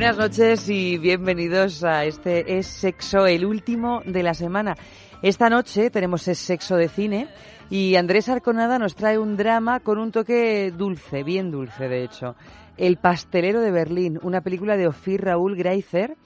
[0.00, 4.74] Buenas noches y bienvenidos a este Es Sexo, el último de la semana.
[5.20, 7.28] Esta noche tenemos Es Sexo de cine
[7.68, 12.34] y Andrés Arconada nos trae un drama con un toque dulce, bien dulce de hecho.
[12.78, 16.16] El pastelero de Berlín, una película de Ofir Raúl Greiser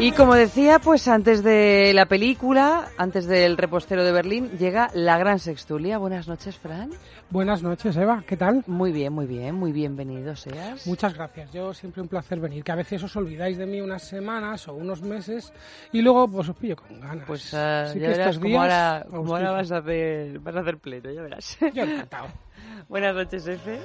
[0.00, 5.18] Y como decía, pues antes de la película, antes del repostero de Berlín, llega la
[5.18, 5.98] gran sextulia.
[5.98, 6.90] Buenas noches, Fran.
[7.30, 8.22] Buenas noches, Eva.
[8.24, 8.62] ¿Qué tal?
[8.68, 10.86] Muy bien, muy bien, muy bienvenido seas.
[10.86, 11.52] Muchas gracias.
[11.52, 12.62] Yo siempre un placer venir.
[12.62, 15.52] Que a veces os olvidáis de mí unas semanas o unos meses
[15.92, 17.26] y luego pues os pillo con ganas.
[17.26, 20.60] Pues Así ya que verás estos ahora, os cómo ahora vas a hacer, vas a
[20.60, 21.58] hacer pleno, ya verás.
[21.74, 22.28] Yo encantado.
[22.88, 23.80] Buenas noches, Efe.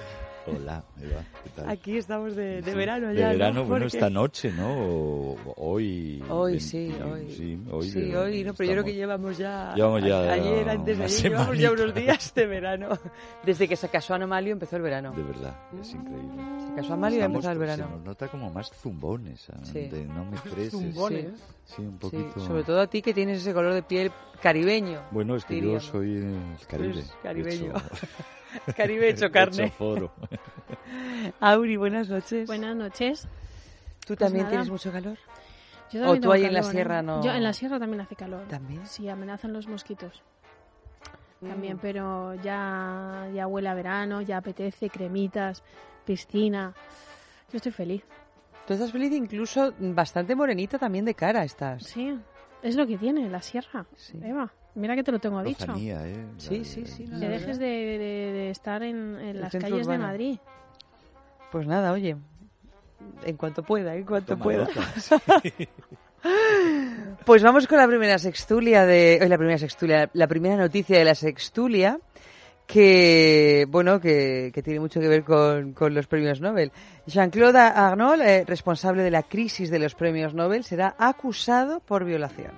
[0.45, 1.69] Hola, Eva, ¿qué tal?
[1.69, 3.27] Aquí estamos de, de Sí, verano de ya.
[3.27, 3.31] ¿no?
[3.33, 4.67] verano, bueno, Porque- esta noche, ¿no?
[4.77, 6.21] O- hoy.
[6.29, 7.31] Hoy, 20, sí, hoy.
[7.31, 7.89] Sí, hoy.
[7.89, 9.73] Sí, de- hoy, no, pero yo creo que estamos- llevamos ya.
[9.73, 12.89] Llevamos ya a- ayer, antes de ayer, llevamos ya unos días de verano.
[13.45, 15.13] Desde que se casó Anomalio empezó el verano.
[15.13, 16.43] De verdad, es increíble.
[16.67, 17.95] Se casó Amalio y Estamos- empezado el Se verano.
[17.95, 19.47] nos nota como más zumbones.
[19.71, 19.87] Sí.
[19.87, 20.71] De no me estreses.
[20.71, 21.25] Zumbones.
[21.65, 22.39] Sí, un Sí, poquito.
[22.45, 24.11] sobre todo a ti que tienes ese color de piel
[24.41, 24.99] caribeño.
[25.11, 25.85] Bueno, es que diríamos.
[25.85, 26.35] yo soy el
[26.67, 26.93] Caribe.
[26.95, 27.73] Pues caribeño.
[28.77, 29.65] Caribe hecho carne.
[29.65, 30.11] hecho foro.
[31.39, 32.47] Auri, buenas noches.
[32.47, 33.21] Buenas noches.
[34.01, 34.49] ¿Tú pues también nada.
[34.51, 35.17] tienes mucho calor?
[35.91, 36.63] Yo O también tú tengo ahí en la ¿eh?
[36.63, 38.43] sierra no- Yo en la sierra también hace calor.
[38.49, 38.85] ¿También?
[38.87, 40.21] Sí, amenazan los mosquitos.
[41.41, 41.47] Mm.
[41.49, 45.61] También, pero ya, ya huele a verano, ya apetece, cremitas,
[46.05, 46.73] piscina.
[47.51, 48.03] Yo estoy feliz.
[48.67, 51.83] Tú estás feliz incluso bastante morenita también de cara estás.
[51.83, 52.17] Sí,
[52.61, 53.85] es lo que tiene la sierra.
[53.97, 54.19] Sí.
[54.23, 55.65] Eva, mira que te lo tengo dicho.
[55.67, 56.25] Lofanía, ¿eh?
[56.37, 57.97] Sí, La- sí, sí, Que dejes de, de-
[58.33, 59.97] de estar en, las calles de.
[59.97, 60.37] Madrid.
[61.51, 62.15] Pues nada, oye,
[63.25, 64.65] en cuanto pueda, en cuanto Toma pueda.
[64.65, 65.41] nota.
[67.25, 69.19] Pues vamos con la primera sextulia de.
[69.21, 71.99] hoy la primera sextulia, la primera noticia de la sextulia,
[72.67, 76.71] que, bueno, que, que tiene mucho que ver con, con los premios Nobel.
[77.05, 82.51] Jean-Claude Arnold, eh, responsable de la crisis de los premios Nobel, será acusado por violación.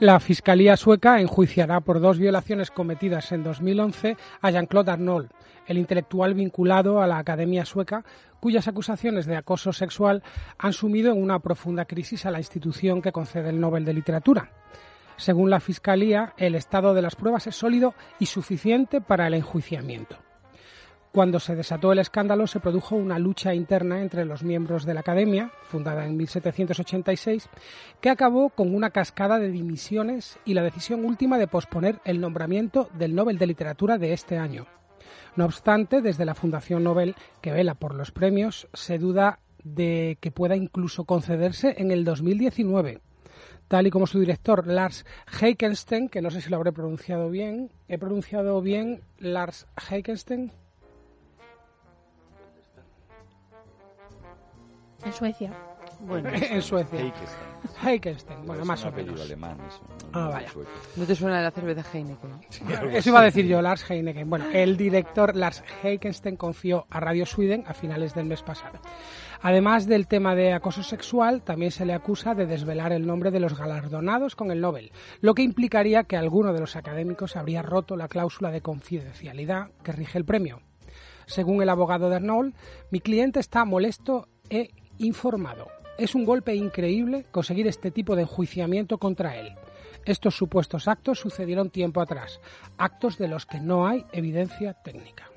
[0.00, 5.30] La Fiscalía sueca enjuiciará por dos violaciones cometidas en 2011 a Jean-Claude Arnold,
[5.68, 8.04] el intelectual vinculado a la Academia Sueca,
[8.40, 10.24] cuyas acusaciones de acoso sexual
[10.58, 14.50] han sumido en una profunda crisis a la institución que concede el Nobel de Literatura.
[15.16, 20.16] Según la Fiscalía, el estado de las pruebas es sólido y suficiente para el enjuiciamiento.
[21.14, 25.00] Cuando se desató el escándalo se produjo una lucha interna entre los miembros de la
[25.00, 27.48] Academia, fundada en 1786,
[28.00, 32.88] que acabó con una cascada de dimisiones y la decisión última de posponer el nombramiento
[32.94, 34.66] del Nobel de Literatura de este año.
[35.36, 40.32] No obstante, desde la Fundación Nobel, que vela por los premios, se duda de que
[40.32, 43.00] pueda incluso concederse en el 2019
[43.68, 45.06] tal y como su director Lars
[45.40, 50.52] Heikenstein, que no sé si lo habré pronunciado bien, he pronunciado bien Lars Heikenstein,
[55.04, 55.52] En Suecia.
[56.00, 56.98] Bueno, en Suecia.
[57.00, 57.54] Heikenstein.
[57.86, 59.20] Heikenstein, bueno, Es más un o menos.
[59.20, 60.48] alemán, eso, no- Ah, no vaya.
[60.96, 62.30] ¿no te suena la cerveza Heineken?
[62.92, 64.28] Eso iba a decir yo, Lars Heineken.
[64.28, 68.78] Bueno, el director Lars Heikenstein confió a Radio Sweden a finales del mes pasado.
[69.42, 73.40] Además del tema de acoso sexual, también se le acusa de desvelar el nombre de
[73.40, 74.90] los galardonados con el Nobel,
[75.20, 79.92] lo que implicaría que alguno de los académicos habría roto la cláusula de confidencialidad que
[79.92, 80.60] rige el premio.
[81.26, 82.54] Según el abogado de Arnold,
[82.90, 85.68] mi cliente está molesto e informado.
[85.98, 89.52] Es un golpe increíble conseguir este tipo de enjuiciamiento contra él.
[90.04, 92.40] Estos supuestos actos sucedieron tiempo atrás,
[92.76, 95.30] actos de los que no hay evidencia técnica.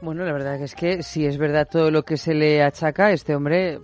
[0.00, 3.34] Bueno, la verdad es que si es verdad todo lo que se le achaca, este
[3.34, 3.80] hombre,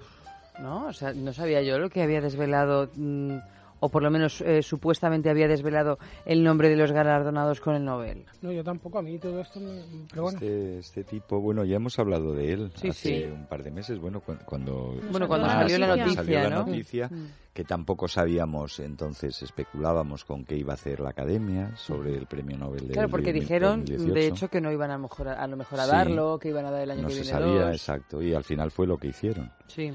[0.61, 3.37] no, o sea, no sabía yo lo que había desvelado, mm,
[3.85, 7.85] o por lo menos eh, supuestamente había desvelado el nombre de los galardonados con el
[7.85, 8.25] Nobel.
[8.41, 9.83] No, yo tampoco, a mí todo esto me...
[10.09, 13.31] Pero bueno, Este, este tipo, bueno, ya hemos hablado de él Sí, hace sí.
[13.33, 16.51] un par de meses, bueno, cu- cuando, Bueno, cuando Ah, salió la noticia, salió la
[16.51, 16.65] ¿no?
[16.65, 17.27] noticia, Mm.
[17.53, 22.57] que tampoco sabíamos, entonces especulábamos con qué iba a hacer la academia sobre el premio
[22.57, 24.15] Nobel de Claro, porque de dijeron, 2018.
[24.15, 25.91] de hecho, que no iban a, lo mejor a, lo mejor a Sí.
[25.91, 27.73] darlo, que iban a dar el año no que se viene sabía, dos.
[27.75, 29.51] exacto, y al final fue lo que hicieron.
[29.67, 29.93] Sí,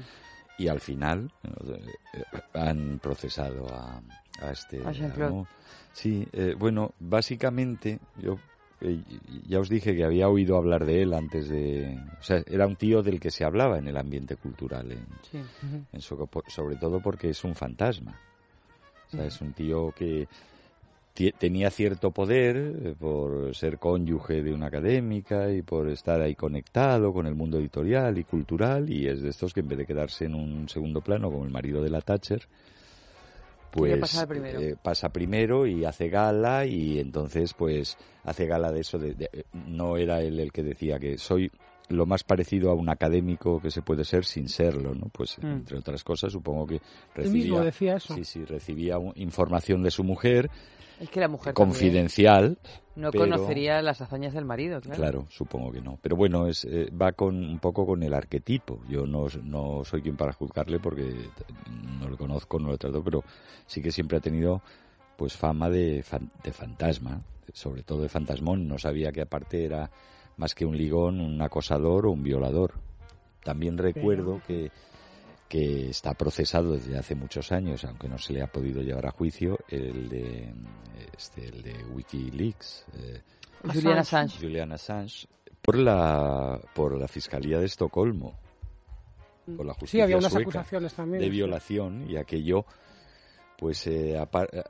[0.58, 2.22] Y al final eh,
[2.54, 4.00] han procesado a,
[4.40, 4.84] a este...
[4.84, 4.92] A.
[5.92, 8.38] Sí, eh, bueno, básicamente yo
[8.80, 9.00] eh,
[9.48, 11.98] ya os dije que había oído hablar de él antes de...
[12.20, 15.40] O sea, era un tío del que se hablaba en el ambiente cultural, en, sí.
[15.92, 18.18] en sobre todo porque es un fantasma.
[19.08, 20.28] O sea, es un tío que
[21.38, 27.12] tenía cierto poder eh, por ser cónyuge de una académica y por estar ahí conectado
[27.12, 30.26] con el mundo editorial y cultural y es de estos que en vez de quedarse
[30.26, 32.42] en un segundo plano como el marido de la Thatcher
[33.70, 34.60] pues primero.
[34.60, 39.44] eh, pasa primero y hace gala y entonces pues hace gala de eso de, de-
[39.52, 41.50] no era él el que decía que soy
[41.90, 45.08] lo más parecido a un académico que se puede ser sin serlo, ¿no?
[45.10, 45.52] Pues Mm.
[45.52, 46.84] entre otras cosas supongo que mismo
[47.14, 48.14] recibía decía eso.
[48.14, 50.50] sí, sí, recibía un- información de su mujer
[51.00, 52.58] Es que la mujer también confidencial,
[52.96, 54.96] no pero- conocería las hazañas del marido, claro.
[54.96, 55.98] claro, supongo que no.
[56.02, 58.80] Pero bueno, es eh, va con un poco con el arquetipo.
[58.88, 61.14] Yo no, no soy quien para juzgarle porque
[62.00, 63.22] no lo conozco, no lo trato, pero
[63.66, 64.60] sí que siempre ha tenido
[65.16, 67.20] pues fama de, fan- de fantasma,
[67.52, 68.66] sobre todo de fantasmón.
[68.66, 69.90] No sabía que aparte era
[70.36, 72.72] más que un ligón, un acosador o un violador.
[73.44, 74.70] También recuerdo que,
[75.48, 79.10] que está procesado desde hace muchos años, aunque no se le ha podido llevar a
[79.10, 80.52] juicio, el de,
[81.16, 82.84] este, el de Wikileaks.
[82.94, 83.20] eh,
[83.72, 84.38] Julian Assange.
[84.40, 85.26] Julian Assange
[85.62, 88.38] por la por la fiscalía de Estocolmo
[89.56, 91.20] por la justicia Sí, había unas sueca, acusaciones también.
[91.20, 91.30] de sí.
[91.32, 92.64] violación y aquello
[93.58, 94.62] pues eh, eh,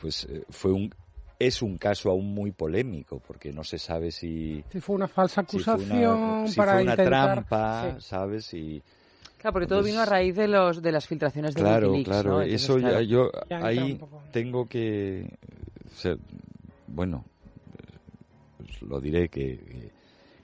[0.00, 0.92] pues eh, fue un
[1.38, 5.44] es un caso aún muy polémico porque no se sabe si Sí, fue una falsa
[5.48, 7.32] si fue acusación una, si para fue una intentar...
[7.34, 8.06] trampa Sí.
[8.06, 8.82] sabes y
[9.38, 12.30] Claro, porque todo vino a raíz de los de las filtraciones de claro Wikileaks, claro
[12.30, 12.42] ¿no?
[12.42, 14.00] Entonces, eso ya claro, yo ahí
[14.32, 15.26] tengo que
[15.94, 16.16] o sea,
[16.86, 17.24] bueno
[18.56, 19.90] pues lo diré que,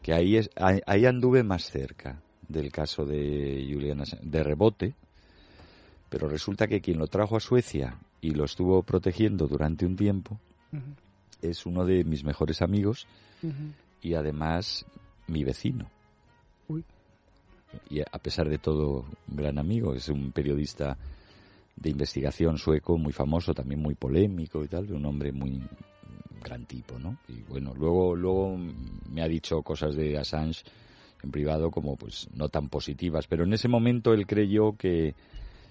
[0.03, 4.95] que, ahí es ahí, ahí anduve más cerca del caso de Julian Assange, de rebote
[6.11, 10.39] pero resulta que quien lo trajo a Suecia y lo estuvo protegiendo durante un tiempo
[11.41, 13.07] es uno de mis mejores amigos
[14.03, 14.85] y además
[15.27, 15.87] mi vecino.
[17.91, 20.97] Y a pesar de todo, un gran amigo, es un periodista
[21.77, 25.61] de investigación sueco muy famoso, también muy polémico y tal, un hombre muy
[26.43, 27.17] gran tipo, ¿no?
[27.29, 28.59] Y bueno, luego luego
[29.11, 30.63] me ha dicho cosas de Assange
[31.23, 35.15] en privado como pues no tan positivas, pero en ese momento él creyó que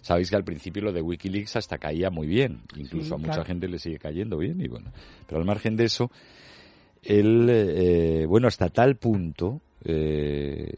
[0.02, 3.34] sabéis que al principio lo de WikiLeaks hasta caía muy bien, incluso Sí, a mucha
[3.34, 3.46] claro.
[3.46, 4.92] gente le sigue cayendo bien y bueno,
[5.28, 6.10] pero al margen de eso
[7.04, 10.72] él, eh, bueno, hasta tal punto eh,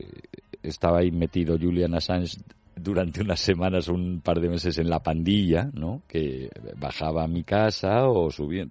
[0.63, 2.37] estaba ahí metido Julian Assange
[2.75, 6.01] durante unas semanas, un par de meses en la pandilla, ¿no?
[6.07, 8.65] Que bajaba a mi casa o subía.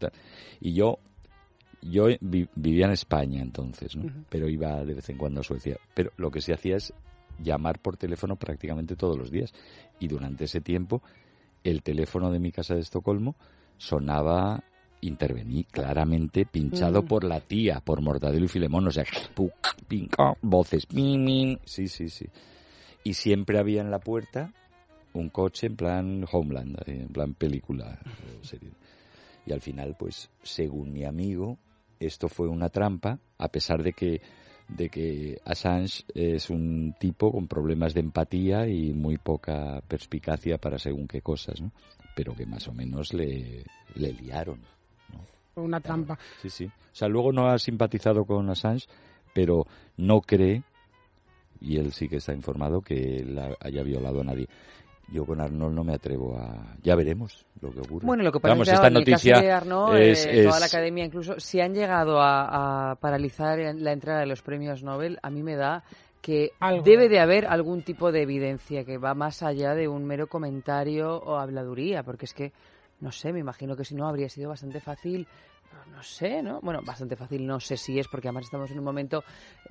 [0.60, 0.98] Y yo,
[1.82, 4.10] yo vi- vivía en España entonces, ¿no?
[4.28, 5.76] Pero iba de vez en cuando a Suecia.
[5.94, 6.92] Pero lo que se hacía es
[7.42, 9.52] llamar por teléfono prácticamente todos los días.
[10.00, 11.00] Y durante ese tiempo,
[11.62, 13.36] el teléfono de mi casa de Estocolmo
[13.78, 14.62] sonaba
[15.02, 17.06] intervení claramente pinchado Mm.
[17.06, 19.04] por la tía, por Mortadelo y Filemón, o sea,
[19.88, 20.86] pinca, voces,
[21.64, 22.26] sí, sí, sí.
[23.04, 24.50] Y siempre había en la puerta
[25.12, 27.98] un coche en plan Homeland, eh, en plan película
[28.42, 28.70] serie.
[29.44, 31.58] Y al final, pues, según mi amigo,
[32.00, 34.20] esto fue una trampa, a pesar de que
[34.68, 40.78] de que Assange es un tipo con problemas de empatía y muy poca perspicacia para
[40.78, 41.72] según qué cosas, ¿no?
[42.14, 43.64] Pero que más o menos le,
[43.96, 44.60] le liaron.
[45.56, 46.18] Una trampa.
[46.40, 46.64] Sí, sí.
[46.66, 48.86] O sea, luego no ha simpatizado con Assange,
[49.34, 49.66] pero
[49.96, 50.62] no cree,
[51.60, 54.48] y él sí que está informado, que él ha- haya violado a nadie.
[55.12, 56.74] Yo con Arnold no me atrevo a...
[56.82, 58.06] Ya veremos lo que ocurre.
[58.06, 60.26] Bueno, lo que pasa Vamos, es que esta en el noticia caso de Arnaud, es,
[60.26, 64.40] eh, toda la academia incluso, si han llegado a, a paralizar la entrada de los
[64.40, 65.82] premios Nobel, a mí me da
[66.22, 66.82] que Algo.
[66.82, 71.16] debe de haber algún tipo de evidencia que va más allá de un mero comentario
[71.16, 72.52] o habladuría, porque es que,
[73.02, 75.26] no sé, me imagino que si no habría sido bastante fácil,
[75.94, 76.60] no, sé, ¿no?
[76.60, 79.24] Bueno, bastante fácil no sé si es, porque además estamos en un momento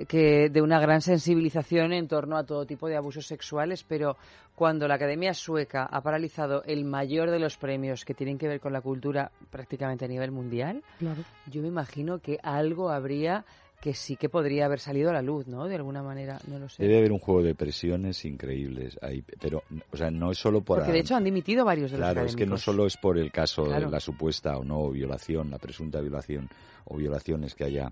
[0.07, 4.17] que de una gran sensibilización en torno a todo tipo de abusos sexuales, pero
[4.55, 8.59] cuando la Academia Sueca ha paralizado el mayor de los premios que tienen que ver
[8.59, 11.23] con la cultura prácticamente a nivel mundial, Claro.
[11.47, 13.45] yo me imagino que algo habría
[13.81, 15.67] que sí que podría haber salido a la luz, ¿no?
[15.67, 16.83] De alguna manera, no lo sé.
[16.83, 20.77] Debe haber un juego de presiones increíbles ahí, pero, o sea, no es solo por...
[20.77, 23.17] Porque de hecho han dimitido varios de los Claro, es que no solo es por
[23.17, 23.87] el caso Claro.
[23.87, 26.47] de la supuesta o no violación, la presunta violación
[26.85, 27.91] o violaciones que haya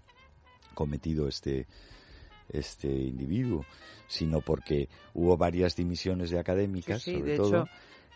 [0.75, 1.65] cometido este
[2.51, 3.63] este individuo,
[4.07, 7.47] sino porque hubo varias dimisiones de académicas, Sí, sí, sobre de todo.
[7.63, 7.69] hecho,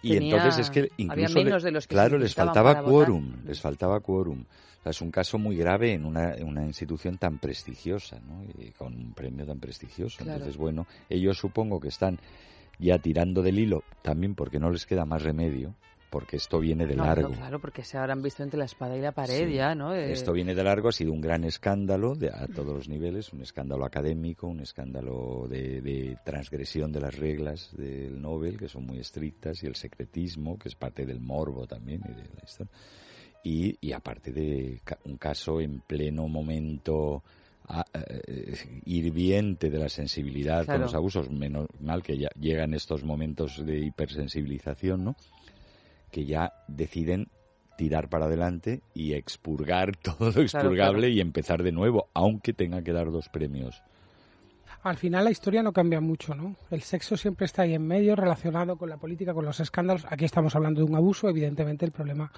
[0.04, 2.84] y tenía- entonces es que incluso le- menos de los que claro les faltaba votar.
[2.86, 4.42] quórum, les faltaba quórum.
[4.42, 8.44] O sea, es un caso muy grave en una, en una institución tan prestigiosa, ¿no?
[8.62, 10.18] Y con un premio tan prestigioso.
[10.18, 10.34] Claro.
[10.34, 12.20] Entonces, bueno, ellos supongo que están
[12.80, 15.74] ya tirando del hilo, también porque no les queda más remedio,
[16.14, 17.30] porque esto viene de No, largo.
[17.30, 19.56] no, claro, porque se habrán visto entre la espada y la pared Sí.
[19.56, 19.96] ya, ¿no?
[19.96, 23.34] Eh, Esto viene de largo, ha sido un gran escándalo de, a todos los niveles,
[23.34, 28.86] un escándalo académico, un escándalo de, de transgresión de las reglas del Nobel, que son
[28.86, 32.72] muy estrictas, y el secretismo, que es parte del morbo también, y de la historia.
[33.44, 37.24] Y, y aparte de ca- un caso en pleno momento
[37.70, 38.54] a- eh,
[38.86, 40.74] hirviente de la sensibilidad Claro.
[40.74, 45.16] con los abusos, menos mal que ya llegan estos momentos de hipersensibilización, ¿no?
[46.14, 47.28] Que ya deciden
[47.76, 51.08] tirar para adelante y expurgar todo lo expurgable claro.
[51.08, 53.82] y empezar de nuevo, aunque tenga que dar dos premios.
[54.84, 56.56] Al final la historia no cambia mucho, ¿no?
[56.70, 60.06] El sexo siempre está ahí en medio, relacionado con la política, con los escándalos.
[60.10, 62.32] Aquí estamos hablando de un abuso, evidentemente el problema.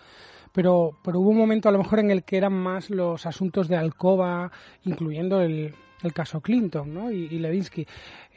[0.53, 3.67] Pero, pero hubo un momento a lo mejor en el que eran más los asuntos
[3.67, 4.51] de alcoba,
[4.85, 7.11] incluyendo el, el caso Clinton, ¿no?
[7.11, 7.85] Y, y Levinsky,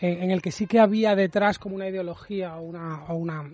[0.01, 3.45] en, en el que sí que había detrás como una ideología o una, o una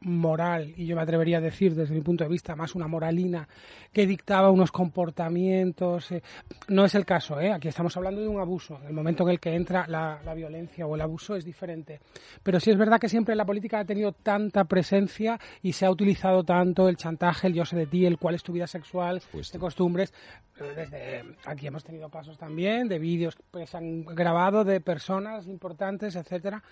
[0.00, 3.48] moral, y yo me atrevería a decir desde mi punto de vista más una moralina
[3.92, 6.12] que dictaba unos comportamientos.
[6.12, 6.22] eh,
[6.68, 7.52] No es el caso, ¿eh?
[7.52, 8.78] aquí estamos hablando de un abuso.
[8.86, 12.00] El momento en el que entra la, la violencia o el abuso es diferente.
[12.42, 15.90] Pero sí es verdad que siempre la política ha tenido tanta presencia y se ha
[15.90, 19.20] utilizado tanto el chantaje, el yo sé de ti, el cuál es tu vida sexual,
[19.32, 20.12] de costumbres.
[20.58, 26.16] Desde, aquí hemos tenido casos también de vídeos que se han grabado de personas importantes,
[26.16, 26.62] etcétera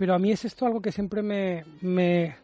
[0.00, 2.34] pero a mí es esto algo que siempre me, me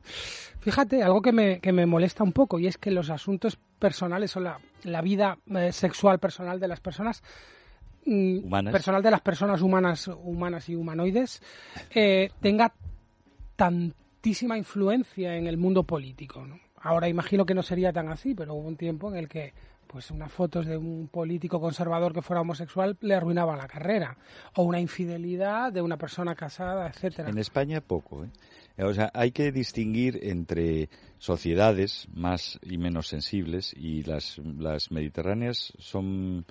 [0.60, 4.36] fíjate, algo que me, que me molesta un poco y es que los asuntos personales
[4.36, 7.22] o la, la vida eh, sexual personal de las personas
[8.04, 8.72] mm, Humanas.
[8.72, 11.40] personal de las personas humanas humanas y humanoides
[11.94, 12.75] eh, tenga
[13.56, 16.60] tantísima influencia en el mundo político ¿no?
[16.87, 19.52] Ahora imagino que no sería tan así pero hubo un tiempo en el que
[19.87, 24.16] pues unas fotos de un político conservador que fuera homosexual le arruinaban la carrera
[24.55, 28.25] o una infidelidad de una persona casada etcétera En España poco.
[28.25, 28.31] ¿eh?
[28.85, 30.88] O sea, hay que distinguir entre
[31.19, 36.45] sociedades más y menos sensibles y las, las mediterráneas son,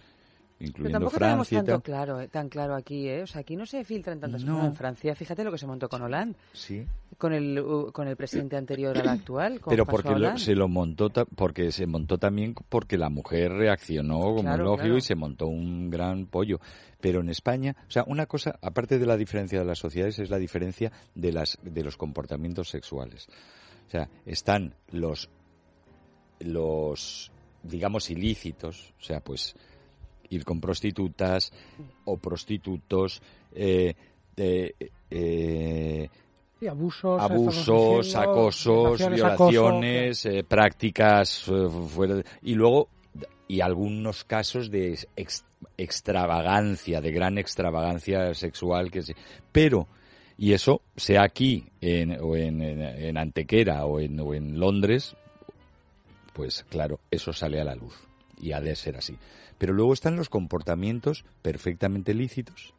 [0.65, 3.23] Pero incluyendo tampoco tenemos Francia y tanto claro, eh, tan claro aquí, ¿eh?
[3.23, 4.53] O sea, aquí no se filtran tantas No.
[4.55, 4.67] cosas.
[4.69, 6.85] En Francia, fíjate lo que se montó con Hollande, Sí.
[7.17, 9.59] con el, con el presidente anterior al actual.
[9.59, 14.19] con Pero porque lo- se lo montó porque se montó también porque la mujer reaccionó
[14.21, 14.97] como Claro, lógico claro.
[14.97, 16.59] y se montó un gran pollo.
[17.01, 20.29] Pero en España, o sea, una cosa aparte de la diferencia de las sociedades es
[20.29, 23.27] la diferencia de las de los comportamientos sexuales.
[23.87, 25.29] O sea, están los
[26.39, 27.31] los
[27.63, 29.55] digamos ilícitos, o sea, pues
[30.29, 31.51] ir con prostitutas
[32.05, 33.21] o prostitutos,
[33.53, 33.93] eh,
[34.35, 34.75] de,
[35.11, 36.09] eh,
[36.59, 41.43] Sí, abusos, abusos, diciendo, acosos, violaciones, acoso, eh, prácticas
[41.93, 42.87] fuera de- y luego
[43.47, 45.43] y algunos casos de ex-
[45.77, 49.15] extravagancia, de gran extravagancia sexual que se,
[49.51, 49.87] pero
[50.37, 55.15] y eso sea aquí en, o en, en- en Antequera o en, o en Londres,
[56.33, 57.93] pues claro, eso sale a la luz
[58.41, 59.17] y ha de ser así.
[59.57, 62.73] Pero luego están los comportamientos perfectamente lícitos.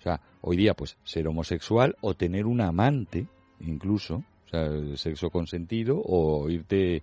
[0.00, 3.26] O sea, hoy día, pues, ser homosexual o tener un amante,
[3.60, 7.02] incluso, o sea, el sexo consentido, o irte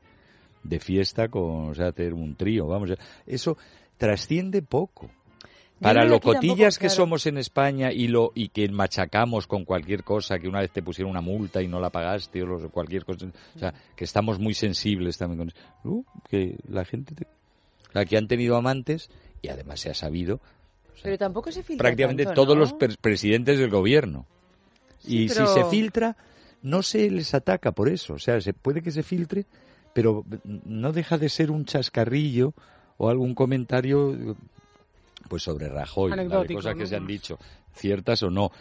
[0.63, 2.91] de fiesta con, o sea, hacer un trío, vamos.
[3.25, 3.57] Eso
[3.97, 5.09] trasciende poco.
[5.79, 6.95] Para lo tampoco, cotillas que claro.
[6.95, 10.83] somos en España y lo y que machacamos con cualquier cosa, que una vez te
[10.83, 14.53] pusieron una multa y no la pagaste o cualquier cosa, o sea, que estamos muy
[14.53, 15.57] sensibles también con eso.
[15.85, 17.27] Uh, que la gente, te-
[17.93, 19.09] sea, que han tenido amantes
[19.41, 22.61] y además se ha sabido o sea, Pero tampoco se filtra prácticamente tanto, todos ¿no?
[22.61, 24.25] los presidentes del gobierno.
[25.01, 26.17] Sí, y pero- si se filtra,
[26.61, 28.15] no se les ataca por eso.
[28.15, 29.45] O sea, se puede que se filtre,
[29.93, 32.53] pero no deja de ser un chascarrillo
[32.97, 34.35] o algún comentario
[35.29, 36.23] pues sobre Rajoy, ¿vale?
[36.23, 37.39] Anecdótico, cosas que se han dicho,
[37.75, 38.51] ciertas o no.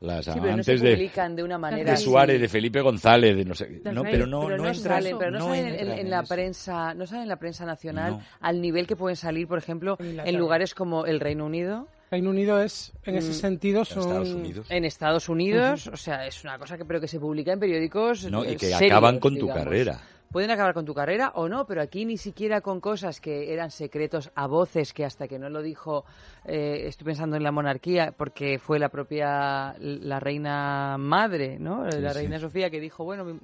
[0.00, 1.96] Las Sí, pero no se amantes de, publican de una manera de.
[1.98, 5.18] Suárez, de Felipe González, de no sé, no, pero no, pero no, no, entra- salen,
[5.18, 6.34] pero no, no salen en, entra en en la eso.
[6.34, 8.22] prensa, no salen en la prensa nacional No.
[8.40, 12.30] al nivel que pueden salir, por ejemplo, En en lugares como el Reino Unido, Reino
[12.30, 14.02] Unido es, en ese Mm, sentido, En son...
[14.02, 14.66] Estados Unidos.
[14.70, 18.24] en Estados Unidos, o sea, es una cosa que pero que se publica en periódicos
[18.30, 19.64] No, y eh, que serios, acaban con tu digamos.
[19.64, 20.00] carrera.
[20.30, 23.72] Pueden acabar con tu carrera o no, pero aquí ni siquiera con cosas que eran
[23.72, 26.04] secretos a voces, que hasta que no lo dijo,
[26.44, 31.84] eh, estoy pensando en la monarquía, porque fue la propia, la reina madre, ¿no?
[31.84, 32.18] la sí.
[32.18, 33.40] reina Sofía que dijo, bueno,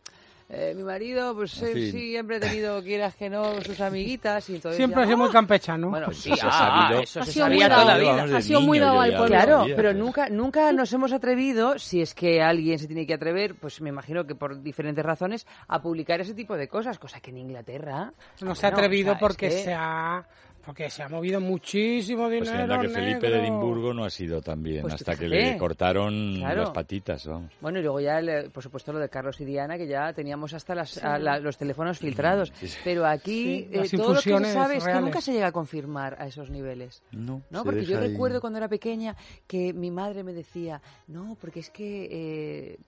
[0.49, 1.93] eh, mi marido, pues En él fin.
[1.93, 5.31] siempre ha tenido, quieras que no, sus amiguitas y entonces Siempre ha ya, sido muy
[5.31, 5.91] campechano.
[5.91, 7.03] Bueno, Pues sí, eso se ha ah, sabido.
[7.03, 8.13] eso Ha se sido muy sabía dado toda la al- vida.
[8.17, 9.35] Vamos, de ha sido muy niño dado yo al ya pueblo.
[9.37, 13.07] lo Claro, sabía, pero nunca, nunca nos hemos atrevido, si es que alguien se tiene
[13.07, 16.99] que atrever, pues me imagino que por diferentes razones, a publicar ese tipo de cosas,
[16.99, 18.13] cosa que en Inglaterra...
[18.41, 20.25] no se ha atrevido porque que- se ha
[20.67, 23.43] porque se ha movido muchísimo Pues dinero anda que Felipe de negro.
[23.43, 26.63] Edimburgo no ha sido tan bien, Pues hasta que le cortaron Claro.
[26.63, 27.53] las patitas, vamos.
[27.61, 30.53] Bueno, y luego ya, el- por supuesto, lo de Carlos y Diana, que ya teníamos
[30.55, 32.53] hasta las, a la- los teléfonos filtrados.
[32.57, 32.79] Sí, sí.
[32.85, 35.53] Pero aquí Sí, eh, todo lo que se sabe es que nunca se llega a
[35.53, 37.01] confirmar a esos niveles.
[37.13, 38.09] No, No, porque yo ahí.
[38.09, 39.15] recuerdo cuando era pequeña
[39.47, 42.09] que mi madre me decía, no, porque es que...
[42.11, 42.79] eh,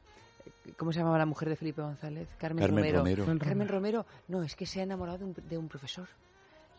[0.77, 2.29] ¿Cómo se llamaba la mujer de Felipe González?
[2.39, 2.99] Carmen, Carmen Romero.
[2.99, 3.25] Romero.
[3.25, 6.07] Carmen Carmen Romero, no, es que se ha enamorado de un, de un profesor.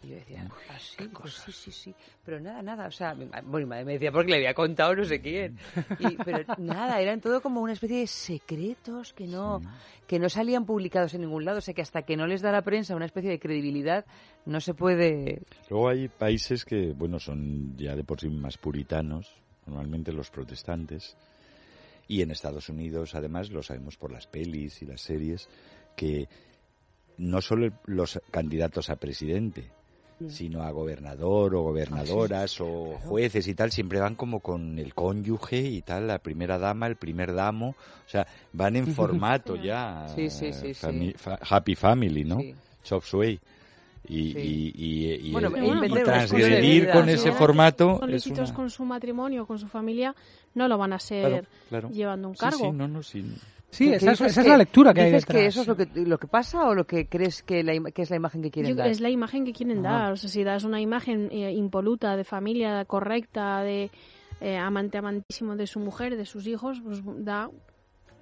[0.03, 1.09] Y yo decía, ¿ah, sí?
[1.09, 1.95] Pues sí, sí, sí.
[2.25, 2.87] Pero nada, nada.
[2.87, 5.57] O sea, bueno, mi madre me decía porque le había contado no sé quién.
[5.99, 9.61] Y- pero nada, eran todo como una especie de secretos que no,
[10.07, 11.57] que no salían publicados en ningún lado.
[11.57, 14.05] O sea, que hasta que no les da la prensa una especie de credibilidad,
[14.45, 15.41] no se puede...
[15.69, 19.29] Luego hay países que, bueno, son ya de por sí más puritanos,
[19.65, 21.17] normalmente los protestantes,
[22.07, 25.47] y en Estados Unidos, además, lo sabemos por las pelis y las series,
[25.95, 26.27] que
[27.17, 29.69] no solo los candidatos a presidente,
[30.27, 35.59] sino a gobernador o gobernadoras o jueces y tal, siempre van como con el cónyuge
[35.61, 40.07] y tal, la primera dama, el primer damo, o sea, van en formato ya.
[40.15, 40.85] Sí, sí, sí, sí.
[40.85, 42.39] fami- fa- happy family, ¿no?
[42.41, 42.53] Sí.
[42.83, 43.39] Chop suey.
[44.07, 44.39] Y, Sí.
[44.39, 48.53] y, y, y- Bueno, y- Pero y bueno, porque transgredir con ese formato es una-
[48.53, 50.15] con su matrimonio, con su familia,
[50.55, 51.89] no lo van a ser Claro, claro.
[51.91, 52.57] llevando un cargo.
[52.57, 53.03] sí, no, no,
[53.71, 53.85] sí.
[53.85, 55.41] Sí, ¿Qué- esa, es, esa es la lectura que hay ¿Dices detrás.
[55.41, 57.91] que eso es lo que, lo que pasa o lo que crees que, la, im-
[57.93, 58.87] que es la imagen que quieren Yo- dar?
[58.87, 59.97] es la imagen que quieren Ajá.
[59.99, 60.11] dar.
[60.13, 63.89] O sea, si das una imagen eh, impoluta, de familia correcta, de
[64.41, 67.49] eh, amante amantísimo de su mujer, de sus hijos, pues da,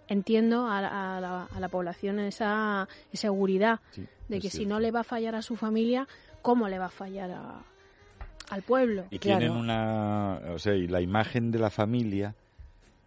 [0.07, 4.79] entiendo, a, la- a la, a la población esa seguridad sí, de que si no
[4.79, 6.07] le va a fallar a su familia,
[6.41, 7.59] ¿cómo le va a fallar a-
[8.49, 9.03] al pueblo?
[9.11, 9.39] Y Claro.
[9.39, 10.39] tienen una.
[10.53, 12.33] O sea, y la imagen de la familia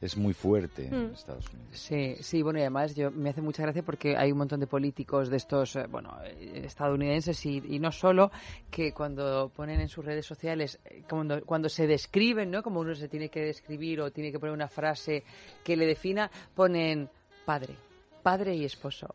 [0.01, 1.15] es muy fuerte en Mm.
[1.15, 1.69] Estados Unidos.
[1.73, 4.67] Sí, sí, bueno, y además yo, me hace mucha gracia porque hay un montón de
[4.67, 8.31] políticos de estos, eh, bueno, eh, estadounidenses y, y no solo,
[8.71, 12.63] que cuando ponen en sus redes sociales, eh, cuando, cuando se describen, ¿no?
[12.63, 15.23] Como uno se tiene que describir o tiene que poner una frase
[15.63, 17.09] que le defina, ponen
[17.45, 17.75] padre,
[18.23, 19.15] padre y esposo.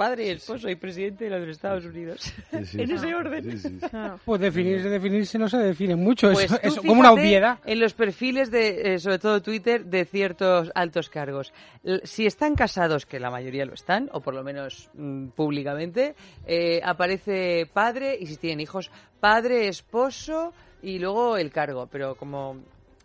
[0.00, 2.20] Padre y esposo y presidente de los Estados Unidos.
[2.22, 2.32] Sí,
[2.64, 2.94] sí, en sí.
[2.94, 3.44] ese orden.
[3.44, 3.88] Sí, sí, sí.
[3.90, 4.18] Claro.
[4.24, 6.32] Pues definirse, definirse no se define mucho.
[6.32, 7.58] Pues tú eso como una obviedad.
[7.66, 11.52] En los perfiles de, eh, sobre todo Twitter, de ciertos altos cargos.
[11.84, 16.14] L- Si están casados, que la mayoría lo están, o por lo menos mm, públicamente,
[16.46, 21.88] eh, aparece padre y si tienen hijos, padre, esposo y luego el cargo.
[21.92, 22.56] Pero como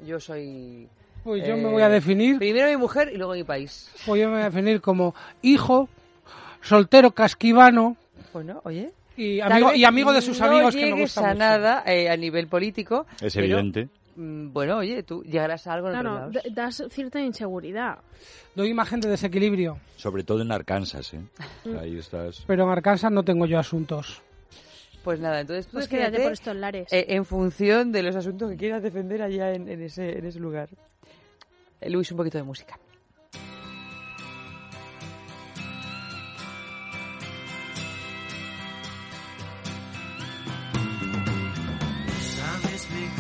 [0.06, 0.88] yo soy.
[1.26, 3.90] Pues yo eh, me voy a definir, Primero mi mujer y luego mi país.
[4.06, 5.90] pues yo me voy a definir como hijo,
[6.66, 7.96] soltero casquivano,
[8.34, 8.92] Bueno, oye.
[9.18, 11.40] Y amigo, vez y amigo de sus no amigos que me gusta a mucho.
[11.40, 13.06] nada eh, a nivel político.
[13.22, 13.88] Es pero, evidente.
[14.18, 16.54] mm, bueno, oye, tú llegarás a algo en otros Claro, lados.
[16.54, 18.00] das cierta inseguridad.
[18.56, 21.22] Doy imagen de desequilibrio, Sobre todo en Arkansas, ¿eh?
[21.80, 22.44] Ahí estás.
[22.46, 24.22] pero en Arkansas no tengo yo asuntos.
[25.04, 26.92] Pues nada, entonces tú Pues quédate por estos lares.
[26.92, 30.40] eh, en función de los asuntos que quieras defender allá en, en ese, en ese
[30.40, 30.68] lugar.
[31.80, 32.78] Eh, Luis, un poquito de música.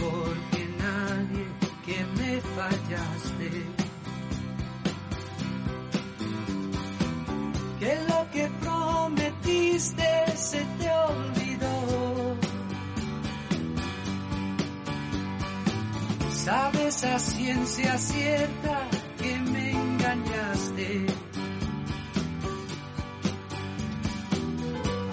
[0.06, 1.46] Sabes mejor que nadie
[1.86, 3.50] que me fallaste.
[7.80, 12.38] Que lo que prometiste se te olvidó.
[16.32, 18.88] Sabes a ciencia cierta
[19.18, 21.06] que me engañaste.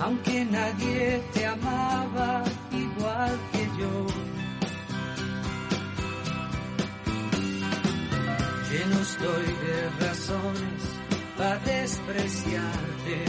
[0.03, 4.22] Aunque nadie te amaba igual que yo.
[8.73, 10.83] Lleno estoy de razones
[11.37, 13.25] para despreciarte.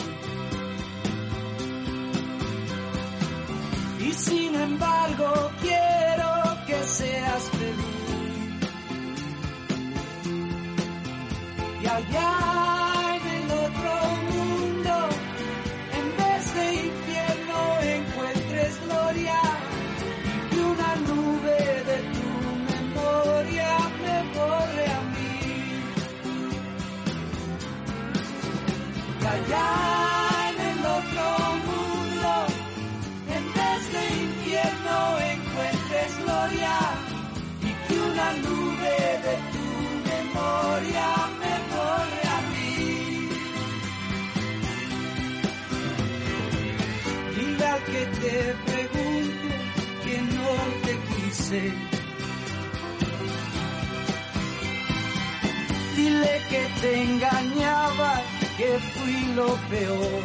[4.00, 8.24] Y sin embargo quiero que seas feliz.
[11.82, 12.63] Y allá
[47.86, 49.50] que te pregunte
[50.04, 50.50] que no
[50.86, 51.62] te quise.
[55.96, 58.22] Dile que te engañaba,
[58.58, 60.24] que fui lo peor.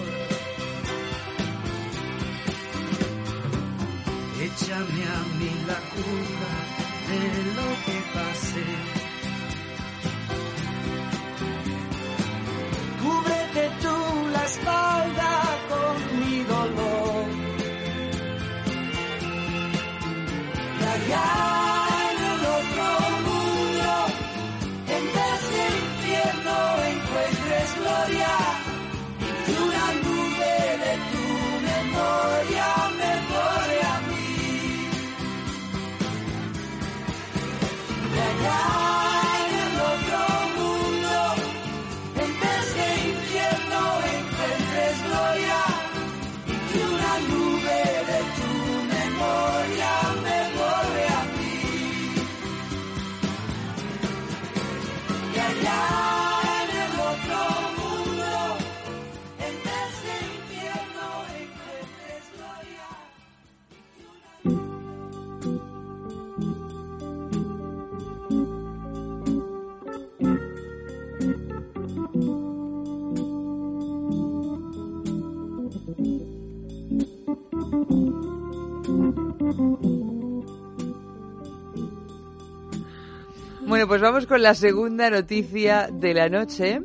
[4.48, 6.52] Échame a mí la culpa
[7.08, 7.20] de
[7.56, 9.07] lo que pasé.
[13.08, 13.96] Cúbrete tú
[14.34, 15.32] la espalda
[15.70, 17.24] con mi dolor.
[20.80, 21.30] Y allá
[22.10, 22.88] en el otro
[23.28, 23.90] mundo,
[24.96, 25.42] en vez
[25.72, 26.56] infierno
[26.92, 28.34] encuentres gloria.
[29.48, 31.26] Y una nube de tu
[31.70, 32.68] memoria
[32.98, 34.30] me borre a mí.
[38.14, 39.07] Y allá
[83.66, 86.80] Bueno, pues vamos con la segunda noticia de la noche.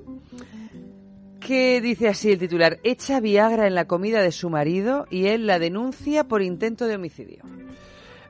[1.39, 5.45] Que dice así el titular: Echa Viagra en la comida de su marido y él
[5.45, 7.43] la denuncia por intento de homicidio.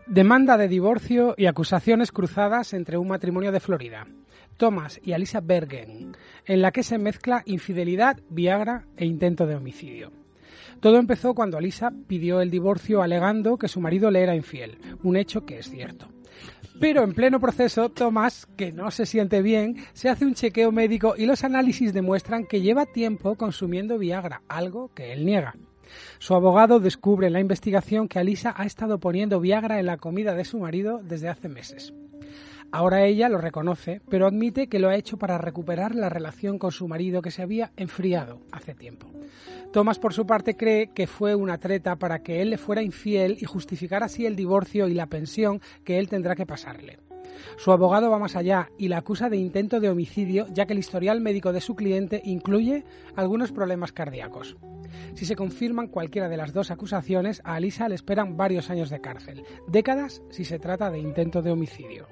[0.07, 4.07] Demanda de divorcio y acusaciones cruzadas entre un matrimonio de Florida,
[4.57, 10.22] Thomas y Alisa Bergen, en la que se mezcla infidelidad, Viagra e intento de homicidio.
[10.83, 15.15] Todo empezó cuando Alisa pidió el divorcio alegando que su marido le era infiel, un
[15.15, 16.09] hecho que es cierto.
[16.77, 21.15] Pero en pleno proceso, Thomas, que no se siente bien, se hace un chequeo médico
[21.17, 25.55] y los análisis demuestran que lleva tiempo consumiendo Viagra, algo que él niega.
[26.19, 30.35] Su abogado descubre en la investigación que Alisa ha estado poniendo Viagra en la comida
[30.35, 31.93] de su marido desde hace meses.
[32.73, 36.71] Ahora ella lo reconoce, pero admite que lo ha hecho para recuperar la relación con
[36.71, 39.11] su marido que se había enfriado hace tiempo.
[39.71, 43.37] Thomas, por su parte, cree que fue una treta para que él le fuera infiel
[43.39, 46.97] y justificar así el divorcio y la pensión que él tendrá que pasarle.
[47.57, 50.79] Su abogado va más allá y la acusa de intento de homicidio, ya que el
[50.79, 54.57] historial médico de su cliente incluye algunos problemas cardíacos.
[55.13, 58.99] Si se confirman cualquiera de las dos acusaciones, a Alisa le esperan varios años de
[58.99, 62.07] cárcel, décadas si se trata de intento de homicidio.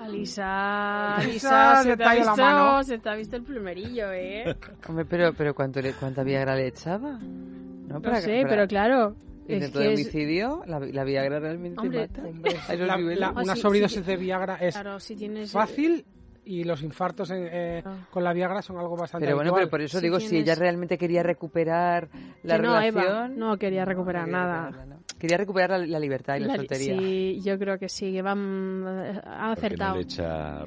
[0.00, 2.84] Alisa, Alisa, se te ha ido la visto, mano.
[2.84, 4.56] se te ha visto el plumerillo, ¿eh?
[4.88, 7.18] Hombre, pero, pero ¿cuánto le- ¿cuánta Viagra le echaba?
[7.20, 7.94] ¿no?
[7.94, 9.14] No Para- sé, para- pero claro.
[9.46, 12.22] Es Intento de que es, homicidio, la, la Viagra realmente Hombre, mata.
[12.22, 14.04] Hombre, la- la- una sí, sobredosis sí.
[14.04, 15.50] de Viagra es claro, si tienes.
[15.50, 16.04] fácil
[16.44, 18.06] y los infartos en- eh, Ah.
[18.10, 19.62] con la Viagra son algo bastante Pero bueno, habitual.
[19.64, 22.08] pero por eso Si digo, si tienes- ella realmente quería recuperar
[22.44, 23.04] la que no, relación...
[23.04, 24.64] Eva, no quería recuperar quería nada.
[24.66, 24.99] recuperarla, ¿no?
[25.20, 26.96] Quería recuperar la, la libertad y la, La- soltería.
[26.98, 29.94] sí, yo creo que sí, que van, ha Porque no acertado.
[29.96, 30.64] le echa.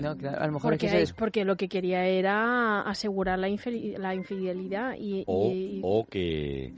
[0.00, 3.48] No, claro, a lo mejor Porque, es que porque lo que quería era asegurar la,
[3.98, 6.72] la infidelidad y, o, y- o que,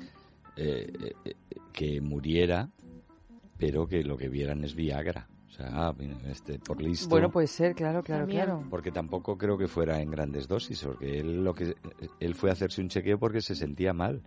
[0.56, 0.92] eh,
[1.24, 1.34] eh,
[1.72, 2.68] que muriera,
[3.58, 5.26] pero que lo que vieran es Viagra.
[5.52, 5.94] O sea, ah,
[6.28, 7.08] este, por listo.
[7.08, 8.44] Bueno, puede ser, claro, claro, También.
[8.46, 8.64] claro.
[8.68, 11.76] Porque tampoco creo que fuera en grandes dosis, porque él lo que
[12.18, 14.20] él fue a hacerse un chequeo porque se sentía mal.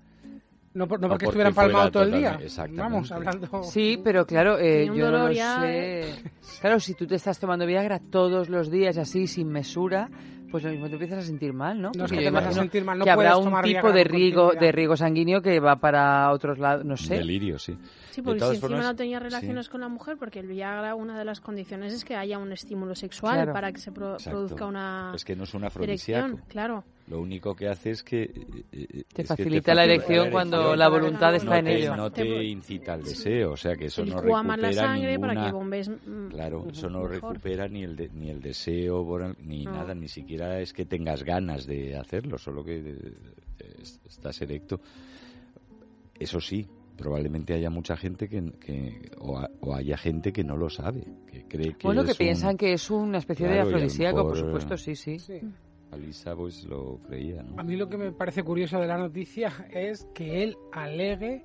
[0.77, 2.39] No, por- no porque porque estuviera empalmado fuera todo el día.
[2.75, 3.63] Vamos, hablando...
[3.63, 6.05] Sí, pero claro, eh, un yo no dolor lo ya, sé.
[6.61, 10.09] Claro, si tú te estás tomando Viagra todos los días así, sin mesura,
[10.51, 11.91] pues lo mismo te empiezas a sentir mal, ¿no?
[11.95, 13.91] No es que te vas a sentir mal, no que habrá puedes un tomar tipo
[13.91, 14.59] de continuidad.
[14.61, 17.15] de rigo sanguíneo que va para otros lados, no sé.
[17.15, 17.77] Delirio, sí.
[18.17, 19.71] Sí, porque si encima formas, no tenía relaciones sí.
[19.71, 22.95] con la mujer, porque el Viagra, una de las condiciones es que haya un estímulo
[22.95, 23.53] sexual Claro.
[23.53, 24.31] para que se pro- Exacto.
[24.39, 26.39] produzca una Es que no es un afrodisíaco.
[26.47, 26.83] claro.
[27.09, 28.23] Lo único que hace es que...
[28.23, 28.31] eh,
[28.71, 31.95] eh, Te es que facilita la erección cuando la voluntad no está en te- ello.
[31.95, 35.45] No te incita al deseo, o sea que eso no más la recupera sangre para
[35.45, 37.11] que bombees mm, Claro, eso no mejor.
[37.33, 39.05] recupera ni el de- ni el deseo
[39.43, 39.73] ni No.
[39.73, 43.13] nada, ni siquiera es que tengas ganas de hacerlo, solo que eh,
[43.79, 44.81] es- estás erecto.
[46.19, 46.65] Eso sí,
[46.97, 51.03] probablemente haya mucha gente que, que- o, ha- o haya gente que no lo sabe,
[51.31, 54.23] que cree que Bueno, que es un- piensan que es una especie Claro, de afrodisíaco,
[54.23, 55.19] por supuesto, sí, sí.
[55.19, 55.39] Sí.
[55.91, 57.59] Alisa pues lo creía, ¿no?
[57.59, 61.43] A mí lo que me parece curioso de la noticia es que él alegue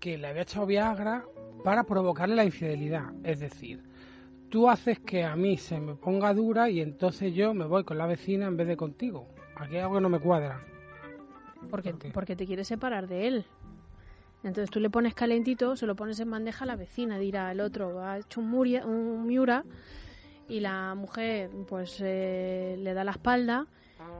[0.00, 1.24] que le había echado Viagra
[1.62, 3.12] para provocarle la infidelidad.
[3.22, 3.80] Es decir,
[4.48, 7.98] tú haces que a mí se me ponga dura y entonces yo me voy con
[7.98, 9.28] la vecina en vez de contigo.
[9.54, 10.58] Aquí hay algo que no me cuadra.
[11.70, 12.10] Porque, ¿Por qué?
[12.10, 13.44] porque te quieres separar de él.
[14.42, 17.60] Entonces tú le pones calentito, se lo pones en bandeja a la vecina, dirá el
[17.60, 19.64] otro, ha hecho un, muria, un miura
[20.48, 23.66] y la mujer pues eh, le da la espalda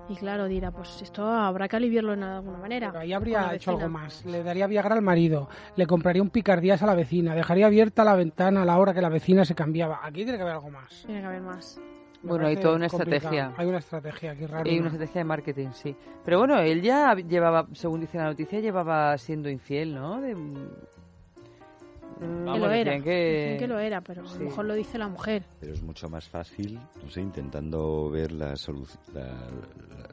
[0.09, 2.88] y claro, dirá, pues esto habrá que aliviarlo de alguna manera.
[2.88, 4.24] Pero ahí habría hecho algo más.
[4.26, 8.16] Le daría Viagra al marido, le compraría un picardías a la vecina, dejaría abierta la
[8.16, 10.00] ventana a la hora que la vecina se cambiaba.
[10.02, 11.04] Aquí tiene que haber algo más.
[11.06, 11.80] Tiene que haber más.
[12.22, 13.16] Bueno, hay toda una complicado.
[13.16, 13.54] estrategia.
[13.56, 14.70] Hay una estrategia aquí rara.
[14.70, 15.96] Hay una estrategia de marketing, sí.
[16.24, 20.20] Pero bueno, él ya llevaba, según dice la noticia, llevaba siendo infiel, ¿no?
[20.20, 20.35] De...
[20.35, 20.54] Mm,
[22.52, 23.00] que lo era.
[23.00, 23.56] que...
[23.59, 24.38] Que lo era, pero a Sí.
[24.40, 25.44] lo mejor lo dice la mujer.
[25.61, 29.24] Pero es mucho más fácil, no sé, intentando ver la, solu- la,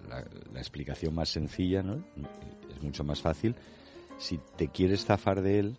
[0.08, 1.96] la- la explicación más sencilla, ¿no?
[2.74, 3.54] Es mucho más fácil.
[4.18, 5.78] Si te quieres zafar de él,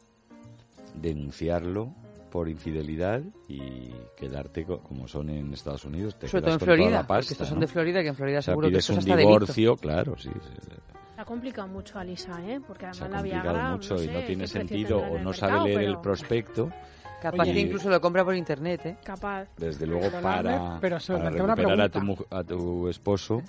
[1.01, 1.89] denunciarlo
[2.31, 6.19] por infidelidad y quedarte co- como son en Estados Unidos.
[6.19, 7.61] Te Sobre todo en Florida, pasta, estos son ¿no?
[7.63, 9.35] de Florida, que en Florida O sea, seguro que esto es un hasta delito.
[9.39, 10.31] divorcio, claro, sí.
[10.31, 10.71] sí.
[11.15, 12.61] Se ha complicado mucho a Lisa, ¿eh?
[12.67, 14.99] Porque Se ha además la complicado Viagra mucho no y sé no qué tiene sentido
[14.99, 16.73] o el no mercado, sabe leer el pero prospecto.
[17.21, 18.97] Capaz Oye, que incluso lo compra por internet, ¿eh?
[19.05, 19.49] Capaz.
[19.57, 23.43] Desde luego para, pero para recuperar a tu, a tu esposo.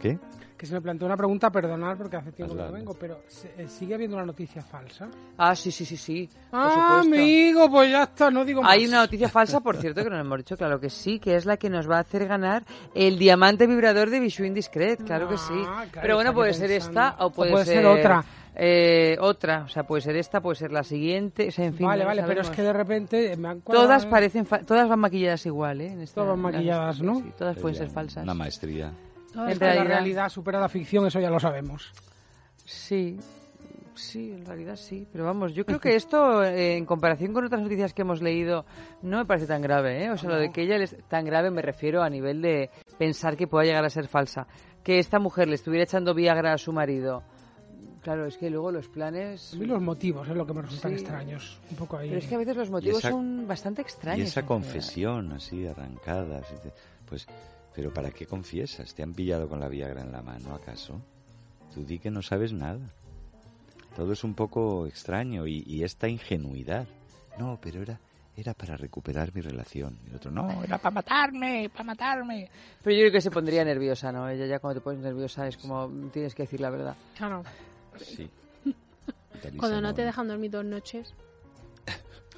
[0.00, 0.18] ¿Qué?
[0.60, 3.48] Que se me planteó una pregunta, perdonar porque hace tiempo que no vengo, pero ¿se-
[3.56, 5.08] eh, ¿sigue habiendo una noticia falsa?
[5.38, 6.28] Ah, sí, sí, sí, sí.
[6.50, 6.70] Por Ah,
[7.00, 7.14] supuesto.
[7.22, 8.70] amigo, pues ya está, no digo más.
[8.72, 11.46] Hay una noticia falsa, por cierto, que no hemos dicho, claro que sí, que es
[11.46, 12.62] la que nos va a hacer ganar
[12.94, 15.54] el diamante vibrador de Bichou Indiscret, claro que sí.
[15.66, 18.22] Ah, claro, Pero bueno, puede ser esta o puede, O puede ser otra.
[18.54, 21.86] eh, otra, o sea, puede ser esta, puede ser la siguiente, o sea, en fin.
[21.86, 22.56] vale, no vale, pero es sabemos.
[22.56, 25.86] que de repente me han cuadrado- Todas parecen, fa- todas van maquilladas igual, ¿eh?
[25.92, 27.14] En esta- Todas van maquilladas, ¿no?
[27.20, 28.24] sí, todas pueden ser falsas.
[28.24, 28.92] Una maestría.
[29.32, 31.92] Todas en que la realidad- realidad supera la ficción, eso ya lo sabemos.
[32.64, 33.18] Sí,
[33.94, 35.06] sí, en realidad sí.
[35.12, 38.64] Pero vamos, yo creo que esto, eh, en comparación con otras noticias que hemos leído,
[39.02, 40.10] no me parece tan grave, ¿eh?
[40.10, 43.36] O sea, lo de que ella es tan grave me refiero a nivel de pensar
[43.36, 44.46] que pueda llegar a ser falsa.
[44.82, 47.22] Que esta mujer le estuviera echando Viagra a su marido.
[48.02, 49.52] Claro, es que luego los planes...
[49.52, 50.96] A mí los motivos es lo que me resultan Sí.
[51.02, 51.58] extraños.
[51.70, 52.08] Un poco ahí.
[52.08, 54.20] Pero es que a veces los motivos esa- son bastante extraños.
[54.20, 56.72] Y esa confesión así arrancada, así de-
[57.06, 57.26] pues,
[57.80, 58.92] pero ¿para qué confiesas?
[58.92, 61.00] ¿Te han pillado con la Viagra en la mano acaso?
[61.72, 62.78] Tú di que no sabes nada.
[63.96, 66.86] Todo es un poco extraño y, y esta ingenuidad.
[67.38, 67.98] No, pero era
[68.36, 69.96] era para recuperar mi relación.
[70.04, 72.50] Y el otro, no, era para matarme, para matarme.
[72.82, 74.28] Pero yo creo que se pondría nerviosa, ¿no?
[74.28, 76.94] Ella ya cuando te pones nerviosa es como tienes que decir la verdad.
[77.16, 77.44] Claro.
[77.96, 78.28] Sí.
[79.56, 81.14] Cuando no te dejan dormir dos noches.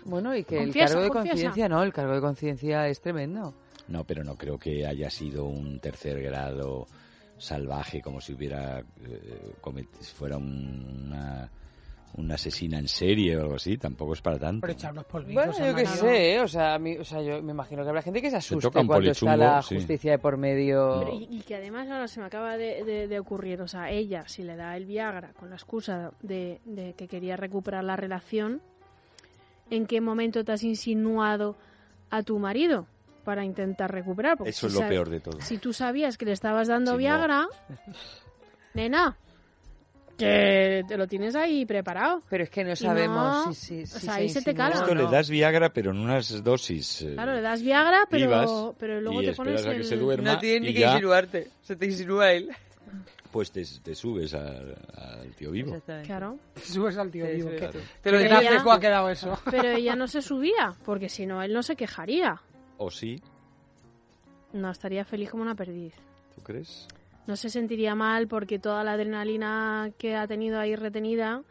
[0.05, 1.83] Bueno, y que Confiesa, el cargo de conciencia, ¿no?
[1.83, 3.53] El cargo de conciencia es tremendo.
[3.89, 6.87] No, pero no creo que haya sido un tercer grado
[7.39, 11.49] salvaje como si hubiera eh, comet- si fuera una
[12.15, 14.61] una asesina en serie o algo así, tampoco es para tanto.
[14.61, 15.47] Por echar los polvitos.
[15.47, 16.41] Bueno, yo qué sé, ¿eh?
[16.41, 18.37] o sea, a mí- o sea, yo me imagino que habrá gente que se
[18.83, 19.77] un cuando está la sí.
[19.77, 20.99] justicia de por medio.
[21.01, 23.91] Pero y, y que además ahora se me acaba de, de- de ocurrir, o sea,
[23.91, 27.97] ella si le da el Viagra con la excusa de, de que quería recuperar la
[27.97, 28.61] relación,
[29.71, 31.57] ¿en qué momento te has insinuado
[32.11, 32.87] a tu marido
[33.25, 34.37] para intentar recuperar?
[34.37, 35.41] Porque Eso si es lo peor de todo.
[35.41, 36.99] Si tú sabías que le estabas dando Si no.
[36.99, 37.47] Viagra,
[38.75, 39.17] nena,
[40.19, 42.23] que te lo tienes ahí preparado.
[42.29, 44.69] Pero es que no sabemos no, si, si, si o sea, ahí se te insinúa
[44.71, 44.81] cala.
[44.83, 45.03] Esto no.
[45.05, 47.03] le das Viagra, pero en unas dosis.
[47.03, 49.83] eh, Claro, le das Viagra, pero, vivas pero luego y te pones esperas a que
[49.83, 49.85] el...
[49.85, 52.51] se duerma No tiene ni que ya, insinuarte, se te insinúa él.
[53.33, 55.81] pues te, te subes al, al tío vivo.
[56.05, 56.39] Claro.
[56.63, 57.51] Subes al tío Sí, vivo.
[57.57, 57.81] Claro.
[58.03, 59.39] Te lo ¿Qué digo Ella- gráfico ha quedado eso?
[59.51, 62.39] Pero ella no se subía, porque si no, él no se quejaría.
[62.79, 63.23] ¿O sí?
[64.53, 65.95] No, estaría feliz como una perdiz.
[66.35, 66.89] ¿Tú crees?
[67.27, 71.43] No se sentiría mal porque toda la adrenalina que ha tenido ahí retenida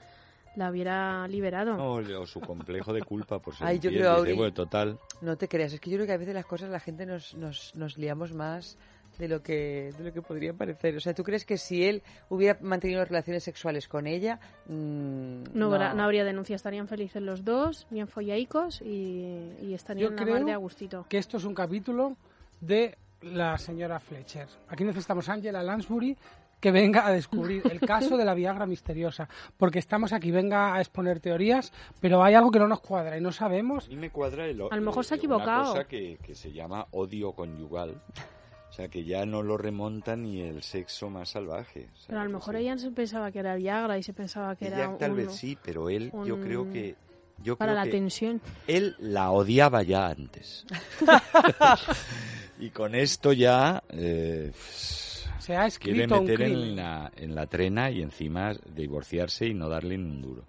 [0.55, 1.77] la hubiera liberado.
[1.77, 4.99] No, o su complejo de culpa por ser Ay, yo creo, Auri- total.
[5.21, 7.33] No te creas, es que yo creo que a veces las cosas la gente nos,
[7.35, 8.77] nos, nos liamos más
[9.21, 10.97] de lo que de lo que podría parecer.
[10.97, 15.67] O sea, ¿tú crees que si él hubiera mantenido relaciones sexuales con ella, mm, No,
[15.67, 20.25] habrá- no habría denuncia, estarían felices los dos, bien follaicos y, y estarían Yo la
[20.25, 21.05] mar de creo agustito.
[21.07, 22.17] que esto es un capítulo
[22.59, 24.47] de la señora Fletcher.
[24.67, 26.17] Aquí necesitamos a Angela Lansbury
[26.59, 30.79] que venga a descubrir el caso de la Viagra misteriosa, porque estamos aquí, venga a
[30.79, 33.85] exponer teorías, pero hay algo que no nos cuadra y no sabemos.
[33.85, 35.71] A mí me cuadra el, A lo mejor se ha una equivocado.
[35.73, 37.95] cosa que, que se llama odio conyugal.
[38.71, 41.89] O sea, que ya no lo remonta ni el sexo más salvaje.
[42.07, 42.61] Pero a lo mejor sí.
[42.61, 45.17] ella no se pensaba que era Viagra y se pensaba que Ella era tal un-
[45.17, 46.95] vez sí, pero él, yo creo que...
[47.43, 48.39] Yo para creo la que tensión.
[48.67, 50.63] él la odiaba ya antes.
[52.59, 54.51] y con esto ya eh,
[55.39, 59.53] Se ha quiere escrito un meter en la, en la trena y encima divorciarse y
[59.53, 60.43] no darle ni un duro.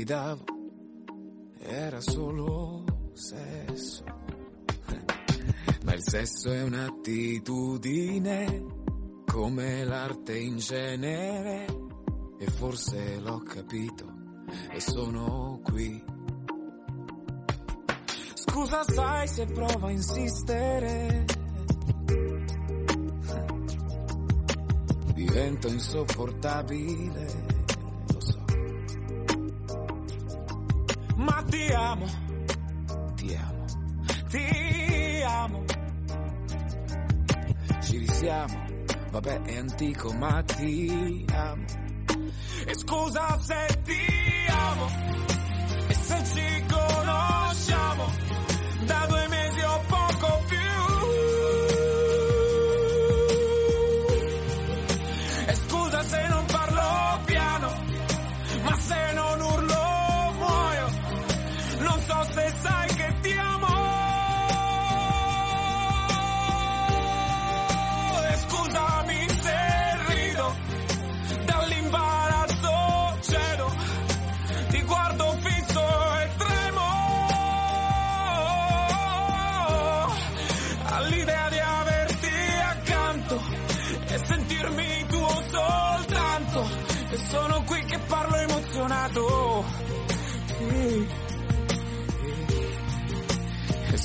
[0.00, 0.44] Fidavo,
[1.58, 4.02] era solo sesso.
[5.84, 8.64] Ma il sesso è un'attitudine,
[9.26, 11.66] come l'arte in genere.
[12.38, 14.06] E forse l'ho capito,
[14.72, 16.02] e sono qui.
[18.32, 21.26] Scusa sai se provo a insistere.
[25.12, 27.59] Divento insopportabile,
[31.50, 32.06] ti amo,
[33.16, 33.64] ti amo,
[34.28, 35.64] ti amo.
[37.82, 38.66] Ci risiamo,
[39.10, 41.64] vabbè è antico ma ti amo.
[42.66, 43.99] E scusa se ti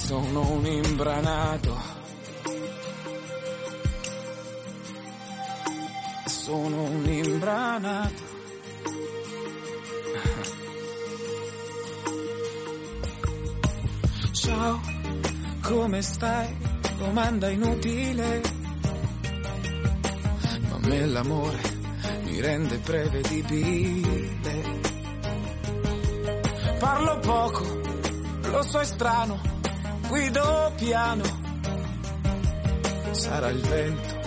[0.05, 1.75] sono un imbranato.
[6.27, 8.23] Sono un imbranato.
[14.31, 14.79] Ciao,
[15.63, 16.55] come stai?
[16.99, 18.41] Domanda inutile.
[20.69, 21.59] Ma a me l'amore
[22.25, 24.83] mi rende prevedibile.
[26.77, 27.81] Parlo poco,
[28.51, 29.55] lo so è strano,
[30.08, 31.24] guido piano.
[33.12, 34.20] Sarà il vento,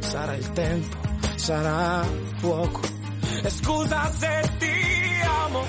[0.00, 0.96] sarà il tempo,
[1.36, 2.04] sarà
[2.36, 2.80] fuoco.
[3.42, 5.64] E scusa se ti amo,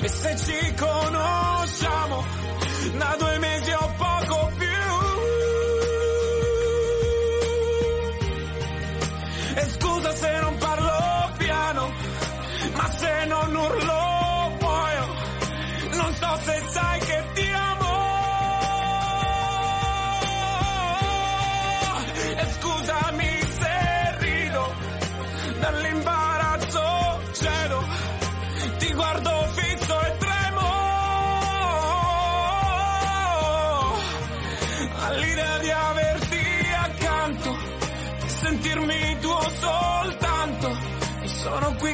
[0.00, 2.24] e se ci conosciamo,
[2.98, 3.72] da due mesi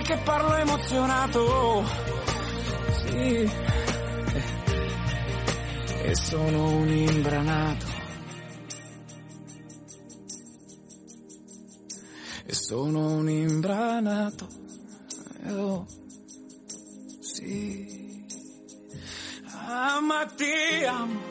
[0.08, 1.84] che parlo emozionato.
[3.04, 3.50] Sì.
[6.02, 7.86] E sono un imbranato.
[12.46, 14.48] E sono un imbranato.
[15.48, 15.86] Oh,
[17.20, 18.24] sì.
[19.66, 21.27] Ah, ma ti amo.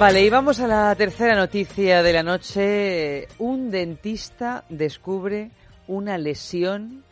[0.00, 3.28] Vale, y vamos a la tercera noticia de la noche.
[3.38, 5.50] Un dentista descubre
[5.88, 7.04] una lesión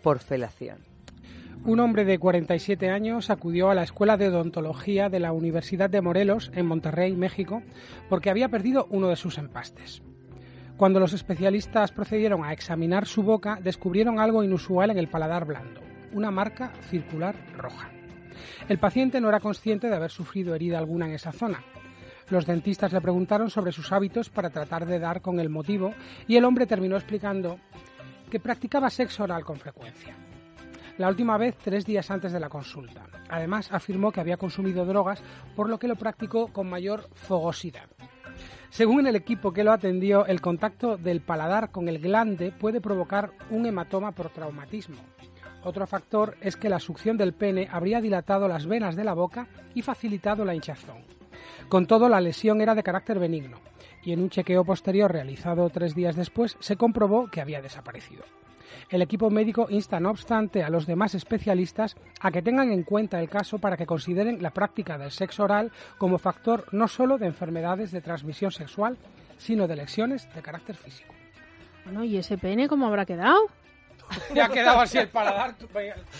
[0.00, 0.78] por felación.
[1.64, 6.02] Un hombre de 47 años acudió a la Escuela de Odontología de la Universidad de
[6.02, 7.64] Morelos, en Monterrey, México,
[8.08, 10.00] porque había perdido uno de sus empastes.
[10.76, 15.80] Cuando los especialistas procedieron a examinar su boca, descubrieron algo inusual en el paladar blando,
[16.12, 17.90] una marca circular roja.
[18.68, 21.60] El paciente no era consciente de haber sufrido herida alguna en esa zona,
[22.30, 25.92] los dentistas le preguntaron sobre sus hábitos para tratar de dar con el motivo
[26.26, 27.58] y el hombre terminó explicando
[28.30, 30.14] que practicaba sexo oral con frecuencia.
[30.98, 33.06] La última vez tres días antes de la consulta.
[33.28, 35.22] Además, afirmó que había consumido drogas,
[35.56, 37.88] por lo que lo practicó con mayor fogosidad.
[38.70, 43.30] Según el equipo que lo atendió, el contacto del paladar con el glande puede provocar
[43.50, 45.00] un hematoma por traumatismo.
[45.64, 49.48] Otro factor es que la succión del pene habría dilatado las venas de la boca
[49.74, 51.19] y facilitado la hinchazón.
[51.68, 53.58] Con todo, la lesión era de carácter benigno
[54.02, 58.24] y en un chequeo posterior realizado tres días después se comprobó que había desaparecido.
[58.88, 63.20] El equipo médico insta, no obstante, a los demás especialistas a que tengan en cuenta
[63.20, 67.26] el caso para que consideren la práctica del sexo oral como factor no solo de
[67.26, 68.96] enfermedades de transmisión sexual,
[69.38, 71.14] sino de lesiones de carácter físico.
[71.84, 73.40] Bueno, ¿y ese pene cómo habrá quedado?
[74.34, 75.54] Ya ha quedado así el paladar,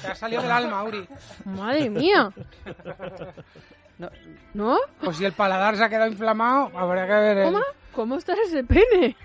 [0.00, 1.08] se ha salido del alma, Uri.
[1.44, 2.30] Madre mía.
[4.54, 4.78] ¿No?
[5.02, 7.38] Pues si el paladar se ha quedado inflamado, habrá que ver.
[7.38, 7.60] el- ¿Cómo?
[7.92, 9.16] ¿Cómo está ese pene?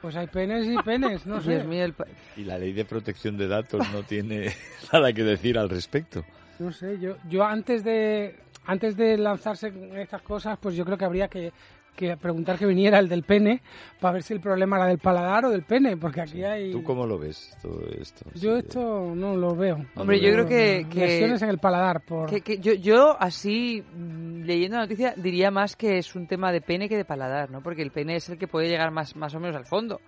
[0.00, 1.60] Pues hay penes y penes, no sé.
[1.60, 1.94] El
[2.36, 4.52] Y la ley de protección de datos no tiene
[4.92, 6.24] nada que decir al respecto.
[6.58, 10.96] No sé, yo, yo antes de antes de lanzarse en estas cosas, pues yo creo
[10.96, 11.52] que habría que,
[11.96, 13.60] que preguntar que viniera el del pene
[14.00, 16.72] para ver si el problema era del paladar o del pene, porque aquí hay...
[16.72, 18.24] ¿Tú cómo lo ves todo esto?
[18.34, 18.66] Yo Sí.
[18.66, 19.84] esto no lo veo.
[19.96, 22.28] Hombre, yo creo que- que- Lesiones en el paladar por...
[22.30, 26.50] que- que yo, yo así, mm, leyendo la noticia, diría más que es un tema
[26.52, 27.62] de pene que de paladar, ¿no?
[27.62, 30.00] Porque el pene es el que puede llegar más, más o menos al fondo.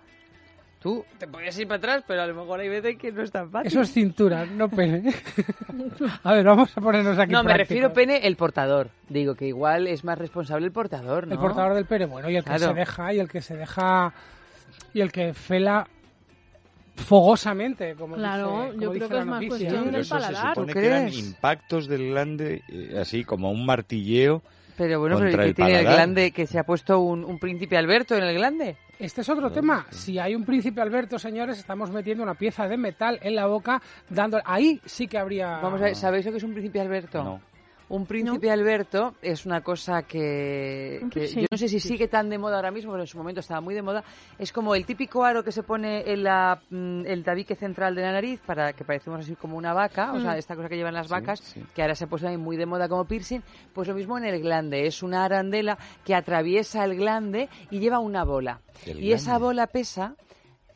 [0.85, 3.31] Tú te puedes ir para atrás, pero a lo mejor hay veces que no es
[3.31, 3.69] tan fácil.
[3.69, 5.11] Eso es cintura, no pene.
[6.23, 8.91] a ver, vamos a ponernos aquí no, me refiero pene el portador.
[9.09, 11.33] Digo que igual es más responsable el portador, ¿no?
[11.33, 14.13] El portador del pene, bueno, y el que se deja, y el que se deja,
[14.93, 15.87] y el que fela
[16.97, 19.49] fogosamente, como Claro, dice, yo como creo dice que es más noticia.
[19.49, 20.49] cuestión del eso se paladar.
[20.53, 24.43] supone ¿Tú que eran impactos del glande, eh, así como un martilleo.
[24.77, 25.95] Pero bueno, pero ¿y el qué tiene el paladar.
[25.95, 26.31] glande?
[26.31, 28.77] ¿Que se ha puesto un, un príncipe Alberto en el glande?
[28.99, 29.85] Este es otro tema.
[29.89, 33.81] Si hay un príncipe Alberto, señores, estamos metiendo una pieza de metal en la boca,
[34.09, 35.59] dando ahí sí que habría.
[35.59, 37.23] Vamos a ver, ¿sabéis lo que es un príncipe Alberto?
[37.23, 37.54] No.
[37.87, 42.55] Un príncipe Alberto es una cosa que, yo no sé si sigue tan de moda
[42.55, 44.03] ahora mismo, pero en su momento estaba muy de moda.
[44.39, 48.01] Es como el típico aro que se pone en la, mm, el tabique central de
[48.01, 50.37] la nariz para que parecemos así como una vaca, o sea, Mm.
[50.37, 51.63] esta cosa que llevan las Sí, vacas, sí.
[51.75, 53.41] que ahora se ha puesto ahí muy de moda como piercing.
[53.73, 57.99] Pues lo mismo en el glande, es una arandela que atraviesa el glande y lleva
[57.99, 58.61] una bola.
[58.85, 60.15] El Y esa bola pesa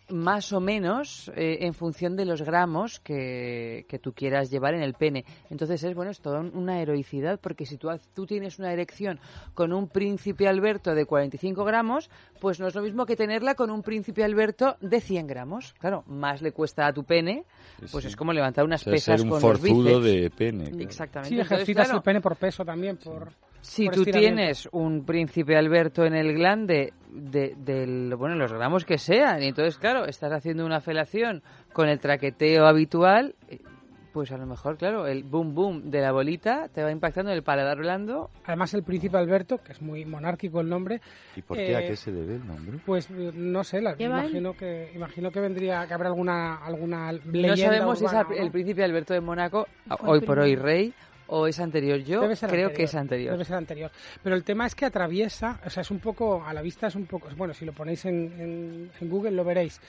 [0.10, 4.82] más o menos eh, en función de los gramos que, que tú quieras llevar en
[4.82, 5.26] el pene.
[5.50, 9.20] Entonces es bueno, es toda un- una heroicidad porque si tú, tú tienes una erección
[9.54, 13.70] con un príncipe Alberto de 45 gramos, pues no es lo mismo que tenerla con
[13.72, 15.74] un príncipe Alberto de 100 gramos.
[15.80, 17.44] Claro, más le cuesta a tu pene,
[17.92, 18.10] pues sí.
[18.10, 20.04] es como levantar unas O sea, pesas ser un con los forzudo bíceps.
[20.04, 20.64] de pene.
[20.70, 20.84] claro.
[20.84, 21.30] Exactamente.
[21.30, 23.30] Sí, Entonces, ejercitas claro, el pene por peso también, por...
[23.70, 28.98] si tú tienes un príncipe Alberto en el glande de, del, bueno, los gramos que
[28.98, 31.42] sean, y entonces, claro, estás haciendo una felación
[31.74, 33.60] con el traqueteo habitual, eh,
[34.12, 37.38] pues a lo mejor, claro, el boom boom de la bolita te va impactando en
[37.38, 38.32] el paladar blando.
[38.46, 41.00] Además, el príncipe Alberto, que es muy monárquico el nombre,
[41.36, 41.76] ¿Y por qué?
[41.76, 42.80] ¿A Eh, qué se debe el nombre?
[42.86, 47.86] pues eh, no sé, la- imagino que imagino que vendría que habrá alguna alguna leyenda
[47.86, 48.06] no sabemos si
[48.36, 49.68] el príncipe Alberto de Mónaco,
[50.02, 50.92] hoy por hoy rey,
[51.32, 52.00] o es anterior.
[52.00, 53.32] Yo creo que es anterior.
[53.34, 53.92] Debe ser anterior.
[54.24, 56.96] Pero el tema es que atraviesa, o sea, es un poco, a la vista es
[56.96, 59.80] un poco, bueno, si lo ponéis en, en- en Google lo veréis.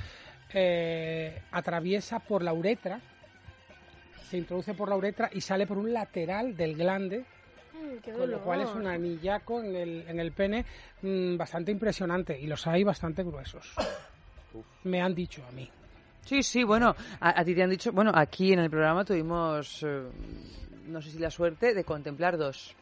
[0.53, 3.01] eh, atraviesa por la uretra,
[4.29, 7.25] se introduce por la uretra y sale por un lateral del glande,
[7.73, 10.65] Mm, con lo cual es un anillaco en el, en el pene
[11.03, 13.73] mm, bastante impresionante y los hay bastante gruesos.
[14.85, 15.69] Me han dicho a mí.
[16.25, 19.85] Sí, sí, bueno, a, a ti te han dicho, bueno, aquí en el programa tuvimos,
[19.85, 20.03] eh,
[20.87, 22.75] no sé si la suerte, de contemplar dos.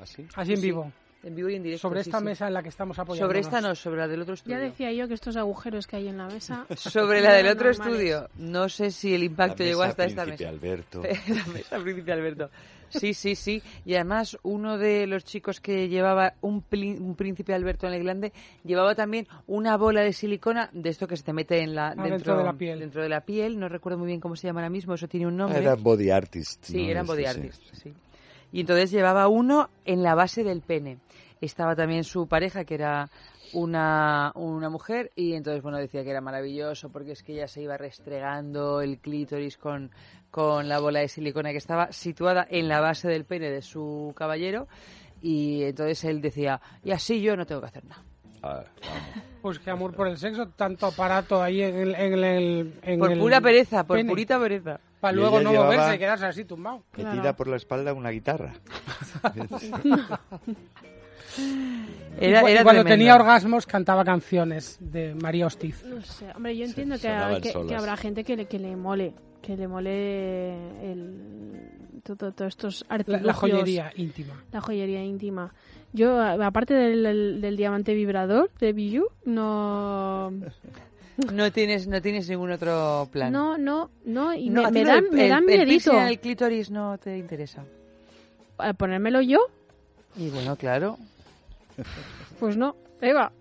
[0.00, 0.26] ¿Así?
[0.34, 0.92] Así en Sí, vivo.
[1.24, 1.82] En vivo y en directo.
[1.88, 2.24] Sobre esta sí.
[2.24, 3.26] mesa en la que estamos apoyando.
[3.28, 4.58] Sobre esta no, sobre la del otro Ya estudio.
[4.58, 6.66] decía yo que estos agujeros que hay en la mesa.
[6.76, 7.94] Sobre la del otro normales.
[7.94, 8.28] estudio.
[8.38, 10.56] No sé si el impacto llegó hasta esta Príncipe mesa.
[10.56, 11.02] Alberto.
[11.28, 12.50] la mesa Príncipe Alberto.
[12.90, 13.62] Sí, sí, sí.
[13.86, 18.32] Y además, uno de los chicos que llevaba un, Príncipe Alberto en el glande
[18.64, 22.02] llevaba también una bola de silicona de esto que se te mete en la, Ah,
[22.02, 22.80] dentro de la piel.
[22.80, 23.58] dentro de la piel.
[23.58, 24.92] No recuerdo muy bien cómo se llama ahora mismo.
[24.92, 25.60] Eso tiene un nombre.
[25.60, 26.64] Era body artist.
[26.64, 26.90] Sí, ¿no?
[26.90, 27.28] eran body sí.
[27.28, 27.92] artists, sí.
[28.52, 30.98] Y entonces llevaba uno en la base del pene.
[31.42, 33.10] Estaba también su pareja, que era
[33.52, 37.60] una, una mujer, y entonces, bueno, decía que era maravilloso porque es que ella se
[37.60, 39.90] iba restregando el clítoris con,
[40.30, 44.14] con la bola de silicona que estaba situada en la base del pene de su
[44.16, 44.68] caballero.
[45.20, 48.02] Y entonces él decía, y así yo no tengo que hacer nada.
[48.40, 48.66] Vamos.
[49.40, 51.94] Pues que amor por el sexo, tanto aparato ahí en el.
[51.94, 54.80] En el en Por el pura pereza, por pene, purita pereza.
[55.00, 56.82] Para luego no moverse y quedarse así tumbado.
[56.96, 57.36] Metida Claro.
[57.36, 58.52] por la espalda una guitarra.
[62.20, 62.88] Era, y, cu- y era cuando tremendo.
[62.88, 65.82] tenía orgasmos cantaba canciones de María Hostiz.
[65.84, 67.68] No sé, hombre, yo entiendo que, sonaban que, solas.
[67.68, 69.12] que habrá gente que le, que le mole,
[69.42, 70.52] que le mole
[70.90, 71.14] el,
[72.04, 73.26] todo, todo estos La, artilugios.
[73.26, 74.34] la joyería íntima.
[74.52, 75.50] La joyería íntima.
[75.94, 80.32] Yo, aparte del, del- del diamante vibrador de Bijou, no...
[81.30, 83.30] No tienes, no tienes ningún otro plan.
[83.32, 85.92] No, no, no, y No, me, me dan, del- me el- dan el miedito.
[85.92, 87.62] en el clítoris no te interesa.
[88.58, 89.38] ¿A ponérmelo yo?
[90.16, 90.98] Y bueno, claro.
[92.40, 93.32] Pues no, Eva.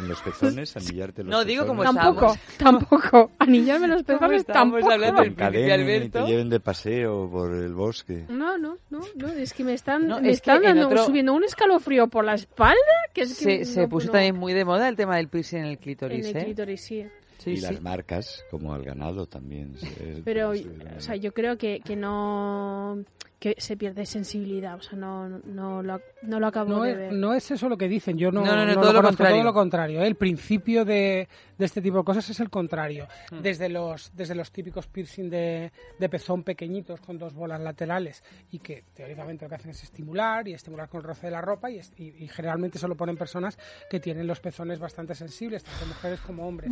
[0.00, 2.02] En los pezones, anillarte los No, digo como pezones.
[2.02, 3.30] tampoco, tampoco.
[3.38, 4.90] Anillarme los pezones tampoco.
[4.90, 6.24] hablando del Te Príncipe Alberto.
[6.24, 8.24] te lleven de paseo por el bosque.
[8.28, 11.06] No, no, no, no, es que me están, No, me es están en dando, otro-
[11.06, 12.76] subiendo un escalofrío por la espalda
[13.12, 14.12] que es que Se, se no, puso no.
[14.12, 16.44] también muy de moda el tema del piercing en el en clítoris, el ¿eh?
[16.44, 17.06] clítoris, sí.
[17.38, 17.62] Sí, y sí.
[17.62, 19.76] las marcas, como al ganado también.
[19.78, 20.66] se- Pero, se-
[20.96, 22.98] o sea, yo creo que, que no
[23.38, 26.96] que se pierde sensibilidad, o sea, no, no, lo, no lo acabo No de es,
[26.98, 27.12] ver.
[27.12, 29.08] no es eso lo que dicen, yo no, No, no, no, no todo lo conozco,
[29.08, 29.36] contrario.
[29.36, 30.02] todo lo contrario.
[30.02, 33.06] El principio de, de este tipo de cosas es el contrario.
[33.30, 33.40] Hmm.
[33.40, 35.70] Desde los desde los típicos piercing de,
[36.00, 40.48] de pezón pequeñitos con dos bolas laterales y que teóricamente lo que hacen es estimular
[40.48, 43.16] y estimular con el roce de la ropa y, es- y- y generalmente solo ponen
[43.16, 43.56] personas
[43.88, 46.70] que tienen los pezones bastante sensibles, tanto mujeres como hombres.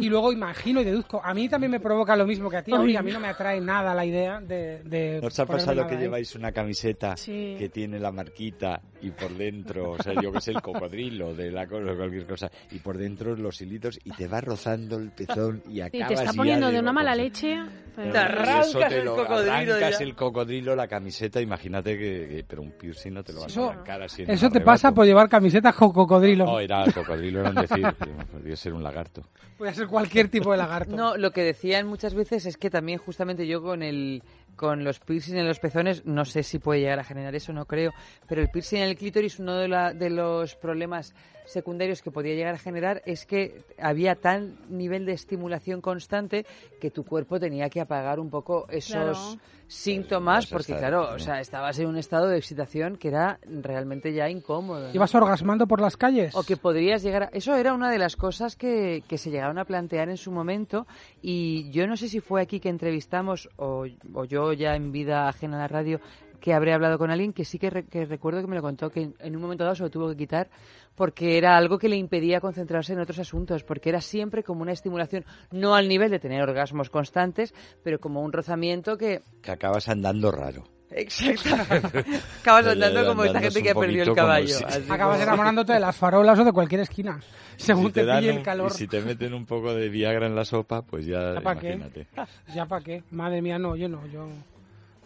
[0.00, 2.72] Y luego imagino y deduzco, a mí también me provoca lo mismo que a ti,
[2.72, 4.82] a mí no me atrae nada la idea de...
[4.84, 6.00] de ¿No os ha pasado que ahí.
[6.00, 7.56] lleváis una camiseta Sí.
[7.58, 11.50] que tiene la marquita y por dentro, o sea, yo que sé, el cocodrilo de
[11.50, 15.62] la cosa, cualquier cosa, y por dentro los hilitos y te va rozando el pezón
[15.68, 17.22] y Y acabas te está poniendo de una mala cosa.
[17.22, 17.56] leche.
[17.96, 20.04] pero- Te arrancas Eso te el lo- cocodrilo arrancas ya.
[20.04, 23.68] el cocodrilo, la camiseta, imagínate que, que- pero un piercing no te lo vas Eso-
[23.68, 26.44] a arrancar así en Eso te pasa por llevar camisetas con cocodrilo.
[26.46, 27.82] No, era el cocodrilo, era un decir,
[28.32, 29.22] podría ser un lagarto.
[29.58, 30.96] Puede ser cualquier tipo de lagarto.
[30.96, 34.22] No, lo que decían muchas veces es que también justamente yo con el
[34.56, 37.64] con los piercing en los pezones, no sé si puede llegar a generar eso, no
[37.66, 37.92] creo,
[38.28, 41.14] pero el piercing en el clítoris, uno de, la- de los problemas
[41.50, 46.46] secundarios que podía llegar a generar es que había tal nivel de estimulación constante
[46.80, 49.40] que tu cuerpo tenía que apagar un poco esos Claro.
[49.66, 54.28] síntomas, porque claro, o sea, estabas en un estado de excitación que era realmente ya
[54.28, 54.88] incómodo.
[54.88, 54.94] ¿no?
[54.94, 56.34] ¿Ibas orgasmando por las calles?
[56.34, 57.26] O que podrías llegar a...
[57.32, 60.86] Eso era una de las cosas que, que se llegaron a plantear en su momento
[61.22, 65.28] y yo no sé si fue aquí que entrevistamos o, o yo ya en vida
[65.28, 66.00] ajena a la radio
[66.40, 68.90] que habré hablado con alguien que sí que, re- que recuerdo que me lo contó
[68.90, 70.48] que en, en un momento dado se lo tuvo que quitar
[70.96, 74.72] porque era algo que le impedía concentrarse en otros asuntos porque era siempre como una
[74.72, 79.88] estimulación no al nivel de tener orgasmos constantes pero como un rozamiento que Que acabas
[79.88, 80.64] andando raro.
[80.90, 81.48] exacto
[82.42, 85.96] acabas andando como esta gente que ha perdido el caballo si- Acabas enamorándote de las
[85.96, 87.20] farolas o de cualquier esquina,
[87.56, 88.72] según Si te, dan pille un- el calor.
[88.72, 91.56] Y si te meten un poco de Viagra en la sopa, pues ya, ¿Ya pa'
[91.56, 91.72] qué?
[91.74, 92.06] imagínate.
[92.54, 93.02] ¿Ya para qué?
[93.10, 94.04] Madre mía, no, yo no.
[94.08, 94.26] Yo,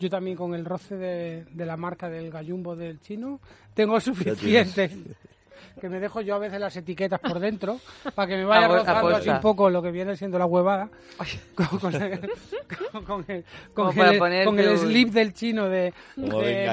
[0.05, 3.41] yo también con el roce de, de la marca del gallumbo del chino
[3.73, 4.91] tengo suficiente.
[5.81, 7.79] Que me dejo yo a veces las etiquetas por dentro
[8.15, 10.89] para que me vaya rozando así un poco lo que viene siendo la huevada
[11.55, 12.21] con, con el,
[13.75, 13.95] con-
[14.45, 15.93] con el, slip del chino de,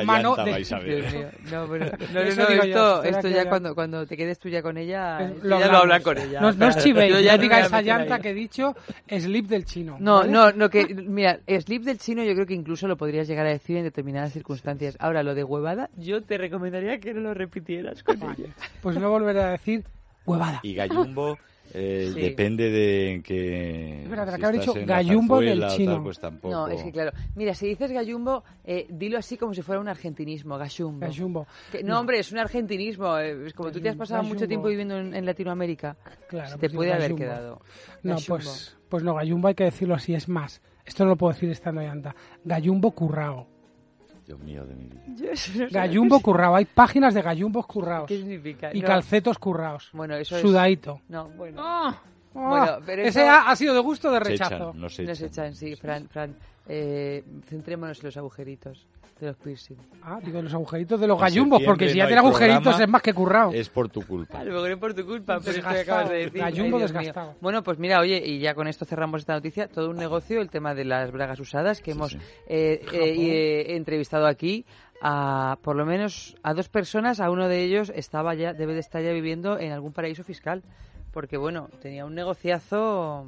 [0.05, 4.39] mano de- No, pero, no, no, no, yo, esto, ya ya- cuando, cuando te quedes
[4.39, 6.39] tú ya con ella, Eh, lo ya lo hablan con ella.
[6.39, 8.21] No, no os chivéis, Yo no ya no digáis me voy a meter llanta ahí.
[8.21, 8.75] que he dicho
[9.09, 9.97] slip del chino.
[9.99, 10.31] No, ¿vale?
[10.31, 13.49] no, no, que, mira, slip del chino yo creo que incluso lo podrías llegar a
[13.49, 14.95] decir en determinadas circunstancias.
[14.99, 18.53] Ahora, lo de huevada, yo te recomendaría que no lo repitieras con ella.
[18.81, 19.83] Pues no volveré a decir
[20.25, 20.59] huevada.
[20.63, 21.37] Y Gallumbo
[21.73, 22.19] eh, Sí.
[22.19, 24.03] depende de en qué...
[24.03, 25.93] Es verdad, si que dicho en la gallumbo del chino.
[25.93, 26.53] tal, pues tampoco...
[26.53, 27.11] No, es que claro.
[27.35, 30.99] Mira, si dices gallumbo, eh, dilo así como si fuera un argentinismo, gallumbo.
[30.99, 31.47] Gallumbo.
[31.71, 33.17] Que- no, hombre, es un argentinismo.
[33.17, 34.47] eh, Es como tú te has pasado mucho Gallumbo.
[34.49, 35.95] tiempo viviendo en, en Latinoamérica.
[36.27, 37.23] Claro, se te pues puede digo haber gallumbo.
[37.23, 37.61] quedado.
[38.03, 38.27] No, Gallumbo.
[38.35, 40.59] pues, pues no, gallumbo hay que decirlo así, es más.
[40.85, 42.13] Esto no lo puedo decir estando ahí anda.
[42.43, 43.47] Gallumbo currao.
[44.25, 45.35] Dios mío de mi vida.
[45.35, 46.55] Sé Gallumbo currao.
[46.55, 48.07] Hay páginas de gallumbos curraos.
[48.07, 48.73] ¿Qué significa?
[48.73, 48.87] Y No.
[48.87, 49.89] calcetos curraos.
[49.93, 50.41] Bueno, eso es...
[50.41, 51.01] Sudaito.
[51.09, 51.61] No, bueno.
[52.35, 54.55] Ah, Bueno, pero ese eso- ha, ha sido de gusto o de Se rechazo.
[54.55, 55.45] echan, no se No se echan.
[55.45, 56.07] echan, sí, Fran.
[56.07, 56.35] Fran
[56.67, 58.85] eh, centrémonos en los agujeritos
[59.19, 59.75] de los piercing.
[60.03, 62.83] Ah, digo, los agujeritos de los En gallumbos, porque si no ya tiene agujeritos programa,
[62.83, 63.51] es más que currao.
[63.53, 64.39] Es por tu culpa.
[64.39, 66.39] A lo mejor es por tu culpa, pero esto que Desgastado, acabas de decir.
[66.41, 66.79] gallumbo Ay, mío.
[66.79, 67.35] desgastado.
[67.41, 69.67] Bueno, pues mira, oye, y ya con esto cerramos esta noticia.
[69.67, 72.17] Todo un negocio, el tema de las bragas usadas, que Sí, hemos sí.
[72.47, 73.15] eh, eh,
[73.69, 74.65] eh, entrevistado aquí
[75.03, 77.19] a por lo menos a dos personas.
[77.19, 80.63] A uno de ellos estaba ya, debe de estar ya viviendo en algún paraíso fiscal,
[81.13, 83.25] porque bueno, tenía un negociazo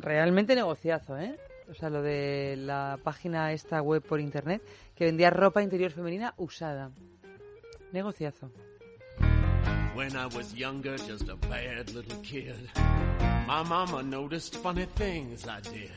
[0.00, 1.34] realmente negociazo, ¿eh?
[1.70, 4.62] O sea, lo de la página esta web por internet
[4.96, 6.90] que vendía ropa interior femenina usada.
[7.92, 8.50] Negociazo.
[9.94, 12.70] When I was younger, just a bad little kid,
[13.46, 15.90] my mama noticed funny things I did,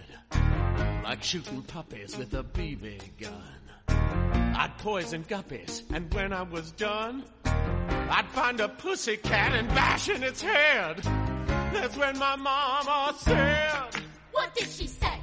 [1.03, 3.61] like shooting puppies with a BB gun.
[3.87, 7.23] I'd poison guppies, and when I was done,
[8.11, 10.97] I'd find a pussy cat and bash in its head.
[11.73, 13.71] That's when my mama said,
[14.33, 15.13] What did she say?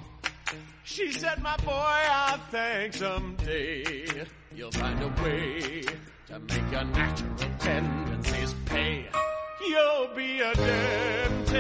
[0.85, 4.07] she said, my boy, I think someday
[4.55, 5.83] you'll find a way
[6.29, 9.07] to make your natural tendencies pay.
[9.69, 11.59] You'll be a dentist.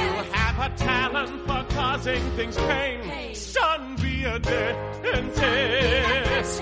[0.00, 3.34] You have a talent for causing things pain.
[3.34, 5.32] Son, be a dentist.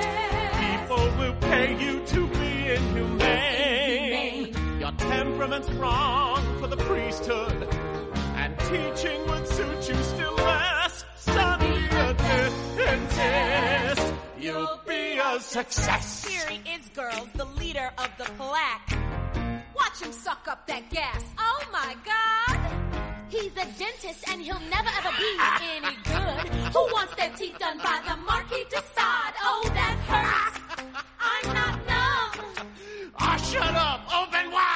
[0.01, 2.24] People will pay you to
[5.45, 7.69] temperament's wrong for the priesthood.
[8.37, 11.05] And teaching would suit you still less.
[11.27, 12.15] Be a
[12.75, 14.15] dentist.
[14.39, 16.25] You'll be a success.
[16.27, 18.97] Here he is, girls, the leader of the pack.
[19.77, 21.23] Watch him suck up that gas.
[21.39, 22.59] Oh my god!
[23.29, 25.37] He's a dentist and he'll never ever be
[25.77, 26.55] any good.
[26.73, 29.35] Who wants their teeth done by the Marquis de Sade?
[29.43, 30.61] Oh, that hurts.
[31.21, 32.47] I'm not numb.
[33.19, 34.01] Ah, shut up!
[34.23, 34.74] Open wide!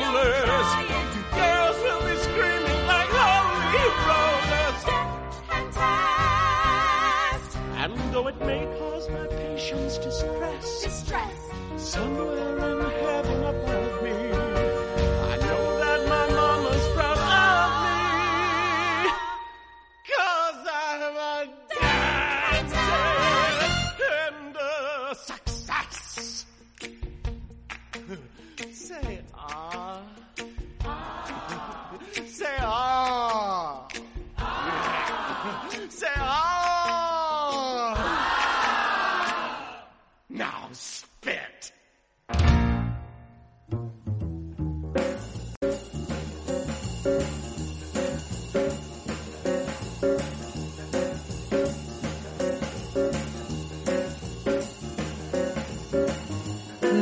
[0.00, 0.70] Molars,
[1.38, 4.82] girls will be screaming like holy rollers.
[7.82, 11.38] And though it may cause my patients distress, Distress.
[11.76, 12.63] somewhere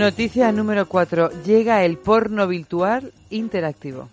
[0.02, 1.44] Noticia número 4.
[1.44, 4.08] Llega el porno virtual interactivo.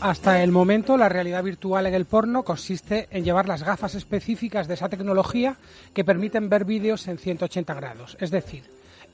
[0.00, 4.66] Hasta el momento, la realidad virtual en el porno consiste en llevar las gafas específicas
[4.66, 5.54] de esa tecnología
[5.94, 8.16] que permiten ver vídeos en 180 grados.
[8.18, 8.64] Es decir,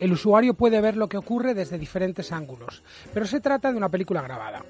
[0.00, 2.82] el usuario puede ver lo que ocurre desde diferentes ángulos,
[3.12, 4.64] pero se trata de una película grabada.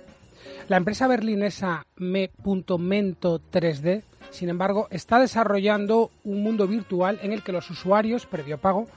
[0.66, 4.02] La empresa berlinesa Me.mento 3D,
[4.32, 8.88] sin embargo, está desarrollando un mundo virtual en el que los usuarios, previo pago,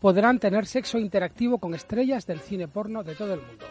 [0.00, 3.66] podrán tener sexo interactivo con estrellas del cine porno de todo el mundo.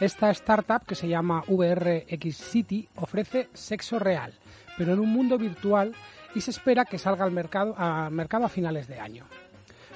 [0.00, 4.34] Esta startup, que se llama VRX City, ofrece sexo real,
[4.76, 5.94] pero en un mundo virtual
[6.34, 9.24] y se espera que salga al mercado, al mercado a finales de año.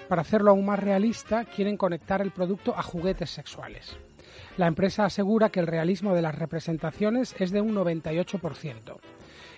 [0.08, 3.96] Para hacerlo aún más realista, quieren conectar el producto a juguetes sexuales.
[4.56, 8.96] La empresa asegura que el realismo de las representaciones es de un 98%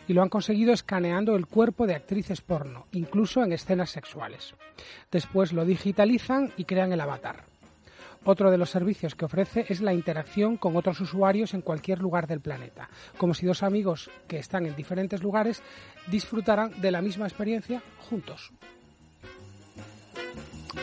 [0.09, 4.55] y lo han conseguido escaneando el cuerpo de actrices porno, incluso en escenas sexuales.
[5.11, 7.45] Después lo digitalizan y crean el avatar.
[8.25, 12.29] Otro de los servicios que ofrece es la interacción con otros usuarios en cualquier lugar
[12.29, 12.89] del planeta,
[13.19, 15.61] como si dos amigos que están en diferentes lugares
[16.07, 18.53] disfrutaran de la misma experiencia juntos.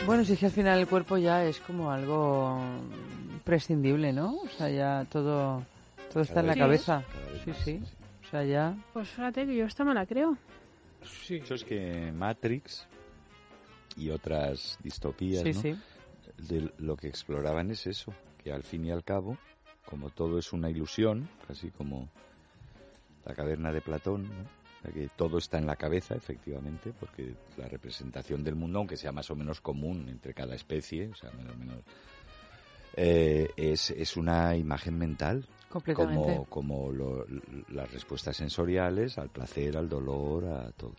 [0.04, 2.60] Bueno, si es que al final el cuerpo ya es como algo
[3.44, 4.34] prescindible, ¿no?
[4.34, 5.62] O sea, ya todo,
[6.12, 7.02] todo está en la cabeza.
[7.44, 7.80] Sí, sí.
[8.30, 8.76] Sea, ya...
[8.92, 10.36] Pues fíjate que yo esta me la creo.
[11.26, 11.36] Sí.
[11.36, 12.86] Eso es que Matrix
[13.96, 15.60] y otras distopías, Sí, ¿no?
[15.62, 15.76] sí.
[16.48, 18.12] de lo que exploraban es eso,
[18.42, 19.36] que al fin y al cabo,
[19.86, 22.08] como todo es una ilusión, casi como
[23.24, 24.60] la caverna de Platón, ¿no?
[24.78, 28.96] O sea, que todo está en la cabeza, efectivamente, porque la representación del mundo, aunque
[28.96, 31.76] sea más o menos común entre cada especie, o sea, menos, menos,
[32.96, 35.44] eh, es, es una imagen mental.
[35.94, 37.24] Como, como lo-
[37.72, 40.92] las respuestas sensoriales al placer, al dolor, a todo.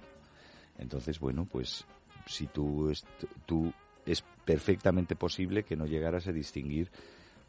[0.80, 1.86] Entonces, bueno, pues
[2.28, 3.06] si tú, est-
[3.46, 3.72] tú
[4.06, 6.90] es perfectamente posible que no llegaras a distinguir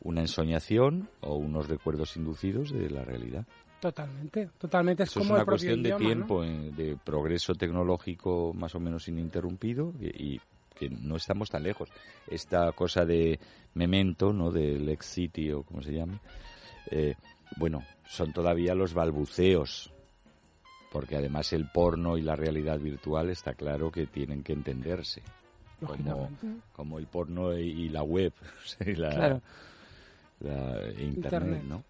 [0.02, 3.44] una ensoñación o unos recuerdos inducidos de la realidad.
[3.80, 5.02] Totalmente, totalmente.
[5.04, 8.80] Es Eso es como una el cuestión de tiempo, eh, de progreso tecnológico más o
[8.80, 10.40] menos ininterrumpido y, y
[10.78, 11.88] que no estamos tan lejos.
[12.28, 13.38] Esta cosa de
[13.74, 14.50] Memento, ¿no?
[14.50, 16.18] Del Ex City o como se llame,
[16.90, 17.14] eh,
[17.56, 19.90] bueno, son todavía los balbuceos,
[20.90, 25.22] porque además el porno y la realidad virtual está claro que tienen que entenderse,
[25.86, 26.30] como,
[26.74, 28.32] como el porno y, y la web,
[28.86, 29.40] y la, Claro.
[30.40, 31.62] la internet, Internet.
[31.64, 31.82] ¿no?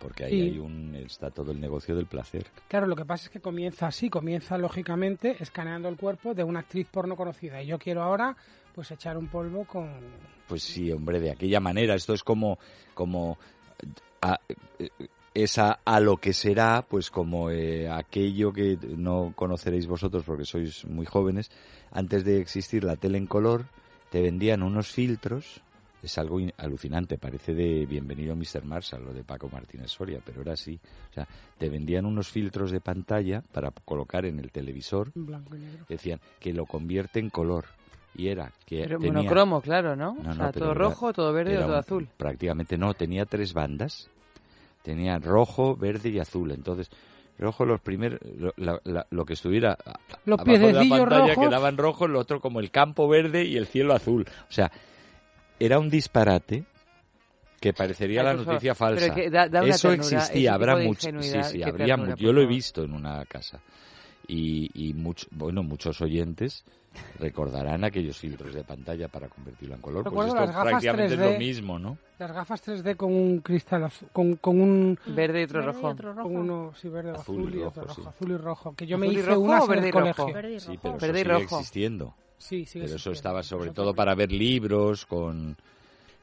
[0.00, 2.46] Porque ahí Y- hay un, está todo el negocio del placer.
[2.68, 6.60] Claro, lo que pasa es que comienza así, comienza lógicamente escaneando el cuerpo de una
[6.60, 7.62] actriz porno conocida.
[7.62, 8.34] Y yo quiero ahora,
[8.74, 9.90] pues, echar un polvo con...
[10.48, 11.94] Pues sí, hombre, de aquella manera.
[11.94, 12.58] Esto es como,
[12.94, 13.36] como
[14.22, 14.38] a,
[14.78, 14.88] eh,
[15.34, 20.84] esa a lo que será, pues como eh, aquello que no conoceréis vosotros porque sois
[20.84, 21.50] muy jóvenes.
[21.92, 23.64] Antes de existir la tele en color,
[24.10, 25.60] te vendían unos filtros.
[26.02, 28.64] Es algo in- alucinante, parece de Bienvenido Mr.
[28.64, 30.80] Marshall, lo de Paco Martínez Soria, pero era así.
[31.10, 35.60] O sea, te vendían unos filtros de pantalla para colocar en el televisor, blanco y
[35.60, 35.84] negro.
[35.88, 37.66] decían que lo convierte en color.
[38.16, 40.16] Y era que Pero tenía- monocromo, claro, ¿no?
[40.22, 42.08] No, o sea, todo era- rojo, todo verde o todo un- azul.
[42.16, 44.08] Prácticamente no, tenía tres bandas.
[44.82, 46.50] Tenía rojo, verde y azul.
[46.52, 46.90] Entonces,
[47.38, 49.76] rojo los primeros, lo, la- la- lo que estuviera
[50.24, 51.48] Los abajo de la pantalla rojos.
[51.48, 54.26] quedaban rojos, lo otro como el campo verde y el cielo azul.
[54.48, 54.70] O sea,
[55.58, 56.64] era un disparate
[57.60, 59.14] que parecería Ay, la favor, noticia falsa.
[59.14, 62.40] que da- da una Eso ternura, existía, habrá mucho, sí, sí, habría ternura, yo lo
[62.42, 63.60] he visto en una casa.
[64.26, 66.64] Y, y much- bueno, muchos oyentes
[67.18, 70.02] recordarán aquellos filtros de pantalla para convertirlo en color.
[70.04, 71.32] Pues Recuerdo esto las gafas prácticamente es 3D.
[71.32, 71.98] lo mismo, ¿no?
[72.18, 74.98] Las gafas 3D con un cristal azul, con, con un...
[75.06, 75.88] Verde y otro Verde y rojo.
[75.88, 76.22] otro rojo.
[76.28, 78.08] Con uno, sí, verde Azul azul, y y otro rojo, rojo, sí.
[78.16, 78.74] azul y rojo.
[78.76, 80.02] Que yo me ¿Azul y hice rojo unas o en verde y el rojo?
[80.24, 80.34] colegio.
[80.34, 80.80] Verde y Sí, rojo.
[80.82, 81.56] pero eso Verde y sigue rojo.
[81.58, 82.14] existiendo.
[82.38, 83.12] Sí, sigue Pero eso existiendo.
[83.12, 85.56] estaba sobre Eso todo para ver libros con...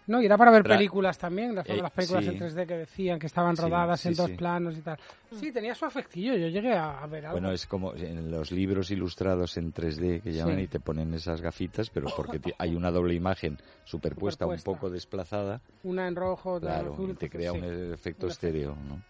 [0.08, 2.30] No, y era para ver películas también, las, Eh, las películas sí.
[2.30, 4.36] en 3D que decían que estaban Sí, rodadas sí, en dos sí.
[4.38, 4.98] planos y tal.
[5.38, 7.40] Sí, tenía su afectillo, yo llegué a, a ver algo.
[7.40, 10.62] Bueno, es como en los libros ilustrados en 3D que llaman Sí.
[10.64, 14.72] y te ponen esas gafitas, pero porque hay una doble imagen superpuesta, Superpuesta.
[14.72, 17.10] un poco desplazada, Una en rojo, otra en claro, azul.
[17.12, 17.58] y te crea sí.
[17.58, 19.02] un efecto estéreo, ¿no?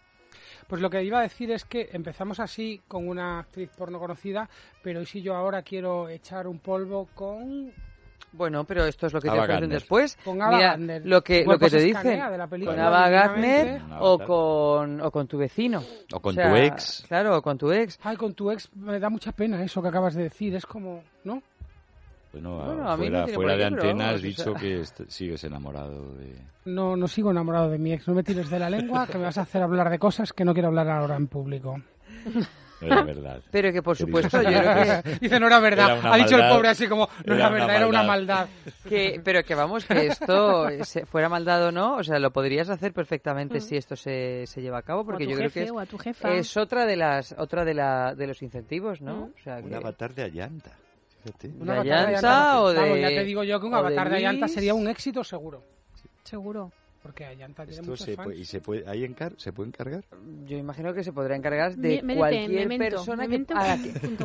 [0.66, 4.50] Pues lo que iba a decir es que empezamos así con una actriz porno conocida,
[4.82, 7.70] pero ¿y si yo ahora quiero echar un polvo con...
[8.32, 9.78] Bueno, pero esto es lo que te Ava ofrecen Gardner.
[9.80, 10.18] después.
[10.24, 11.06] Con Ava Mira, Gardner.
[11.06, 12.30] lo que, lo que se te dicen.
[12.30, 15.82] de la película, Con Ava Gardner o con, o con tu vecino.
[16.12, 17.04] O con O sea, tu ex.
[17.08, 17.98] Claro, o con tu ex.
[18.02, 21.02] Ay, con tu ex me da mucha pena eso que acabas de decir, es como,
[21.24, 21.42] ¿no?
[22.32, 24.60] Bueno, Bueno, a mí no fuera, fuera de antena has vamos, o dicho sea.
[24.60, 26.34] que sigues enamorado de...
[26.66, 29.24] No, no sigo enamorado de mi ex, no me tires de la lengua, que me
[29.24, 31.76] vas a hacer hablar de cosas que no quiero hablar ahora en público.
[32.80, 33.40] No era verdad.
[33.50, 36.48] Pero que por supuesto yo creo que, Dice, no era verdad, Era ha dicho el
[36.48, 38.48] pobre así como, no era, Era una verdad, era una maldad.
[38.88, 42.68] que- pero que vamos, que esto se- fuera maldad o no, o sea, lo podrías
[42.70, 45.60] hacer perfectamente si esto se, se lleva a cabo, porque o a tu yo jefe,
[45.64, 49.14] creo que es, otra de las, otra de la, de los incentivos, ¿no?
[49.16, 49.22] Mm.
[49.24, 50.70] O sea, Un que- avatar de Allanta.
[51.24, 51.48] Fíjate.
[51.48, 53.86] Un ¿De avatar Allanta o de- Vamos, ya te digo yo que un o de
[53.88, 55.62] avatar de Allanta sería un éxito seguro.
[56.24, 56.70] Seguro.
[57.02, 58.26] Porque Allanta tiene Esto muchos se fans.
[58.26, 60.04] puede, y se puede, ahí encar se puede encargar.
[60.46, 63.54] Yo imagino que se podrá encargar de Me- cualquier Memento, persona que, memento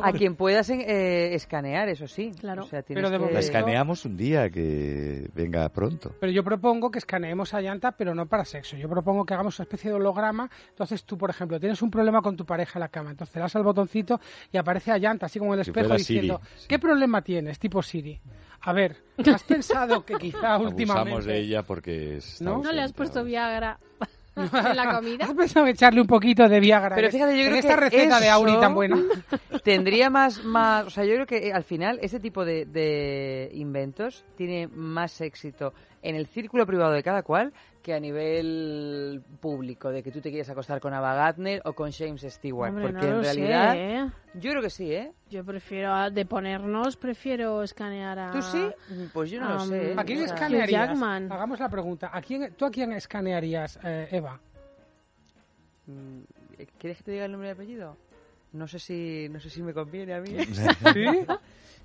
[0.02, 2.32] a, quien puedas eh, escanear, eso sí.
[2.38, 2.64] Claro.
[2.64, 6.12] O sea, tienes Pero de que- La escaneamos un día que venga pronto.
[6.18, 8.76] Pero yo propongo que escaneemos a Llanta, pero no para sexo.
[8.76, 10.50] Yo propongo que hagamos una especie de holograma.
[10.70, 13.10] Entonces tú, por ejemplo, tienes un problema con tu pareja en la cama.
[13.12, 14.20] Entonces le das al botoncito
[14.52, 16.66] y aparece a Llanta, así como en el Si espejo, diciendo, Siri, sí.
[16.68, 17.58] ¿qué problema tienes?
[17.58, 18.20] Tipo Siri.
[18.64, 18.96] A ver,
[19.32, 21.26] ¿has pensado que quizá Abusamos últimamente...
[21.26, 22.62] de ella porque está ¿No?
[22.62, 23.22] No le has puesto.
[23.22, 23.78] Viagra.
[24.36, 25.26] en la comida.
[25.26, 26.96] ¿Has pensado echarle un poquito de Viagra?
[26.96, 28.96] Pero fíjate, yo en creo esta que receta de Auri tan buena.
[29.64, 33.50] Tendría más, más, o sea, yo creo que eh, al final ese tipo de, de
[33.52, 35.72] inventos tiene más éxito
[36.04, 37.52] en el círculo privado de cada cual
[37.82, 41.92] que a nivel público, de que tú te quieres acostar con Ava Gardner o con
[41.92, 44.10] James Stewart, Hombre, porque no en lo sé, realidad ¿eh?
[44.34, 45.12] yo creo que sí, ¿eh?
[45.30, 48.30] Yo prefiero, a- de ponernos, prefiero escanear a...
[48.32, 48.70] ¿Tú sí?
[49.12, 49.92] Pues yo no lo um, sé.
[49.92, 49.94] ¿eh?
[49.98, 50.88] ¿A quién O sea, escanearías?
[50.88, 51.30] Jackman.
[51.32, 52.10] Hagamos la pregunta.
[52.12, 54.38] ¿A quién, ¿Tú a quién escanearías, eh, Eva?
[55.86, 56.20] mm,
[56.78, 57.96] ¿Quieres que te diga el nombre y apellido?
[58.52, 60.30] No sé si, no sé si me conviene a mí.
[60.92, 61.26] ¿Sí?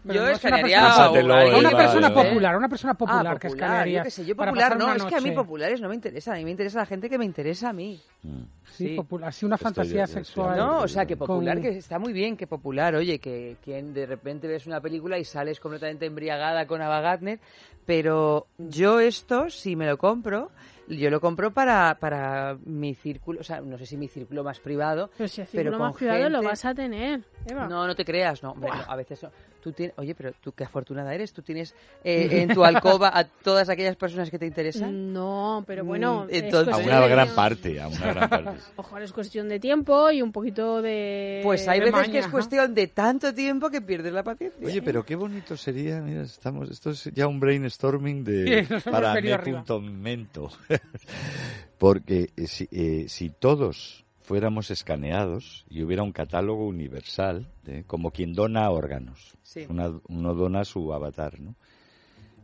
[0.02, 2.24] Pero Yo no una escanearía persona- una persona Eva.
[2.24, 5.16] popular, una persona popular Ah, que popular, yo qué sé, yo popular no, es que
[5.16, 7.70] a mí populares no me interesa, a mí me interesa la gente que me interesa
[7.70, 8.00] a mí.
[8.24, 8.30] Mm.
[8.72, 8.96] Sí, Sí.
[8.96, 9.28] popular.
[9.30, 10.58] Así una Estoy- fantasía sexual.
[10.58, 13.84] No, o sea, que popular, con- que está muy bien, que popular, oye, que, que
[13.84, 17.40] de repente ves una película y sales completamente embriagada con Ava Gardner,
[17.86, 20.50] pero yo esto, si me lo compro,
[20.88, 24.60] yo lo compro para, para mi círculo, o sea, no sé si mi círculo más
[24.60, 27.68] privado, Pero si el círculo más privado lo vas a tener, Eva.
[27.68, 29.30] No, no te creas, no, hombre, no, a veces no.
[29.62, 33.24] Tú tienes, oye, pero tú qué afortunada eres, tú tienes eh, en tu alcoba a
[33.26, 35.14] todas aquellas personas que te interesan.
[35.14, 38.60] No, pero bueno, Mm, entonces- A una gran parte, a una gran parte.
[38.78, 41.42] Ojalá es cuestión de tiempo y un poquito de...
[41.44, 42.32] Pues hay de veces maña, que es ¿no?
[42.32, 44.66] cuestión de tanto tiempo que pierdes la paciencia.
[44.66, 49.36] Oye, pero qué bonito sería, mira, estamos, esto es ya un brainstorming de para venido
[49.36, 49.64] arriba.
[49.68, 50.50] me.mento.
[51.78, 57.84] Porque eh, si, eh, si todos fuéramos escaneados y hubiera un catálogo universal, ¿eh?
[57.88, 59.66] como quien dona órganos, Sí.
[59.68, 61.56] Una- uno dona su avatar, ¿no?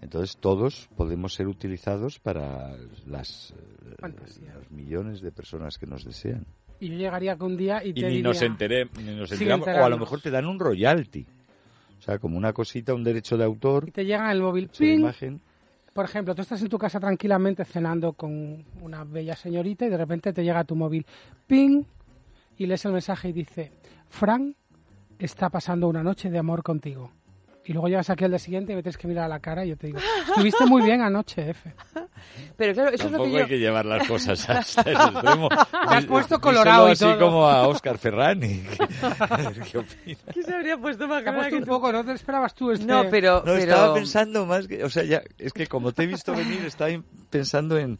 [0.01, 2.75] Entonces todos podemos ser utilizados para
[3.05, 3.53] las
[4.01, 4.09] eh,
[4.55, 6.43] los millones de personas que nos desean.
[6.79, 8.23] Y yo llegaría que un día y Y te ni diría...
[8.23, 11.23] nos, enteré, ni nos enteramos, o a lo mejor te dan un royalty.
[11.99, 14.69] O sea, como una cosita, un derecho de autor, Y te llega el móvil.
[14.75, 15.01] ¡ping!
[15.01, 15.39] imagen.
[15.95, 19.95] Por ejemplo, tú estás en tu casa tranquilamente cenando con una bella señorita y de
[19.95, 21.05] repente te llega tu móvil.
[21.47, 21.85] ¡Ping!
[22.57, 23.71] Y lees el mensaje y dice,
[24.09, 24.53] Fran
[25.17, 27.11] está pasando una noche de amor contigo.
[27.67, 29.65] Y luego llegas aquí al día siguiente y me tienes que mirar a la cara
[29.65, 29.97] y yo te digo,
[30.27, 31.73] estuviste muy bien anoche, F.
[32.57, 33.55] Pero claro, eso Tampoco es lo hay que yo...
[33.55, 35.49] que llevar las cosas hasta el extremo.
[35.49, 37.19] Te has puesto colorado y así todo.
[37.19, 38.61] como a Oscar Ferrani.
[39.71, 40.23] ¿Qué opinas?
[40.33, 41.69] ¿Qué se habría puesto más Te ha cara puesto que un tú?
[41.71, 42.85] poco, ¿no te esperabas tú este...?
[42.85, 43.37] No, pero...
[43.37, 43.57] No, pero...
[43.57, 44.83] estaba pensando más que...
[44.83, 46.91] O sea, ya, es que como te he visto venir, estaba
[47.31, 47.97] pensando en,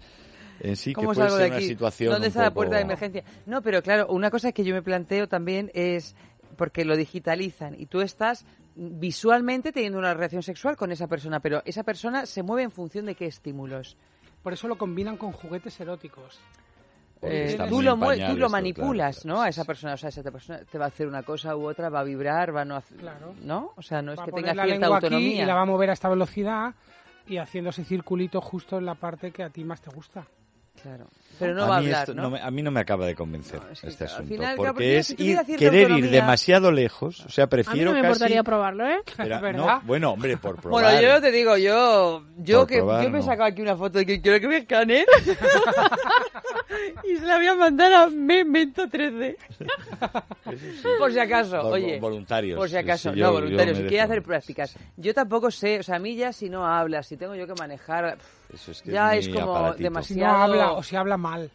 [0.59, 1.67] en sí que ¿Cómo puede salgo ser de una aquí?
[1.67, 3.23] situación ¿Dónde está la poco- puerta de emergencia?
[3.47, 6.15] No, pero claro, una cosa que yo me planteo también es
[6.55, 8.45] porque lo digitalizan y tú estás
[8.75, 13.05] visualmente teniendo una relación sexual con esa persona, pero esa persona se mueve en función
[13.05, 13.95] de qué estímulos.
[14.43, 16.39] Por eso lo combinan con juguetes eróticos.
[17.21, 19.41] Eh, tú, lo tú manipulas, claro, ¿no?
[19.41, 21.89] A esa persona, o sea, esa persona te va a hacer una cosa u otra,
[21.89, 23.33] va a vibrar, va a no hacer, Claro.
[23.41, 23.71] ¿no?
[23.75, 25.29] O sea, no es que tenga la cierta autonomía.
[25.29, 26.75] aquí y la va a mover a esta velocidad
[27.27, 30.25] y haciendo ese circulito justo en la parte que a ti más te gusta.
[30.83, 31.07] Claro.
[31.39, 32.29] Pero no a va a mí hablar, esto ¿no?
[32.29, 34.33] me- a mí no me acaba de convencer No, es que, este claro, asunto.
[34.35, 37.19] final, claro, porque mira, es si ir, querer ir autonomía- demasiado lejos.
[37.25, 38.07] O sea, A mí prefiero no me casi...
[38.13, 38.97] importaría probarlo, ¿eh?
[39.55, 40.83] No, bueno, hombre, por probar.
[40.93, 43.25] Bueno, yo te digo, yo, yo Por que probar, yo me he no.
[43.25, 45.05] sacado aquí una foto de que quiero que me escaneen
[47.03, 49.35] y se la voy a mandar a Memento 3D.
[50.99, 51.99] por si acaso, Vol- oye.
[51.99, 52.57] voluntarios.
[52.57, 53.67] Por si acaso, Sí, no, yo- voluntarios.
[53.69, 54.11] yo Si me quiere dejo.
[54.13, 54.75] hacer prácticas.
[54.97, 57.53] Yo tampoco sé, o sea, a mí ya si no habla, si tengo yo que
[57.59, 58.17] manejar,
[58.53, 59.77] Eso es que ya es es, como aparatito.
[59.77, 60.33] Si demasiado.
[60.37, 61.51] no habla o si habla mal.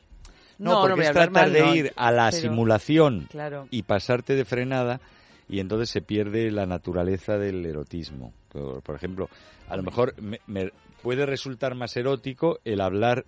[0.58, 3.66] No, no porque es tratar mal, de no, ir a la pero- simulación Claro.
[3.70, 5.00] y pasarte de frenada
[5.48, 8.32] y entonces se pierde la naturaleza del erotismo.
[8.52, 9.28] Por, ejemplo,
[9.68, 10.70] a lo mejor me, me
[11.02, 13.24] puede resultar más erótico el hablar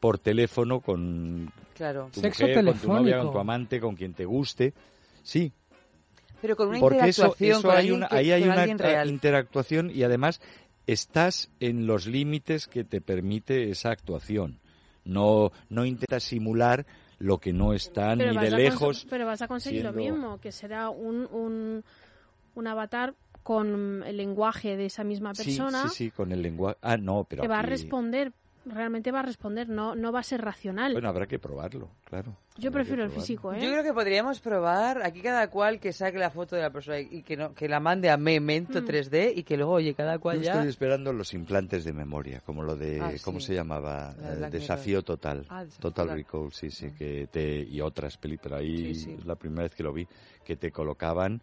[0.00, 2.08] por teléfono con Claro.
[2.14, 4.72] tu Sexo mujer, con tu novia, con tu amante, con quien te guste.
[5.24, 5.50] Sí,
[6.40, 8.66] Pero con una porque eso, interactuación eso con hay alguien una, que- ahí hay una
[8.76, 9.08] real.
[9.10, 10.40] interactuación y además
[10.86, 14.58] estás en los límites que te permite esa actuación.
[15.08, 16.86] No, no intentas simular
[17.18, 19.06] lo que no está Pero ni de lejos.
[19.10, 21.84] Pero vas a conseguir lo mismo, que será un, un,
[22.54, 26.76] un avatar con el lenguaje de esa misma persona sí, sí, con el lenguaje.
[26.82, 28.32] Ah, no, pero que va a responder,
[28.70, 30.92] realmente va a responder, no, no va a ser racional.
[30.92, 32.36] Bueno, habrá que probarlo, claro.
[32.56, 33.60] Yo Habrá prefiero el físico, ¿eh?
[33.60, 36.98] Yo creo que podríamos probar aquí cada cual que saque la foto de la persona
[36.98, 38.84] y que no, que la mande a Memento Mm.
[38.86, 40.52] 3D y que luego, oye, cada cual Yo ya...
[40.54, 43.46] estoy esperando los implantes de memoria, como lo de, Ah, ¿cómo sí.
[43.48, 44.14] se llamaba?
[44.20, 45.46] Eh, Black Desafío Total.
[45.48, 46.16] Ah, Desafío Total Total.
[46.16, 48.60] Recall, sí, sí, que te, y otras películas.
[48.60, 49.16] Ahí Sí, sí.
[49.18, 50.08] es la primera vez que lo vi,
[50.44, 51.40] que te colocaban,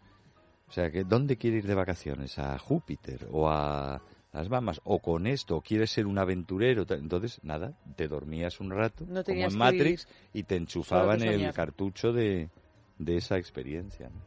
[0.68, 2.38] o sea, que ¿dónde quieres ir de vacaciones?
[2.38, 4.02] ¿A Júpiter o a
[4.36, 4.80] las Bahamas?
[4.84, 5.56] ¿O con esto?
[5.56, 6.84] ¿O quieres ser un aventurero?
[6.88, 12.12] Entonces, nada, te dormías un rato, No como en Matrix, y te enchufaban el cartucho
[12.12, 12.48] de,
[12.98, 14.08] de esa experiencia.
[14.08, 14.20] ¿no?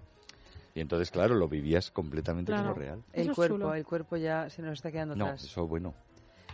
[0.76, 2.70] Y entonces, claro, lo vivías completamente Claro.
[2.70, 3.04] como real.
[3.14, 3.74] El cuerpo, chulo.
[3.74, 5.44] el cuerpo ya se nos está quedando No, atrás.
[5.44, 5.94] eso bueno.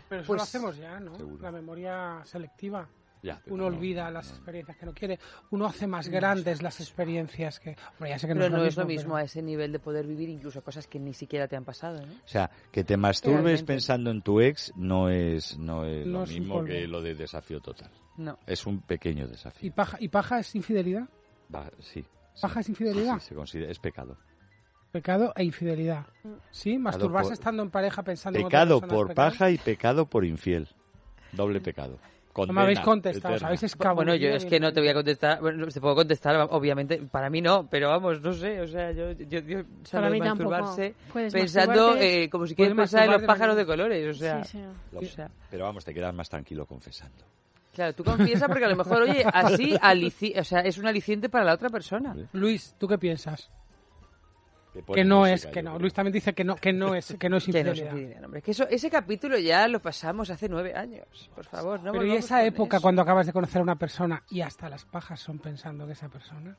[0.09, 1.15] Pero eso Pues- lo hacemos ya, ¿no?
[1.15, 1.41] Seguro.
[1.41, 2.87] La memoria selectiva.
[3.25, 4.35] Ya, uno no, olvida las no.
[4.35, 5.19] experiencias que no quiere,
[5.49, 7.75] uno hace más grandes las experiencias que...
[7.93, 9.79] Hombre, ya sé que Pero no, no es lo pero- mismo a ese nivel de
[9.79, 12.13] poder vivir incluso cosas que ni siquiera te han pasado, ¿no?
[12.13, 13.63] O sea, que te masturbes Realmente.
[13.65, 17.59] pensando en tu ex no es, no es No lo mismo que lo de desafío
[17.61, 17.89] total.
[18.17, 18.37] No.
[18.45, 19.73] Es un pequeño ¿Y desafío.
[19.73, 21.05] paja, ¿Y paja es infidelidad?
[21.53, 22.01] Va, sí.
[22.03, 22.05] sí.
[22.41, 23.19] ¿Paja es infidelidad?
[23.19, 24.15] Sí, se considera, es pecado.
[24.91, 26.05] Pecado e infidelidad.
[26.51, 26.77] ¿Sí?
[26.77, 30.05] ¿Masturbarse por- estando en pareja pensando en otra Pecado persona es por paja y pecado
[30.05, 30.67] por infiel.
[31.33, 31.97] Doble pecado.
[32.37, 34.89] No me habéis Condena contestado, os habéis escabullido Bueno, yo es que no te voy
[34.89, 38.67] a contestar, bueno, te puedo contestar, obviamente, para mí no, pero vamos, no sé, o
[38.67, 40.95] sea, yo, yo, yo Para mí masturbarse
[41.31, 44.63] pensando eh, como si quieres pensar en los pájaros de colores, o sea, Sí, sí.
[44.91, 47.23] Lo- o sea, Pero vamos, te quedas más tranquilo confesando.
[47.73, 51.29] claro, tú confiesas porque a lo mejor, oye, así, alici- o sea, es un aliciente
[51.29, 52.15] para la otra persona.
[52.33, 53.49] Luis, ¿tú qué piensas?
[54.83, 55.71] Que no música, es, que no.
[55.71, 55.79] creo.
[55.79, 57.91] Luis también dice que no, que no es, que no es Que no es infidelidad.
[57.91, 61.91] infidelidad, hombre, que eso, ese capítulo ya lo pasamos hace nueve años, por favor, no
[61.91, 62.81] Pero ¿y esa época eso.
[62.83, 66.09] cuando acabas de conocer a una persona y hasta las pajas son pensando en esa
[66.09, 66.55] persona?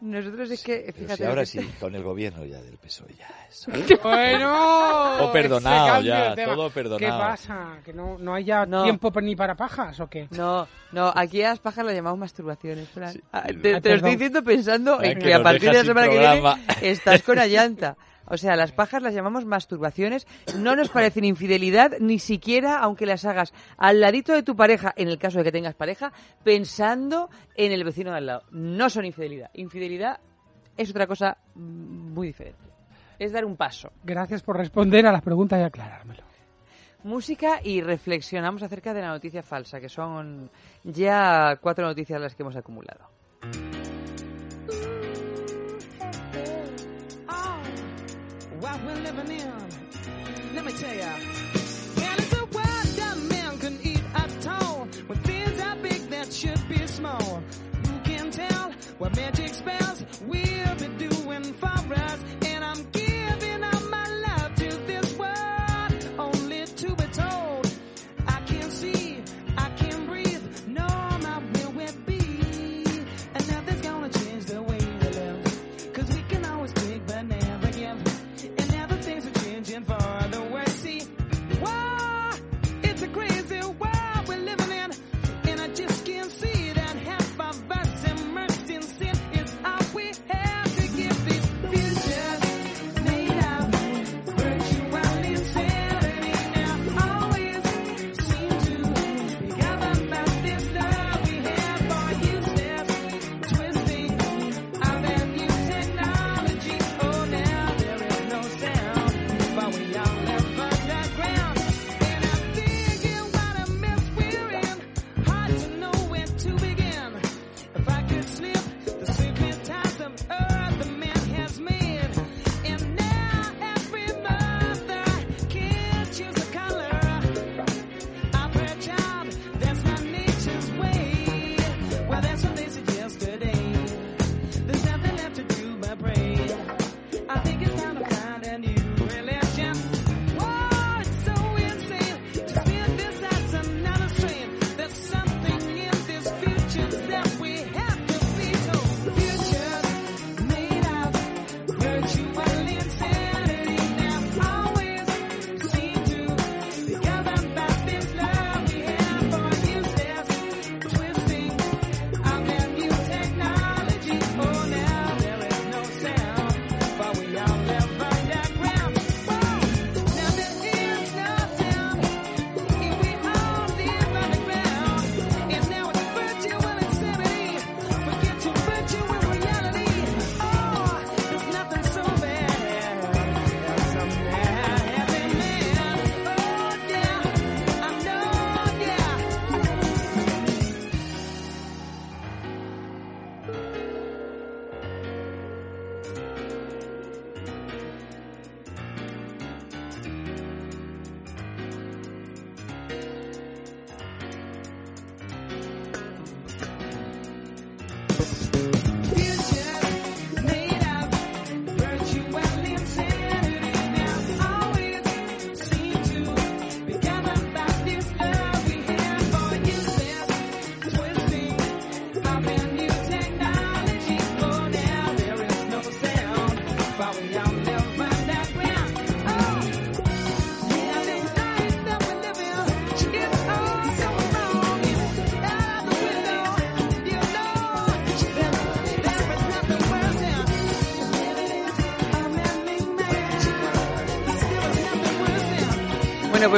[0.00, 1.16] Nosotros es que, fíjate...
[1.16, 3.70] si ahora sí, con el gobierno ya del PSOE ya eso.
[4.02, 6.98] Bueno, Todo perdonado ya, todo perdonado.
[6.98, 7.78] ¿Qué pasa?
[7.84, 8.84] ¿Que no, no haya No.
[8.84, 10.28] tiempo ni para pajas o qué?
[10.30, 13.12] No, no, aquí a las pajas las llamamos masturbaciones, Fran.
[13.12, 13.20] Sí.
[13.32, 15.84] Ah, Ay, te, te lo estoy diciendo pensando en que que a partir de la
[15.84, 16.60] semana que viene programa.
[16.80, 17.96] estás con Allanta.
[18.30, 20.26] O sea, las pajas las llamamos masturbaciones,
[20.56, 25.08] no nos parecen infidelidad, ni siquiera aunque las hagas al ladito de tu pareja, en
[25.08, 26.12] el caso de que tengas pareja,
[26.44, 28.42] pensando en el vecino de al lado.
[28.50, 29.50] No son infidelidad.
[29.54, 30.18] Infidelidad
[30.76, 32.58] es otra cosa muy diferente.
[33.18, 33.90] Es dar un paso.
[34.04, 36.22] Gracias por responder a las preguntas y aclarármelo.
[37.04, 40.50] Música y reflexionamos acerca de la noticia falsa, que son
[40.84, 43.06] ya cuatro noticias las que hemos acumulado.
[48.72, 50.54] What we're living in.
[50.54, 51.12] Let me tell ya.
[51.96, 54.88] Well, it's a world that man can eat at all.
[55.06, 57.42] When things are big that should be small.
[57.86, 62.07] Who can tell what magic spells we'll be doing for us?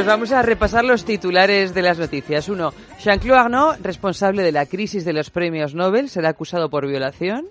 [0.01, 2.49] Pues vamos a repasar los titulares de las noticias.
[2.49, 7.49] Uno, Jean-Claude Arnaud, responsable de la crisis de los premios Nobel, será acusado por violación.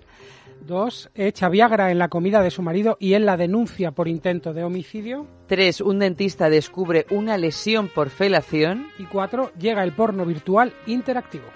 [0.66, 4.52] Dos, echa Viagra en la comida de su marido y él la denuncia por intento
[4.52, 5.28] de homicidio.
[5.46, 8.88] Tres, un dentista descubre una lesión por felación.
[8.98, 11.46] Y cuatro, llega el porno virtual interactivo.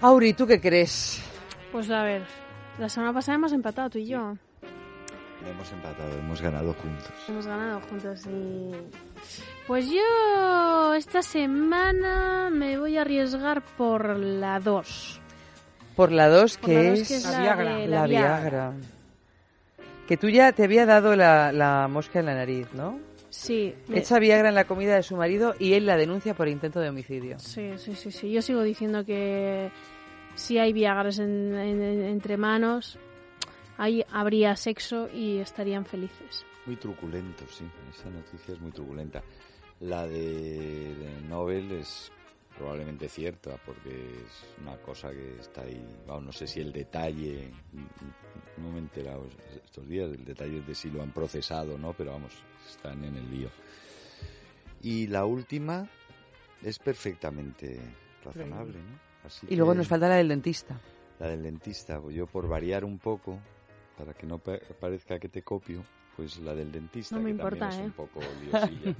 [0.00, 1.22] Auri, ¿tú qué crees?
[1.72, 2.22] Pues a ver,
[2.78, 4.32] la semana pasada hemos empatado tú y yo.
[5.46, 7.12] Hemos empatado, hemos ganado juntos.
[7.28, 8.72] Hemos ganado juntos y...
[9.66, 15.20] Pues yo esta semana me voy a arriesgar por la 2.
[15.94, 17.76] Por la 2, Por la que dos, es que es La Viagra.
[17.76, 18.72] de la la Viagra.
[20.06, 22.98] Que tú ya te había dado la, la mosca en la nariz, ¿no?
[23.30, 26.48] Sí, me- Echa Viagra en la comida de su marido y él la denuncia por
[26.48, 27.38] intento de homicidio.
[27.38, 28.30] sí, sí, sí, sí.
[28.32, 29.70] Yo sigo diciendo que
[30.34, 32.96] si hay Viagras en- en- en- entre manos,
[33.76, 36.44] ahí habría sexo y estarían felices.
[36.66, 37.64] Muy truculento, sí.
[37.96, 39.22] Esa noticia es muy truculenta.
[39.80, 42.10] La de, de Nobel es
[42.56, 45.80] probablemente cierta porque es una cosa que está ahí.
[46.06, 47.50] Vamos, no sé si el detalle,
[48.58, 49.26] no me he enterado
[49.64, 52.32] estos días, el detalle de si lo han procesado o no, pero vamos,
[52.68, 53.48] están en el lío.
[54.82, 55.88] Y la última
[56.62, 57.80] es perfectamente
[58.24, 58.98] razonable, ¿no?
[59.26, 60.78] Así Y luego que- nos falta la del dentista.
[61.20, 63.38] la del dentista, pues yo por variar un poco,
[63.96, 65.82] para que no pa- parezca que te copio,
[66.18, 67.84] pues la del dentista, No me que importa, también ¿eh?
[67.84, 68.94] es un poco liosilla.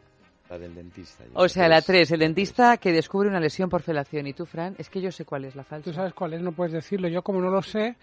[0.50, 1.24] la del dentista.
[1.34, 4.26] O sea, la Pues, 3, el dentista que descubre una lesión por felación.
[4.26, 5.84] Y tú, Fran, es que yo sé cuál es la falsa.
[5.84, 7.08] Tú sabes cuál es, no puedes decirlo.
[7.08, 7.96] Yo, como no lo sé,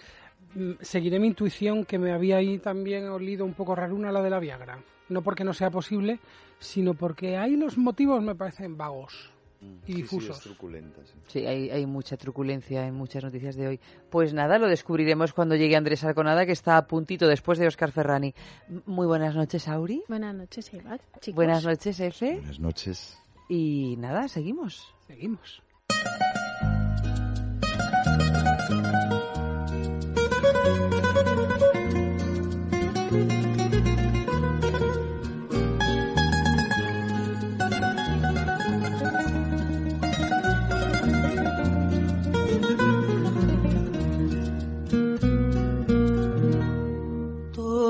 [0.53, 4.30] mm, seguiré mi intuición que me había ahí también olido un poco raruna la de
[4.30, 4.78] la Viagra.
[5.09, 6.20] No porque no sea posible,
[6.59, 9.32] sino porque ahí los motivos me parecen vagos
[9.62, 10.38] mm, y sí, sí, difusos.
[10.38, 11.14] es truculenta, sí.
[11.28, 13.80] Sí, hay, hay mucha truculencia en muchas noticias de hoy.
[14.10, 17.91] Pues nada, lo descubriremos cuando llegue Andrés Arconada, que está a puntito después de Oscar
[17.91, 18.34] Ferrani.
[18.86, 20.03] Muy buenas noches, Auri.
[20.07, 21.36] Buenas noches, Eva, chicos.
[21.36, 22.36] Buenas noches, Efe.
[22.36, 23.18] Buenas noches.
[23.47, 24.93] Y nada, seguimos.
[25.07, 25.62] Seguimos.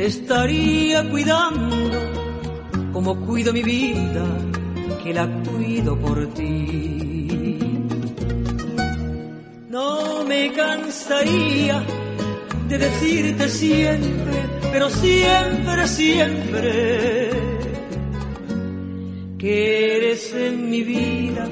[0.00, 1.98] te estaría cuidando
[2.90, 4.24] como cuido mi vida,
[5.02, 7.28] que la cuido por ti.
[9.68, 11.84] No me cansaría
[12.66, 17.30] de decirte siempre, pero siempre, siempre,
[19.36, 21.46] que eres en mi vida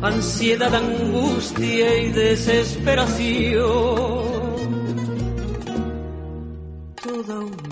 [0.00, 4.29] ansiedad, angustia y desesperación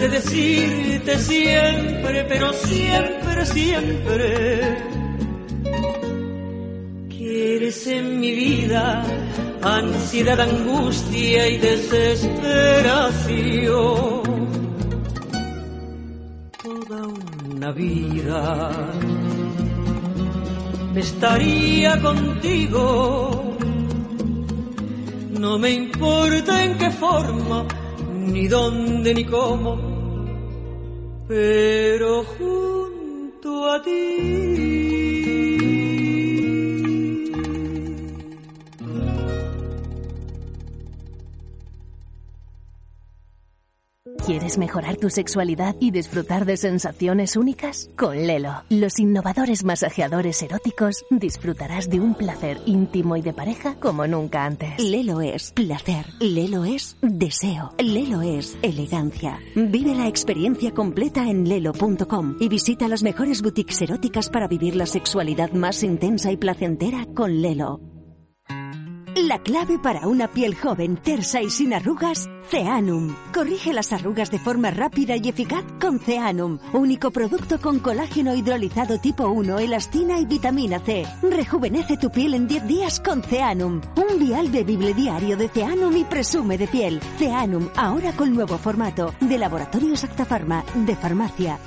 [0.00, 4.78] De decirte siempre, pero siempre, siempre,
[7.10, 9.04] que eres en mi vida
[9.62, 14.22] ansiedad, angustia y desesperación.
[16.62, 17.06] Toda
[17.50, 18.70] una vida
[20.96, 23.54] estaría contigo.
[25.38, 27.66] No me importa en qué forma,
[28.14, 29.89] ni dónde ni cómo,
[31.30, 34.89] pero junto a ti.
[44.50, 47.88] ¿Quieres ¿Quieres mejorar tu sexualidad y disfrutar de sensaciones únicas?
[47.96, 54.08] Con Lelo, los innovadores masajeadores eróticos, disfrutarás de un placer íntimo y de pareja como
[54.08, 54.82] nunca antes.
[54.82, 59.38] Lelo es placer, Lelo es deseo, Lelo es elegancia.
[59.54, 64.86] Vive la experiencia completa en lelo.com y visita las mejores boutiques eróticas para vivir la
[64.86, 67.99] sexualidad más intensa y placentera con Lelo.
[69.26, 73.14] La clave para una piel joven, tersa y sin arrugas, Ceanum.
[73.34, 78.98] Corrige las arrugas de forma rápida y eficaz con Ceanum, único producto con colágeno hidrolizado
[78.98, 81.04] tipo 1, elastina y vitamina C.
[81.22, 83.82] Rejuvenece tu piel en 10 días con Ceanum.
[83.96, 87.00] Un vial bebible diario de Ceanum y presume de piel.
[87.18, 91.58] Ceanum, ahora con nuevo formato, de Laboratorios Actafarma, de farmacia.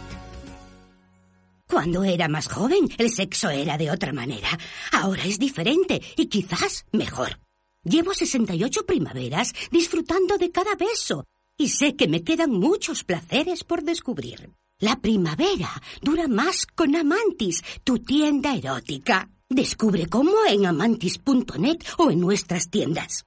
[1.70, 4.50] Cuando era más joven, el sexo era de otra manera.
[4.92, 7.43] Ahora es diferente y quizás mejor.
[7.84, 11.26] Llevo 68 primaveras disfrutando de cada beso
[11.58, 14.52] y sé que me quedan muchos placeres por descubrir.
[14.80, 15.70] La primavera
[16.02, 19.30] dura más con Amantis, tu tienda erótica.
[19.50, 23.26] Descubre cómo en amantis.net o en nuestras tiendas.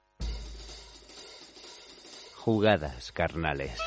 [2.35, 3.77] Jugadas carnales.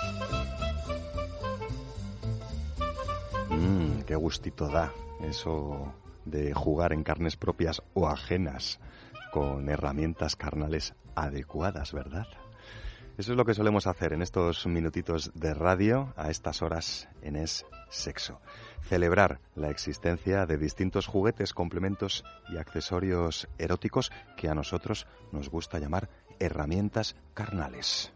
[3.50, 4.92] Mmm, qué gustito da
[5.28, 5.92] eso
[6.24, 8.78] de jugar en carnes propias o ajenas
[9.32, 12.26] con herramientas carnales adecuadas, ¿verdad?
[13.18, 17.36] Eso es lo que solemos hacer en estos minutitos de radio a estas horas en
[17.36, 18.40] Es Sexo.
[18.88, 25.78] Celebrar la existencia de distintos juguetes, complementos y accesorios eróticos que a nosotros nos gusta
[25.78, 26.08] llamar
[26.38, 28.10] herramientas carnales.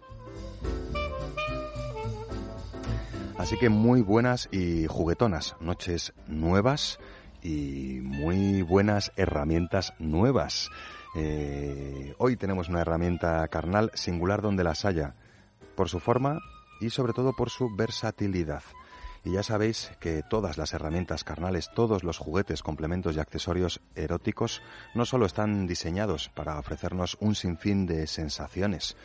[3.36, 6.98] Así que muy buenas y juguetonas noches nuevas
[7.42, 10.70] y muy buenas herramientas nuevas.
[11.14, 15.14] Eh, hoy tenemos una herramienta carnal singular donde las haya,
[15.76, 16.40] por su forma
[16.80, 18.62] y sobre todo por su versatilidad.
[19.24, 24.60] Y ya sabéis que todas las herramientas carnales, todos los juguetes, complementos y accesorios eróticos
[24.94, 28.96] no solo están diseñados para ofrecernos un sinfín de sensaciones,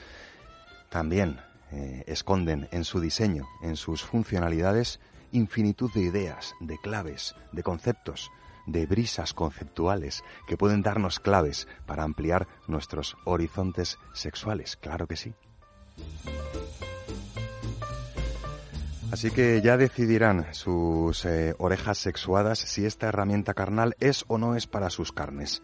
[0.89, 1.39] también
[1.71, 4.99] eh, esconden en su diseño, en sus funcionalidades,
[5.31, 8.29] infinitud de ideas, de claves, de conceptos,
[8.71, 14.75] de brisas conceptuales que pueden darnos claves para ampliar nuestros horizontes sexuales.
[14.77, 15.33] Claro que sí.
[19.11, 24.55] Así que ya decidirán sus eh, orejas sexuadas si esta herramienta carnal es o no
[24.55, 25.63] es para sus carnes.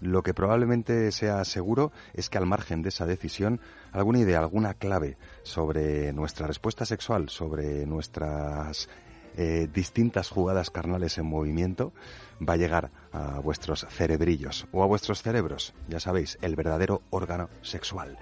[0.00, 3.60] Lo que probablemente sea seguro es que al margen de esa decisión,
[3.92, 8.88] alguna idea, alguna clave sobre nuestra respuesta sexual, sobre nuestras
[9.36, 11.92] eh, distintas jugadas carnales en movimiento,
[12.40, 17.48] va a llegar a vuestros cerebrillos o a vuestros cerebros, ya sabéis, el verdadero órgano
[17.62, 18.18] sexual.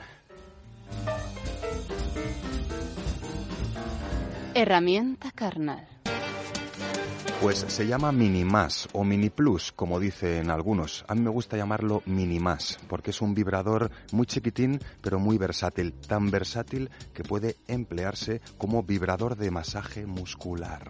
[4.55, 5.87] Herramienta carnal.
[7.41, 11.07] Pues se llama Mini Más o Mini Plus, como dicen algunos.
[11.09, 15.39] A mí me gusta llamarlo Mini Más, porque es un vibrador muy chiquitín, pero muy
[15.39, 15.95] versátil.
[15.95, 20.87] Tan versátil que puede emplearse como vibrador de masaje muscular.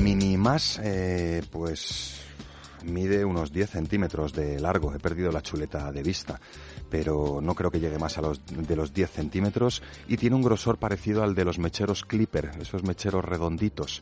[0.00, 2.23] Mini Más, eh, pues
[2.84, 4.94] mide unos 10 centímetros de largo.
[4.94, 6.40] He perdido la chuleta de vista
[6.94, 10.42] pero no creo que llegue más a los de los 10 centímetros y tiene un
[10.42, 14.00] grosor parecido al de los mecheros Clipper, esos mecheros redonditos.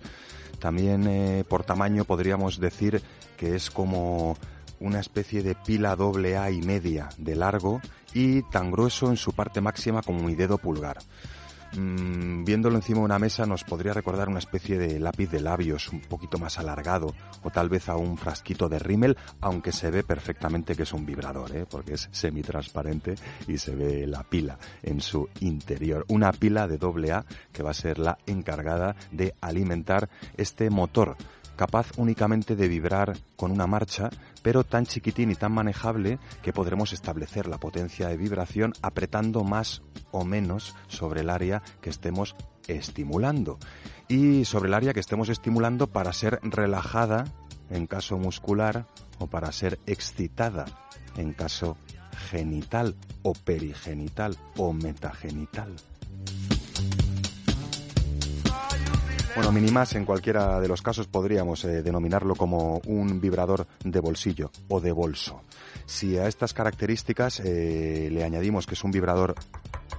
[0.59, 3.01] También eh, por tamaño podríamos decir
[3.39, 4.37] que es como
[4.79, 7.81] una especie de pila doble A y media de largo
[8.13, 10.99] y tan grueso en su parte máxima como mi dedo pulgar.
[11.75, 15.89] Mm, viéndolo encima de una mesa nos podría recordar una especie de lápiz de labios
[15.89, 20.03] un poquito más alargado o tal vez a un frasquito de rímel, aunque se ve
[20.03, 21.67] perfectamente que es un vibrador, ¿eh?
[21.69, 23.15] porque es semitransparente
[23.49, 26.05] y se ve la pila en su interior.
[26.09, 31.17] Una pila de doble A que va a ser la encargada de alimentar este motor
[31.57, 34.11] capaz únicamente de vibrar con una marcha,
[34.43, 39.83] pero tan chiquitín y tan manejable que podremos establecer la potencia de vibración apretando más
[40.11, 42.35] o menos sobre el área que estemos
[42.69, 43.59] estimulando.
[44.09, 47.25] Y sobre el área que estemos estimulando para ser relajada
[47.71, 48.87] en caso muscular
[49.19, 50.67] o para ser excitada
[51.17, 51.77] en caso
[52.31, 55.75] genital o perigenital o metagenital.
[59.35, 64.51] Bueno, Minimas en cualquiera de los casos podríamos eh, denominarlo como un vibrador de bolsillo
[64.69, 65.41] o de bolso.
[65.87, 69.35] Si a estas características eh, le añadimos que es un vibrador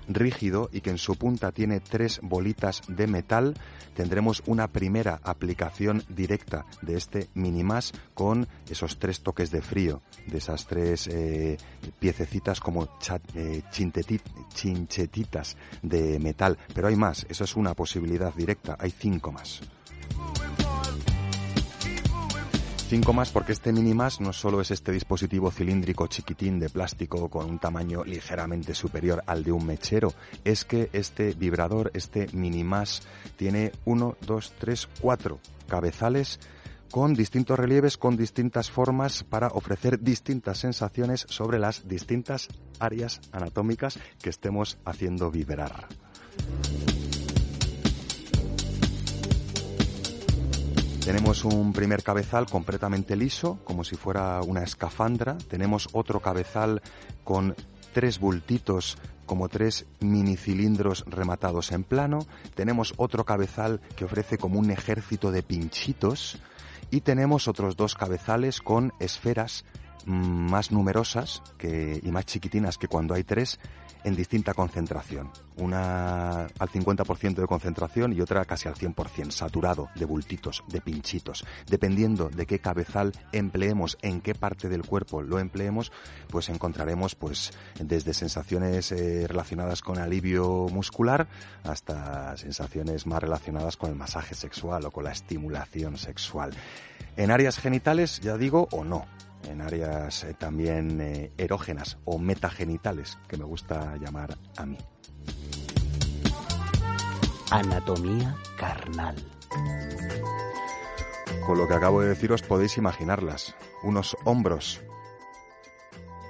[0.07, 3.55] rígido y que en su punta tiene tres bolitas de metal,
[3.95, 10.37] tendremos una primera aplicación directa de este Minimas con esos tres toques de frío, de
[10.37, 11.57] esas tres eh,
[11.99, 13.61] piececitas como cha- eh,
[14.53, 16.57] chinchetitas de metal.
[16.73, 19.61] Pero hay más, eso es una posibilidad directa, hay cinco más.
[22.93, 27.49] Cinco más porque este Minimas no solo es este dispositivo cilíndrico chiquitín de plástico con
[27.49, 30.13] un tamaño ligeramente superior al de un mechero,
[30.43, 33.01] es que este vibrador, este Minimas,
[33.35, 36.39] tiene uno, dos, tres, cuatro cabezales
[36.91, 42.47] con distintos relieves, con distintas formas para ofrecer distintas sensaciones sobre las distintas
[42.77, 45.87] áreas anatómicas que estemos haciendo vibrar.
[51.05, 55.37] Tenemos un primer cabezal completamente liso, como si fuera una escafandra.
[55.49, 56.81] Tenemos otro cabezal
[57.25, 57.55] con
[57.93, 62.19] tres bultitos como tres mini cilindros rematados en plano.
[62.55, 66.37] Tenemos otro cabezal que ofrece como un ejército de pinchitos.
[66.89, 69.65] Y tenemos otros dos cabezales con esferas
[70.05, 70.13] mm,
[70.51, 73.59] más numerosas y más chiquitinas que cuando hay tres
[74.05, 75.31] en distinta concentración.
[75.57, 81.45] Una al 50% de concentración y otra casi al 100%, saturado de bultitos, de pinchitos.
[81.67, 85.91] Dependiendo de qué cabezal empleemos, en qué parte del cuerpo lo empleemos,
[86.29, 91.27] pues encontraremos pues desde sensaciones eh, relacionadas con alivio muscular
[91.63, 96.53] hasta sensaciones más relacionadas con el masaje sexual o con la estimulación sexual.
[97.15, 99.05] En áreas genitales, ya digo, o no
[99.49, 104.77] en áreas eh, también eh, erógenas o metagenitales, que me gusta llamar a mí.
[107.51, 109.15] Anatomía carnal.
[111.45, 113.55] Con lo que acabo de deciros podéis imaginarlas.
[113.83, 114.81] Unos hombros,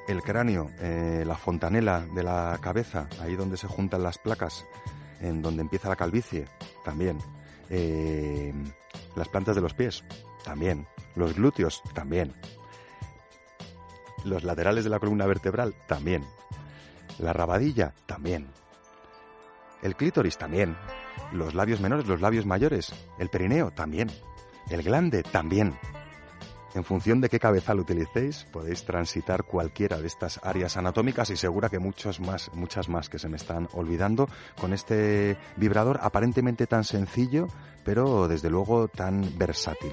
[0.07, 4.65] el cráneo, eh, la fontanela de la cabeza, ahí donde se juntan las placas,
[5.21, 6.47] en donde empieza la calvicie,
[6.83, 7.19] también.
[7.69, 8.53] Eh,
[9.15, 10.03] las plantas de los pies,
[10.43, 10.87] también.
[11.15, 12.33] Los glúteos, también.
[14.25, 16.25] Los laterales de la columna vertebral, también.
[17.19, 18.47] La rabadilla, también.
[19.83, 20.75] El clítoris, también.
[21.33, 22.93] Los labios menores, los labios mayores.
[23.19, 24.09] El perineo, también.
[24.69, 25.77] El glande, también.
[26.73, 31.69] En función de qué cabezal utilicéis, podéis transitar cualquiera de estas áreas anatómicas y segura
[31.69, 34.27] que muchos más, muchas más que se me están olvidando
[34.59, 37.47] con este vibrador aparentemente tan sencillo,
[37.85, 39.91] pero desde luego tan versátil.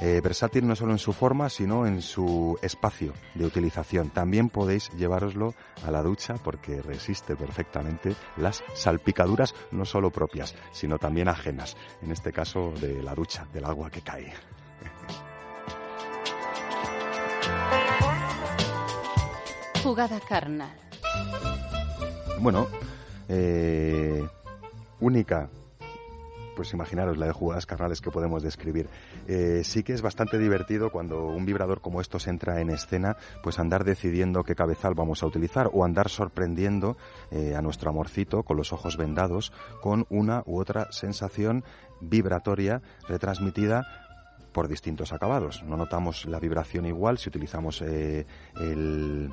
[0.00, 4.10] Eh, versátil no solo en su forma, sino en su espacio de utilización.
[4.10, 5.54] También podéis llevároslo
[5.84, 11.76] a la ducha porque resiste perfectamente las salpicaduras no solo propias, sino también ajenas.
[12.00, 14.32] En este caso de la ducha, del agua que cae.
[19.82, 20.76] Jugada carnal.
[22.40, 22.68] Bueno,
[23.28, 24.24] eh,
[25.00, 25.48] única.
[26.58, 28.88] Pues imaginaros la de jugadas carnales que podemos describir.
[29.28, 33.60] Eh, sí que es bastante divertido cuando un vibrador como estos entra en escena, pues
[33.60, 36.96] andar decidiendo qué cabezal vamos a utilizar o andar sorprendiendo
[37.30, 41.62] eh, a nuestro amorcito con los ojos vendados con una u otra sensación
[42.00, 43.86] vibratoria retransmitida
[44.52, 45.62] por distintos acabados.
[45.62, 48.26] No notamos la vibración igual si utilizamos eh,
[48.56, 49.32] el,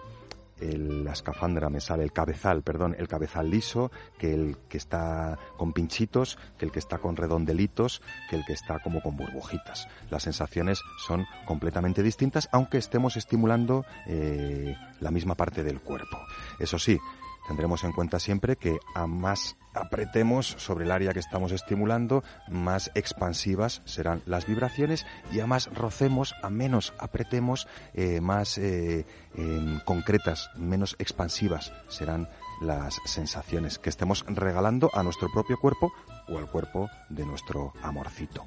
[0.60, 5.38] el- la escafandra, me sale el cabezal, perdón, el cabezal liso, que el que está
[5.58, 9.88] con pinchitos, que el que está con redondelitos, que el que está como con burbujitas.
[10.10, 16.18] Las sensaciones son completamente distintas, aunque estemos estimulando eh, la misma parte del cuerpo.
[16.60, 16.98] Eso sí,
[17.48, 22.92] tendremos en cuenta siempre que a más apretemos sobre el área que estamos estimulando, más
[22.96, 29.06] expansivas serán las vibraciones y a más rocemos, a menos apretemos, eh, más eh,
[29.36, 32.30] em, concretas, menos expansivas serán
[32.62, 35.92] las sensaciones que estemos regalando a nuestro propio cuerpo
[36.28, 38.46] o al cuerpo de nuestro amorcito.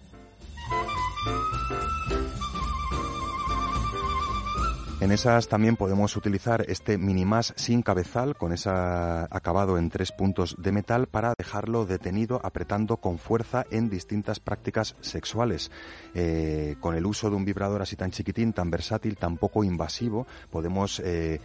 [5.01, 10.57] En esas también podemos utilizar este Minimas sin cabezal con ese acabado en tres puntos
[10.59, 15.71] de metal para dejarlo detenido apretando con fuerza en distintas prácticas sexuales.
[16.15, 20.27] Eh, con el uso de un vibrador así tan chiquitín, tan versátil, tan poco invasivo,
[20.51, 21.41] podemos eh,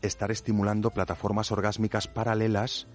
[0.00, 2.86] estar estimulando plataformas orgásmicas paralelas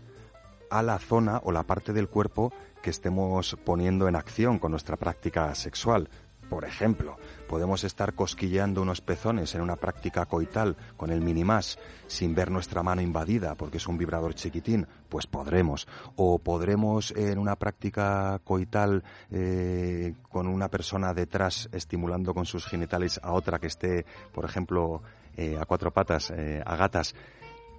[0.69, 4.95] a la zona o la parte del cuerpo que estemos poniendo en acción con nuestra
[4.95, 6.09] práctica sexual.
[6.51, 7.15] Por ejemplo,
[7.47, 12.83] podemos estar cosquilleando unos pezones en una práctica coital con el minimás sin ver nuestra
[12.83, 15.87] mano invadida porque es un vibrador chiquitín, pues podremos.
[16.17, 19.01] O podremos en una práctica coital
[19.31, 25.01] eh, con una persona detrás estimulando con sus genitales a otra que esté, por ejemplo,
[25.37, 27.15] eh, a cuatro patas, eh, a gatas,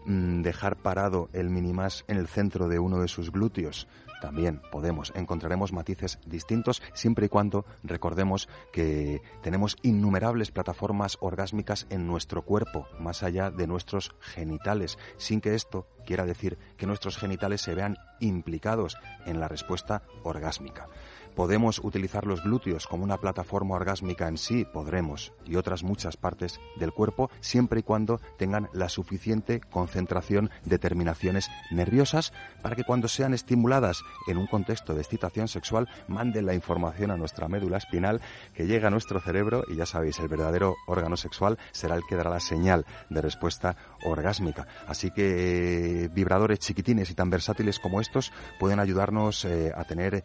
[0.06, 3.86] mm, dejar parado el minimás en el centro de uno de sus glúteos?
[4.22, 12.06] También podemos, encontraremos matices distintos siempre y cuando recordemos que tenemos innumerables plataformas orgásmicas en
[12.06, 17.62] nuestro cuerpo, más allá de nuestros genitales, sin que esto quiera decir que nuestros genitales
[17.62, 18.96] se vean implicados
[19.26, 20.86] en la respuesta orgásmica.
[21.34, 24.64] ¿Podemos utilizar los glúteos como una plataforma orgásmica en sí?
[24.64, 25.32] Podremos.
[25.46, 31.50] Y otras muchas partes del cuerpo, siempre y cuando tengan la suficiente concentración de terminaciones
[31.70, 32.32] nerviosas
[32.62, 37.16] para que cuando sean estimuladas en un contexto de excitación sexual, manden la información a
[37.16, 38.20] nuestra médula espinal
[38.54, 42.16] que llega a nuestro cerebro y ya sabéis, el verdadero órgano sexual será el que
[42.16, 44.66] dará la señal de respuesta orgásmica.
[44.86, 50.24] Así que eh, vibradores chiquitines y tan versátiles como estos pueden ayudarnos eh, a tener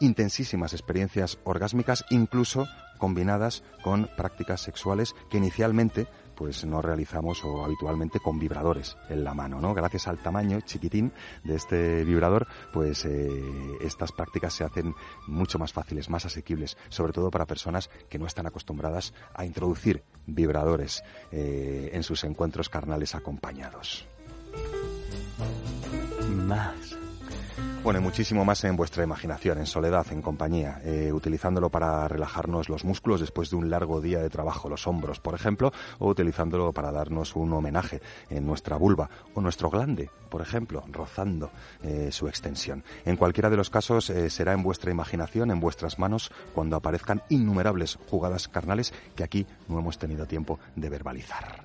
[0.00, 2.66] intensísimas experiencias orgásmicas, incluso
[2.98, 6.08] combinadas con prácticas sexuales que inicialmente
[6.38, 9.74] pues no realizamos o habitualmente con vibradores en la mano, ¿no?
[9.74, 11.12] Gracias al tamaño chiquitín
[11.42, 13.28] de este vibrador, pues eh,
[13.80, 14.94] estas prácticas se hacen
[15.26, 20.04] mucho más fáciles, más asequibles, sobre todo para personas que no están acostumbradas a introducir
[20.26, 21.02] vibradores
[21.32, 24.06] eh, en sus encuentros carnales acompañados.
[26.46, 26.97] Más.
[27.82, 32.68] Bueno, y muchísimo más en vuestra imaginación, en soledad, en compañía, eh, utilizándolo para relajarnos
[32.68, 36.72] los músculos después de un largo día de trabajo, los hombros, por ejemplo, o utilizándolo
[36.72, 41.50] para darnos un homenaje en nuestra vulva o nuestro glande, por ejemplo, rozando
[41.82, 42.82] eh, su extensión.
[43.06, 47.22] En cualquiera de los casos eh, será en vuestra imaginación, en vuestras manos, cuando aparezcan
[47.30, 51.64] innumerables jugadas carnales que aquí no hemos tenido tiempo de verbalizar.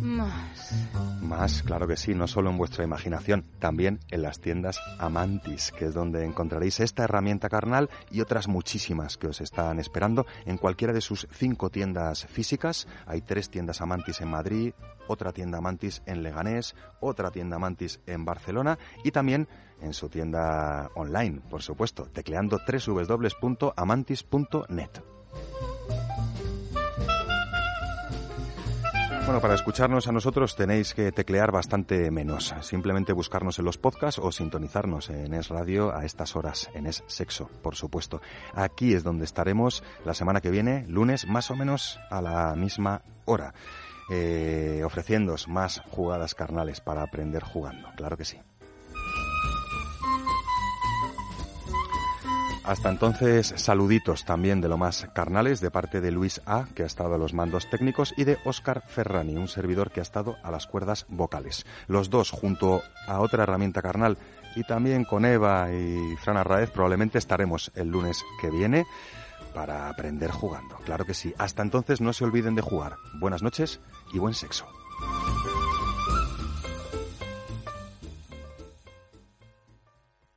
[0.00, 0.88] Más.
[1.22, 5.86] Más, claro que sí, no solo en vuestra imaginación, también en las tiendas Amantis, que
[5.86, 10.92] es donde encontraréis esta herramienta carnal y otras muchísimas que os están esperando en cualquiera
[10.92, 12.86] de sus cinco tiendas físicas.
[13.06, 14.72] Hay tres tiendas Amantis en Madrid,
[15.08, 19.48] otra tienda Amantis en Leganés, otra tienda Amantis en Barcelona y también
[19.80, 24.90] en su tienda online, por supuesto, tecleando www.amantis.net.
[29.24, 32.54] Bueno, para escucharnos a nosotros tenéis que teclear bastante menos.
[32.60, 37.02] Simplemente buscarnos en los podcasts o sintonizarnos en Es Radio a estas horas, en Es
[37.06, 38.20] Sexo, por supuesto.
[38.52, 43.00] Aquí es donde estaremos la semana que viene, lunes, más o menos a la misma
[43.24, 43.54] hora,
[44.10, 47.88] eh, ofreciéndoos más jugadas carnales para aprender jugando.
[47.96, 48.38] Claro que sí.
[52.64, 56.86] Hasta entonces, saluditos también de lo más carnales de parte de Luis A, que ha
[56.86, 60.50] estado a los mandos técnicos, y de Óscar Ferrani, un servidor que ha estado a
[60.50, 61.66] las cuerdas vocales.
[61.88, 64.16] Los dos, junto a otra herramienta carnal,
[64.56, 68.86] y también con Eva y Fran Arraez, probablemente estaremos el lunes que viene
[69.52, 70.76] para aprender jugando.
[70.86, 71.34] Claro que sí.
[71.36, 72.96] Hasta entonces, no se olviden de jugar.
[73.20, 73.78] Buenas noches
[74.14, 74.66] y buen sexo.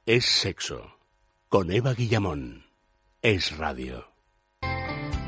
[0.05, 0.96] Es sexo.
[1.49, 2.65] Con Eva Guillamón.
[3.21, 4.16] Es radio.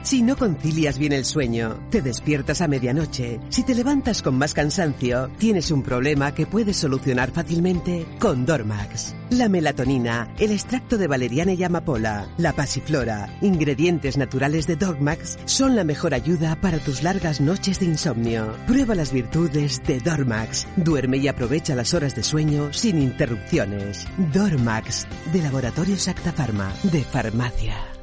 [0.09, 4.55] Si no concilias bien el sueño, te despiertas a medianoche, si te levantas con más
[4.55, 9.13] cansancio, tienes un problema que puedes solucionar fácilmente con Dormax.
[9.29, 15.75] La melatonina, el extracto de valeriana y amapola, la pasiflora, ingredientes naturales de Dormax son
[15.75, 18.55] la mejor ayuda para tus largas noches de insomnio.
[18.65, 20.65] Prueba las virtudes de Dormax.
[20.75, 24.07] Duerme y aprovecha las horas de sueño sin interrupciones.
[24.33, 27.98] Dormax, de Laboratorios Acta Pharma, de Farmacia.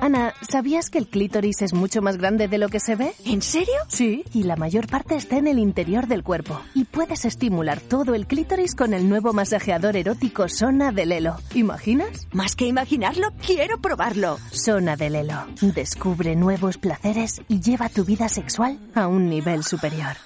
[0.00, 3.12] Ana, ¿sabías que el clítoris es mucho más grande de lo que se ve?
[3.24, 3.74] ¿En serio?
[3.88, 6.60] Sí, y la mayor parte está en el interior del cuerpo.
[6.74, 11.36] Y puedes estimular todo el clítoris con el nuevo masajeador erótico Sona de Lelo.
[11.54, 12.28] ¿Imaginas?
[12.32, 14.38] Más que imaginarlo, quiero probarlo.
[14.52, 15.46] Sona de Lelo.
[15.60, 20.16] Descubre nuevos placeres y lleva tu vida sexual a un nivel superior.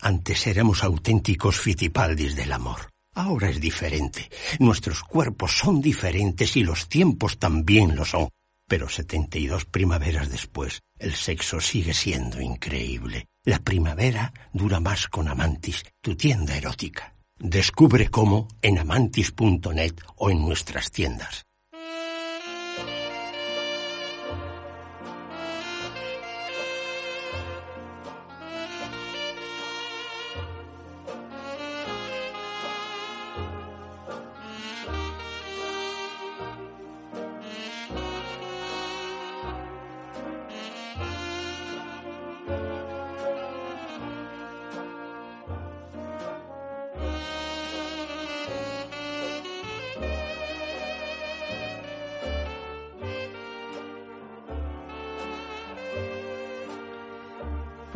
[0.00, 2.90] Antes éramos auténticos fitipaldis del amor.
[3.14, 4.30] Ahora es diferente.
[4.60, 8.28] Nuestros cuerpos son diferentes y los tiempos también lo son.
[8.68, 13.28] Pero 72 primaveras después, el sexo sigue siendo increíble.
[13.44, 17.14] La primavera dura más con Amantis, tu tienda erótica.
[17.38, 21.45] Descubre cómo en amantis.net o en nuestras tiendas.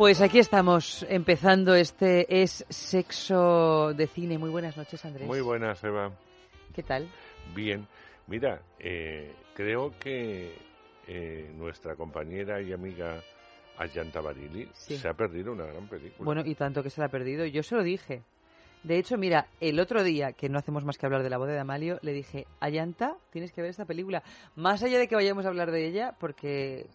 [0.01, 4.39] Pues aquí estamos empezando este es sexo de cine.
[4.39, 5.27] Muy buenas noches, Andrés.
[5.27, 6.11] Muy buenas, Eva.
[6.73, 7.07] ¿Qué tal?
[7.53, 7.85] Bien.
[8.25, 10.55] Mira, eh, creo que
[11.07, 13.21] eh, nuestra compañera y amiga
[13.77, 14.97] Ayanta Barili Sí.
[14.97, 16.25] se ha perdido una gran película.
[16.25, 17.45] Bueno, y tanto que se la ha perdido.
[17.45, 18.23] Yo se lo dije.
[18.81, 21.51] De hecho, mira, el otro día, que no hacemos más que hablar de la boda
[21.53, 24.23] de Amalio, le dije, Ayanta, tienes que ver esta película.
[24.55, 26.87] Más allá de que vayamos a hablar de ella, porque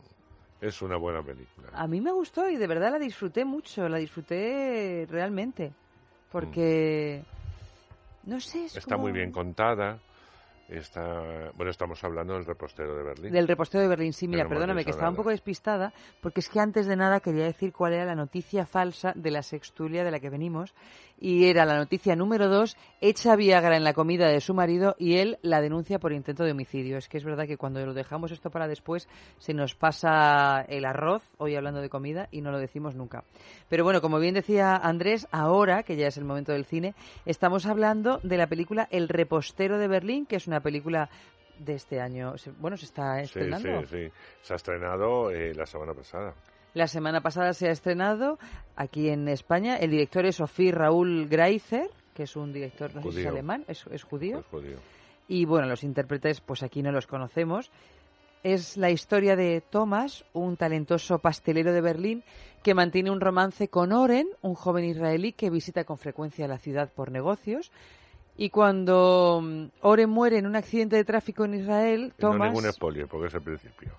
[0.61, 1.69] Es una buena película.
[1.73, 5.73] a mí me gustó y de verdad la disfruté mucho, la disfruté realmente.
[6.33, 7.23] Porque,
[8.25, 9.99] no sé, es Está como- muy bien contada.
[10.69, 13.33] Está, bueno, estamos hablando del repostero de Berlín.
[13.33, 16.49] Del repostero de Berlín, sí, mira, Tenemos perdóname, que estaba un poco despistada, porque es
[16.49, 20.11] que antes de nada quería decir cuál era la noticia falsa de la sextulia de
[20.11, 20.75] la que venimos,
[21.19, 25.17] y era la noticia número dos, echa Viagra en la comida de su marido y
[25.17, 26.99] él la denuncia por intento de homicidio.
[26.99, 30.85] Es que es verdad que cuando lo dejamos esto para después se nos pasa el
[30.85, 33.25] arroz, hoy hablando de comida, y no lo decimos nunca.
[33.69, 36.95] Pero bueno, como bien decía Andrés, ahora, que ya es el momento del cine,
[37.25, 41.09] estamos hablando de la película El repostero de Berlín, que es una película
[41.59, 42.35] de este año.
[42.59, 43.83] Bueno, se está Sí, estrenando.
[43.87, 44.13] sí, sí.
[44.43, 46.35] Se ha estrenado eh, la semana pasada.
[46.75, 48.39] La semana pasada se ha estrenado
[48.77, 49.77] aquí en España.
[49.77, 53.65] El director es Sofí Raúl Greiser, que es un director, no sé si es alemán,
[53.69, 54.41] es, es judío.
[54.41, 54.77] Es judío.
[55.29, 57.71] Y bueno, los intérpretes, pues aquí no los conocemos.
[58.43, 62.23] Es la historia de Thomas, un talentoso pastelero de Berlín
[62.63, 66.91] que mantiene un romance con Oren, un joven israelí que visita con frecuencia la ciudad
[66.95, 67.73] por negocios.
[68.37, 72.53] Y cuando mm, Oren muere en un accidente de tráfico en Israel, No Thomas...
[72.53, 73.93] ningún spoiler, porque es el principio.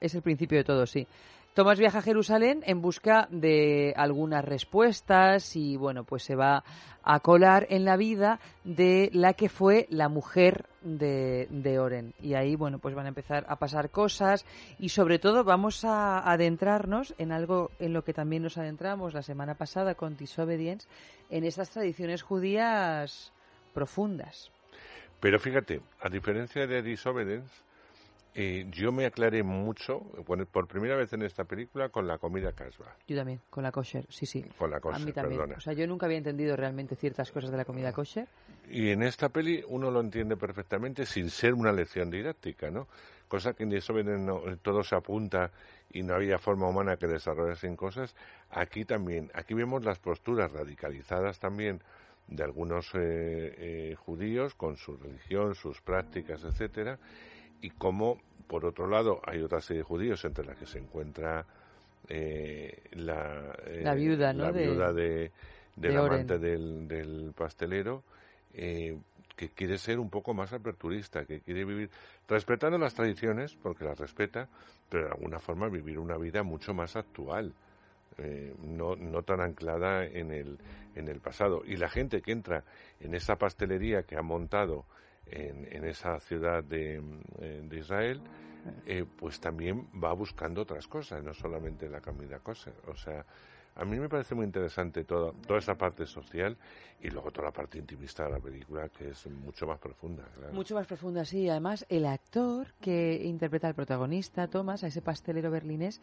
[0.00, 1.06] Es el principio de todo, sí.
[1.54, 6.64] Tomás viaja a Jerusalén en busca de algunas respuestas y bueno, pues se va
[7.02, 12.14] a colar en la vida de la que fue la mujer de, de Oren.
[12.22, 14.46] Y ahí, bueno, pues van a empezar a pasar cosas
[14.78, 19.22] y sobre todo vamos a adentrarnos en algo en lo que también nos adentramos la
[19.22, 20.88] semana pasada con Disobedience,
[21.28, 23.31] en esas tradiciones judías
[23.72, 24.50] profundas.
[25.20, 27.48] Pero fíjate, a diferencia de Disobedience,
[28.34, 32.52] eh, yo me aclaré mucho, bueno, por primera vez en esta película, con la comida
[32.52, 32.96] kasba.
[33.06, 34.42] Yo también, con la kosher, sí, sí.
[34.58, 35.38] Con la A kosher, mí también.
[35.40, 35.58] perdona.
[35.58, 38.26] O sea, yo nunca había entendido realmente ciertas cosas de la comida kosher.
[38.70, 42.88] Y en esta peli uno lo entiende perfectamente sin ser una lección didáctica, ¿no?
[43.28, 45.50] Cosa que en Disobedience no, eh, todo se apunta
[45.92, 48.14] y no había forma humana que desarrollasen cosas.
[48.50, 51.80] Aquí también, aquí vemos las posturas radicalizadas también
[52.28, 56.98] de algunos eh, eh, judíos con su religión, sus prácticas, etcétera,
[57.60, 58.18] y cómo,
[58.48, 61.44] por otro lado, hay otra serie de judíos entre las que se encuentra
[62.08, 64.44] eh, la, eh, La viuda, ¿no?
[64.44, 65.30] la de- viuda de,
[65.76, 68.02] del de amante del, del pastelero,
[68.54, 68.96] eh,
[69.36, 71.90] que quiere ser un poco más aperturista, que quiere vivir
[72.28, 74.48] respetando las tradiciones, porque las respeta,
[74.90, 77.52] pero de alguna forma vivir una vida mucho más actual,
[78.18, 80.58] eh, no, tan anclada en el,
[80.94, 81.62] en el pasado.
[81.64, 82.64] Y la gente que entra
[83.00, 84.84] en esa pastelería que ha montado
[85.26, 87.00] en, esa ciudad de,
[87.40, 88.20] eh, de Israel,
[88.86, 92.74] eh, pues también va buscando otras cosas, no solamente la comida kosher.
[92.86, 93.24] O sea,
[93.74, 96.56] a mí me parece muy interesante toda, toda esa parte social
[97.00, 100.24] y luego toda la parte intimista de la película, que es mucho más profunda.
[100.52, 101.48] Mucho más profunda, sí.
[101.48, 106.00] Además, el actor que interpreta al protagonista, Thomas, a ese pastelero berlinés,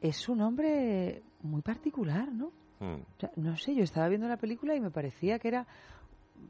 [0.00, 2.50] es un hombre muy particular, ¿no?
[2.80, 2.94] Mm.
[2.94, 5.66] O sea, no sé, yo estaba viendo la película y me parecía que era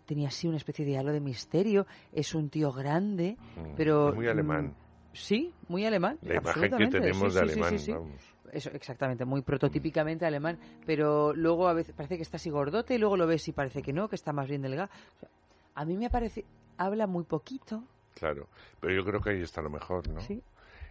[0.06, 1.86] tenía así una especie de halo de misterio.
[2.12, 4.66] Es un tío grande, Mm, pero es muy alemán.
[4.66, 4.72] mm,
[5.16, 6.18] sí, muy alemán.
[6.22, 7.92] La imagen que tenemos sí, de sí, sí, alemán, sí, sí.
[7.92, 8.10] vamos.
[8.52, 12.98] Eso, exactamente, muy prototípicamente alemán, pero luego a veces parece que está así gordote y
[12.98, 14.88] luego lo ves y parece que no, que está más bien delgado.
[15.16, 15.28] O sea,
[15.74, 16.44] a mí me parece,
[16.78, 17.82] habla muy poquito.
[18.14, 18.46] Claro,
[18.80, 20.20] pero yo creo que ahí está lo mejor, ¿no?
[20.22, 20.40] Sí.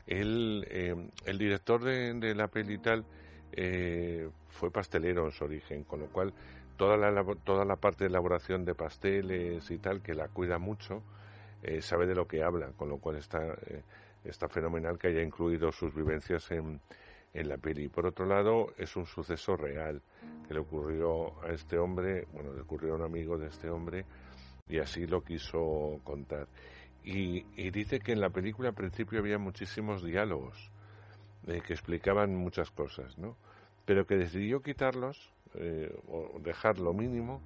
[0.07, 0.95] Él, eh,
[1.25, 3.03] el director de, la peli y tal
[3.51, 6.33] eh, fue pastelero en su origen, con lo cual
[6.77, 11.01] toda la, toda la parte de elaboración de pasteles y tal, que la cuida mucho,
[11.63, 13.81] eh, sabe de lo que habla, con lo cual está, eh,
[14.23, 16.79] está fenomenal que haya incluido sus vivencias en,
[17.33, 17.87] en la peli.
[17.87, 20.01] Por otro lado, es un suceso real
[20.47, 24.05] que le ocurrió a este hombre, bueno, le ocurrió a un amigo de este hombre,
[24.67, 26.47] y así lo quiso contar.
[27.05, 30.71] Y, dice que en la película al principio había muchísimos diálogos
[31.47, 33.35] eh, que explicaban muchas cosas, ¿no?
[33.85, 37.41] Pero que decidió quitarlos eh, o dejar lo mínimo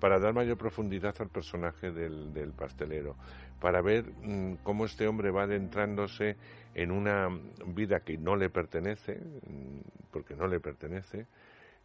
[0.00, 3.16] para dar mayor profundidad al personaje del, del pastelero,
[3.60, 6.36] para ver mm, cómo este hombre va adentrándose
[6.74, 7.28] en una
[7.66, 11.26] vida que no le pertenece, mm, porque no le pertenece,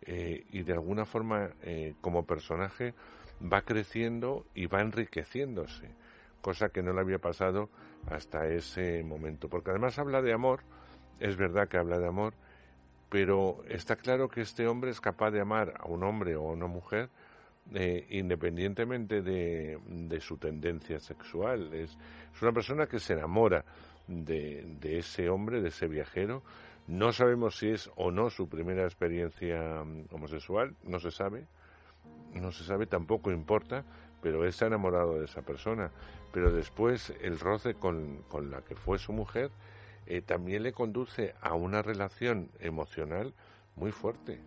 [0.04, 2.94] eh, y de alguna forma eh, como personaje
[3.42, 5.90] va creciendo y va enriqueciéndose,
[6.42, 7.70] cosa que no le había pasado
[8.10, 10.62] hasta ese momento, porque además habla de amor,
[11.20, 12.34] es verdad que habla de amor,
[13.10, 16.54] pero está claro que este hombre es capaz de amar a un hombre o a
[16.54, 17.10] una mujer
[17.74, 21.74] eh, independientemente de, de, su tendencia sexual.
[21.74, 21.96] Es,
[22.42, 23.64] una persona que se enamora
[24.08, 26.42] de, de, ese hombre, de ese viajero.
[26.88, 31.46] No sabemos si es o no su primera experiencia mm, homosexual, no se sabe,
[32.34, 33.84] no se sabe, tampoco importa,
[34.22, 35.92] pero él se enamorado de esa persona.
[36.32, 39.50] Pero después el roce con, con la que fue su mujer
[40.08, 43.34] eh, también le conduce a una relación emocional
[43.76, 44.40] muy fuerte.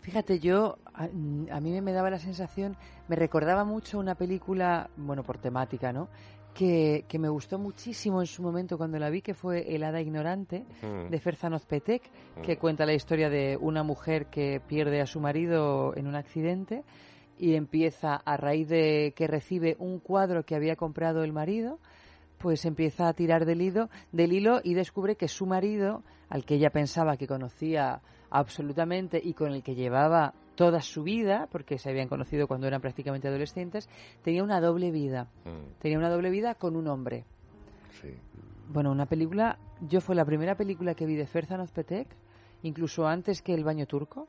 [0.00, 2.76] Fíjate, yo, a, a, mí me daba la sensación,
[3.08, 6.08] me recordaba mucho una película, bueno, por temática, ¿no?
[6.54, 10.00] Que, que me gustó muchísimo en su momento cuando la vi, que fue El Hada
[10.00, 11.08] Ignorante, mm.
[11.08, 12.02] de Ferzanoz Petek,
[12.36, 12.42] mm.
[12.42, 16.82] que cuenta la historia de una mujer que pierde a su marido en un accidente
[17.42, 21.80] y empieza, a raíz de que recibe un cuadro que había comprado el marido,
[22.38, 26.54] pues empieza a tirar del hilo, del hilo y descubre que su marido, al que
[26.54, 27.98] ella pensaba que conocía
[28.30, 32.80] absolutamente y con el que llevaba toda su vida, porque se habían conocido cuando eran
[32.80, 33.88] prácticamente adolescentes,
[34.22, 35.26] tenía una doble vida.
[35.44, 35.80] Mm.
[35.80, 37.24] Tenía una doble vida con un hombre.
[38.00, 38.14] Sí.
[38.68, 39.58] Bueno, una película,
[39.90, 42.06] yo fue la primera película que vi de Ferzan Petek,
[42.62, 44.28] incluso antes que El baño turco,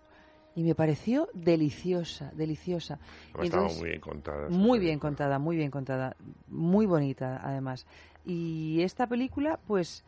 [0.56, 3.00] y me pareció deliciosa, deliciosa.
[3.40, 4.50] Entonces, muy bien contada.
[4.50, 6.16] Muy bien contada, muy bien contada,
[6.48, 7.86] muy bonita además.
[8.26, 10.04] Y esta película, pues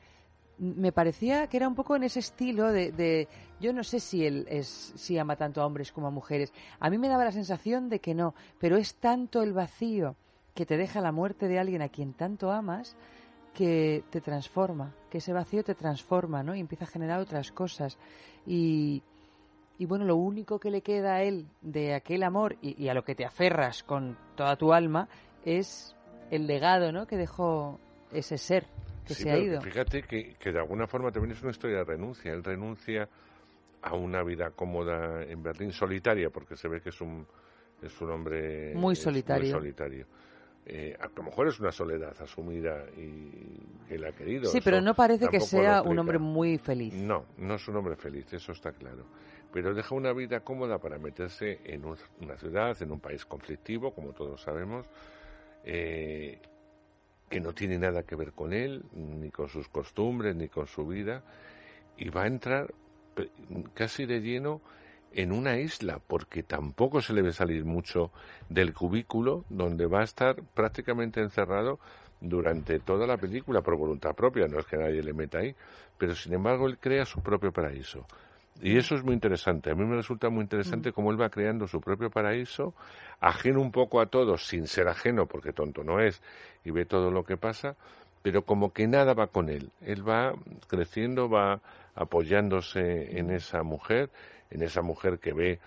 [0.58, 3.28] me parecía que era un poco en ese estilo de, de,
[3.60, 6.90] yo no sé si él es si ama tanto a hombres como a mujeres a
[6.90, 10.16] mí me daba la sensación de que no pero es tanto el vacío
[10.54, 12.96] que te deja la muerte de alguien a quien tanto amas
[13.54, 17.98] que te transforma que ese vacío te transforma no y empieza a generar otras cosas
[18.48, 19.02] y
[19.78, 22.94] y bueno, lo único que le queda a él de aquel amor y, y, a
[22.94, 25.08] lo que te aferras con toda tu alma
[25.44, 25.94] es
[26.32, 27.06] el legado ¿no?
[27.06, 27.80] que dejó
[28.12, 28.66] ese ser
[29.06, 29.62] que sí, se ha ido.
[29.62, 32.32] Fíjate que, que, de alguna forma también es una historia de renuncia.
[32.32, 33.08] Él renuncia
[33.82, 37.26] a una vida cómoda en Berlín, solitaria, porque se ve que es un,
[37.84, 39.44] es un hombre muy solitario.
[39.44, 40.06] Muy solitario.
[40.66, 43.30] Eh, a lo mejor es una soledad asumida y
[43.88, 44.50] que él ha querido.
[44.50, 46.92] Sí, pero no parece que sea un hombre muy feliz.
[46.96, 49.06] No, no es un hombre feliz, eso está claro
[49.56, 53.92] pero deja una vida cómoda para meterse en un, una ciudad, en un país conflictivo,
[53.92, 54.86] como todos sabemos,
[55.64, 56.40] eh,
[57.30, 60.86] que no tiene nada que ver con él, ni con sus costumbres, ni con su
[60.86, 61.24] vida,
[61.96, 62.68] y va a entrar
[63.74, 64.60] casi de lleno
[65.14, 68.12] en una isla, porque tampoco se le ve salir mucho
[68.50, 71.80] del cubículo, donde va a estar prácticamente encerrado
[72.20, 75.56] durante toda la película por voluntad propia, no es que nadie le meta ahí,
[75.98, 78.06] pero sin embargo él crea su propio paraíso.
[78.62, 79.72] Y eso es muy interesante.
[79.72, 82.74] A mí me resulta muy interesante cómo él va creando su propio paraíso,
[83.20, 86.22] ajeno un poco a todos, sin ser ajeno, porque tonto no es,
[86.64, 87.76] y ve todo lo que pasa,
[88.22, 89.70] pero como que nada va con él.
[89.82, 90.34] Él va
[90.68, 91.60] creciendo, va
[91.96, 94.10] apoyándose en esa mujer,
[94.52, 95.60] en esa mujer que ve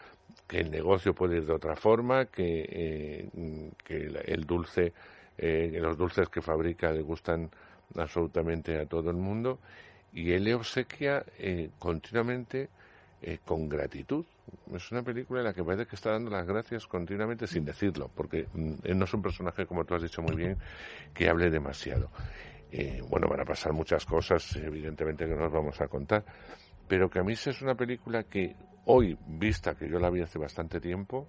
[0.46, 4.94] que el negocio puede ir de otra forma, que, eh, que el dulce,
[5.36, 7.50] eh, los dulces que fabrica le gustan
[7.96, 9.58] absolutamente a todo el mundo,
[10.12, 12.70] y él le obsequia eh, continuamente
[13.22, 14.24] eh, con gratitud.
[14.74, 18.10] Es una película en la que parece que está dando las gracias continuamente sin decirlo,
[18.14, 20.56] porque mm, él no es un personaje, como tú has dicho muy bien,
[21.12, 22.08] que hable demasiado.
[22.70, 26.24] Eh, bueno, van a pasar muchas cosas, evidentemente que no nos vamos a contar,
[26.86, 28.54] pero que a mí es una película que
[28.86, 31.28] hoy, vista que yo la vi hace bastante tiempo,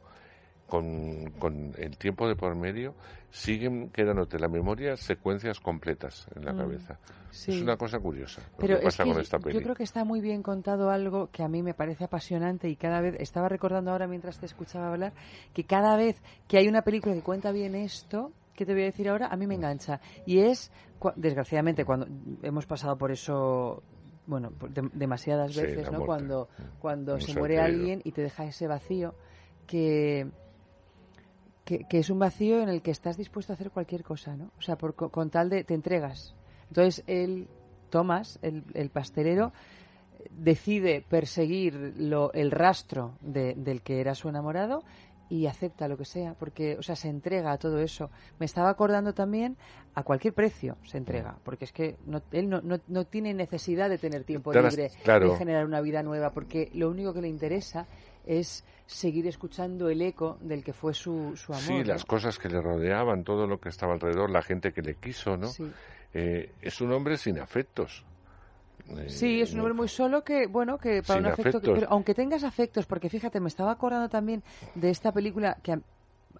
[0.69, 2.93] con, con, el tiempo de por medio,
[3.31, 6.99] siguen quedándote la memoria secuencias completas en la mm, cabeza.
[7.31, 7.51] sí.
[7.51, 9.55] Es una cosa curiosa lo Pero que pasa es que con esta peli.
[9.55, 12.75] Yo creo que está muy bien contado algo que a mí me parece apasionante y
[12.75, 15.13] cada vez, estaba recordando ahora mientras te escuchaba hablar,
[15.53, 18.85] que cada vez que hay una película que cuenta bien esto, que te voy a
[18.85, 19.99] decir ahora, a mí me engancha.
[20.25, 20.71] Y es,
[21.15, 22.07] desgraciadamente, cuando
[22.43, 23.81] hemos pasado por eso
[24.29, 25.99] bueno, de, demasiadas veces, ¿no?
[25.99, 26.05] muerte.
[26.05, 29.15] Cuando, cuando Un se muere alguien y te deja ese vacío
[29.65, 30.27] que,
[31.69, 34.45] que, que es un vacío en el que estás dispuesto a hacer cualquier cosa, ¿no?
[34.57, 36.33] O sea, por, co- con tal de te entregas.
[36.69, 37.45] Entonces él,
[37.91, 39.51] Tomás, el, el pastelero,
[40.31, 44.83] decide perseguir lo, el rastro de- del que era su enamorado
[45.29, 48.09] y acepta lo que sea, porque, o sea, se entrega a todo eso.
[48.39, 49.55] Me estaba acordando también
[49.93, 53.89] a cualquier precio se entrega, porque es que no- él no, no, no tiene necesidad
[53.89, 55.31] de tener tiempo libre claro.
[55.31, 57.85] de generar una vida nueva, porque lo único que le interesa
[58.25, 61.63] es seguir escuchando el eco del que fue su, su amor.
[61.63, 61.83] Sí, ¿no?
[61.83, 65.37] las cosas que le rodeaban, todo lo que estaba alrededor, la gente que le quiso,
[65.37, 65.47] ¿no?
[65.47, 65.71] Sí.
[66.13, 68.03] Eh, es un hombre sin afectos.
[68.97, 71.71] Eh, Sí, es un hombre muy solo que, bueno, que para Sin un afecto, que-
[71.71, 74.41] pero aunque tengas afectos, porque fíjate, me estaba acordando también
[74.75, 75.79] de esta película que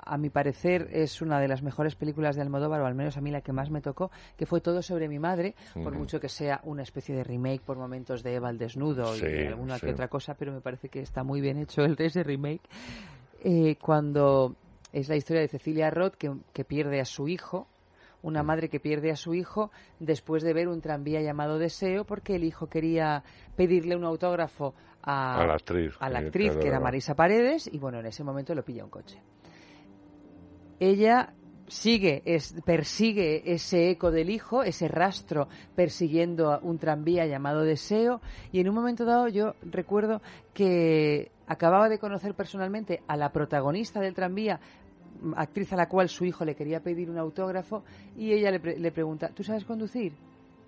[0.04, 3.22] a, mi parecer es una de las mejores películas de Almodóvar, o al menos a
[3.22, 6.30] mí la que más me tocó, que fue Todo sobre mi madre, por mucho que
[6.30, 9.86] sea una especie de remake por momentos de Eva al desnudo Sí, y alguna sí.
[9.86, 12.62] que otra cosa, pero me parece que está muy bien hecho el de ese remake.
[13.44, 14.56] Eh, cuando
[14.92, 17.68] es la historia de Cecilia Roth que, que pierde a su hijo,
[18.22, 22.36] una madre que pierde a su hijo después de ver un tranvía llamado Deseo porque
[22.36, 23.24] el hijo quería
[23.56, 26.82] pedirle un autógrafo a, A la actriz, a la que- actriz, que era.
[26.82, 29.18] Marisa Paredes y bueno, en ese momento lo pilla un coche.
[30.80, 31.34] Ella
[31.69, 38.60] sigue, es, persigue ese eco del hijo, ese rastro persiguiendo un tranvía llamado Deseo y
[38.60, 40.22] en un momento dado yo recuerdo
[40.53, 44.60] que acababa de conocer personalmente a la protagonista del tranvía,
[45.35, 47.84] actriz a la cual su hijo le quería pedir un autógrafo
[48.18, 50.14] y ella le, le pregunta, ¿tú sabes conducir?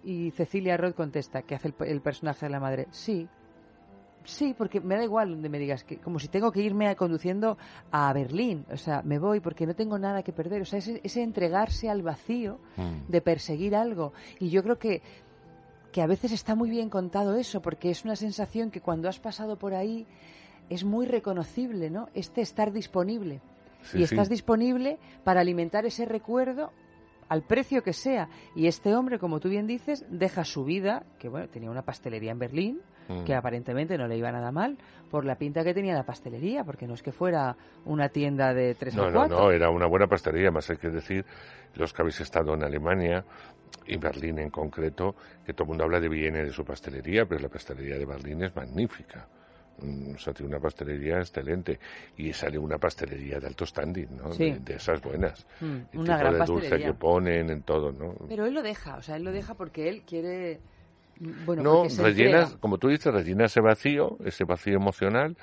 [0.03, 3.27] Y Cecilia Roth contesta, que hace el, el personaje de la madre, sí,
[4.23, 6.95] Sí, porque me da igual donde me digas, que como si tengo que irme a-
[6.95, 7.57] conduciendo
[7.91, 11.01] a Berlín, o sea, me voy porque no tengo nada que perder, o sea, ese,
[11.03, 13.11] ese entregarse al vacío Mm.
[13.11, 14.13] de perseguir algo.
[14.39, 15.01] Y yo creo que,
[15.91, 19.19] que a veces está muy bien contado eso, porque es una sensación que cuando has
[19.19, 20.05] pasado por ahí
[20.69, 22.07] es muy reconocible, ¿no?
[22.13, 23.41] Este estar disponible.
[23.83, 24.33] Sí, y estás sí.
[24.35, 26.69] disponible para alimentar ese recuerdo
[27.27, 28.29] al precio que sea.
[28.55, 32.31] Y este hombre, como tú bien dices, deja su vida, que bueno, tenía una pastelería
[32.31, 32.81] en Berlín,
[33.11, 33.25] Mm.
[33.25, 34.77] que aparentemente no le iba nada mal,
[35.09, 37.55] por la pinta que tenía la pastelería, porque no es que fuera
[37.85, 39.37] una tienda de tres No, o no, cuatro.
[39.39, 41.25] no, era una buena pastelería, más hay que decir,
[41.75, 43.23] los que habéis estado en Alemania
[43.85, 45.15] y Berlín en concreto,
[45.45, 48.05] que todo el mundo habla de Viena y de su pastelería, pero la pastelería de
[48.05, 49.27] Berlín es magnífica.
[49.79, 51.79] Mm, O sea, tiene una pastelería excelente
[52.17, 54.31] y sale una pastelería de alto standing, ¿no?
[54.33, 54.51] Sí.
[54.51, 55.45] De, de esas buenas.
[55.61, 56.87] Mm, El una tipo gran de dulce pastelería.
[56.87, 58.13] que ponen en todo, ¿no?
[58.27, 60.59] Pero él lo deja, o sea, él lo deja porque él quiere...
[61.19, 65.35] Bueno, no, rellenas, como tú dices, rellena ese vacío, ese vacío emocional,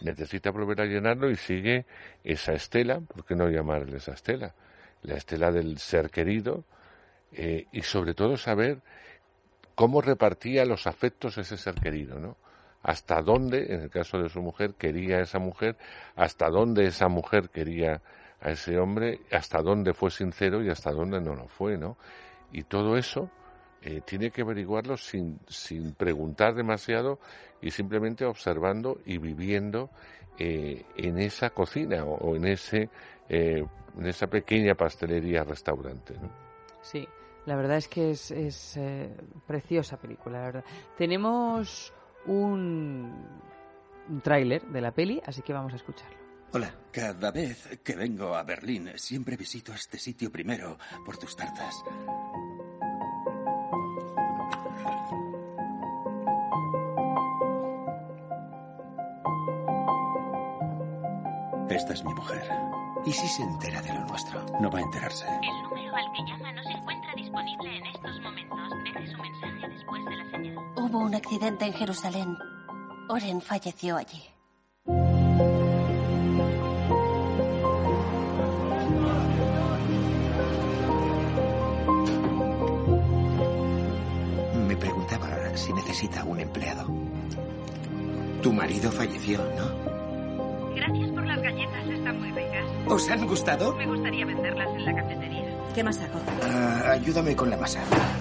[0.00, 1.84] necesita volver a llenarlo y sigue
[2.24, 4.52] esa estela, ¿por qué no llamarle esa estela?
[5.02, 6.64] La estela del ser querido
[7.32, 8.78] eh, y sobre todo saber
[9.74, 12.36] cómo repartía los afectos ese ser querido, ¿no?
[12.82, 15.76] Hasta dónde, en el caso de su mujer, quería a esa mujer,
[16.14, 18.00] hasta dónde esa mujer quería
[18.40, 21.96] a ese hombre, hasta dónde fue sincero y hasta dónde no lo fue, ¿no?
[22.52, 23.30] Y todo eso
[23.86, 27.20] eh, tiene que averiguarlo sin, sin preguntar demasiado
[27.62, 29.90] y simplemente observando y viviendo
[30.38, 32.90] eh, en esa cocina o, o en ese
[33.28, 33.64] eh,
[33.98, 36.28] en esa pequeña pastelería restaurante ¿no?
[36.82, 37.06] Sí,
[37.46, 39.08] la verdad es que es, es eh,
[39.46, 40.64] preciosa película, la verdad.
[40.98, 41.92] Tenemos
[42.26, 43.12] un,
[44.08, 46.16] un tráiler de la peli, así que vamos a escucharlo.
[46.52, 51.82] Hola, cada vez que vengo a Berlín siempre visito este sitio primero por tus tartas.
[61.76, 62.42] Esta es mi mujer.
[63.04, 64.46] ¿Y si se entera de lo nuestro?
[64.62, 65.26] No va a enterarse.
[65.26, 68.58] El número al que llama no se encuentra disponible en estos momentos.
[68.82, 70.56] Deje su mensaje después de la señal.
[70.74, 72.38] Hubo un accidente en Jerusalén.
[73.10, 74.24] Oren falleció allí.
[84.66, 86.86] Me preguntaba si necesita un empleado.
[88.42, 89.85] Tu marido falleció, ¿no?
[91.36, 92.64] Las galletas, están muy ricas.
[92.86, 93.74] ¿Os han gustado?
[93.74, 95.44] Me gustaría venderlas en la cafetería.
[95.74, 96.18] ¿Qué más hago?
[96.42, 97.82] Ah, ayúdame con la masa.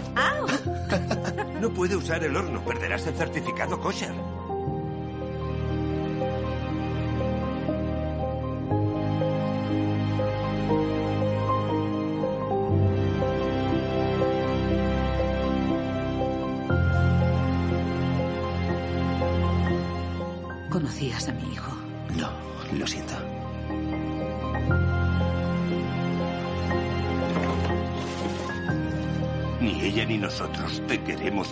[1.61, 4.13] No puede usar el horno, perderás el certificado kosher.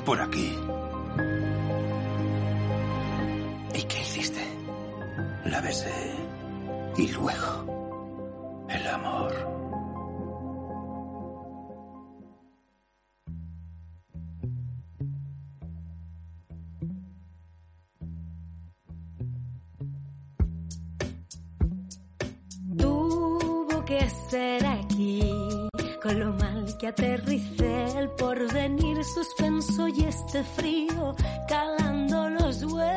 [0.06, 0.54] Por aquí.
[3.76, 4.42] ¿Y qué hiciste?
[5.46, 5.92] La besé.
[6.98, 9.34] Y luego, el amor.
[22.78, 25.22] Tuvo que ser aquí,
[26.02, 31.16] con lo mal que aterricé, el porvenir suspenso y este frío
[31.48, 32.94] calando los huesos.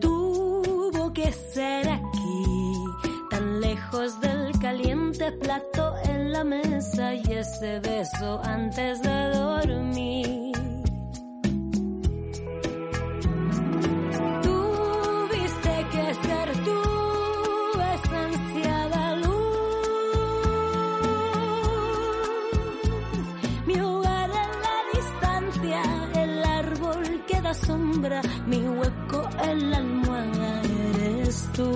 [0.00, 2.44] Tuvo que ser aquí,
[3.30, 9.87] tan lejos del caliente plato en la mesa y ese beso antes de dormir.
[28.46, 30.62] Mi hueco en la almohada
[31.00, 31.70] eres tú.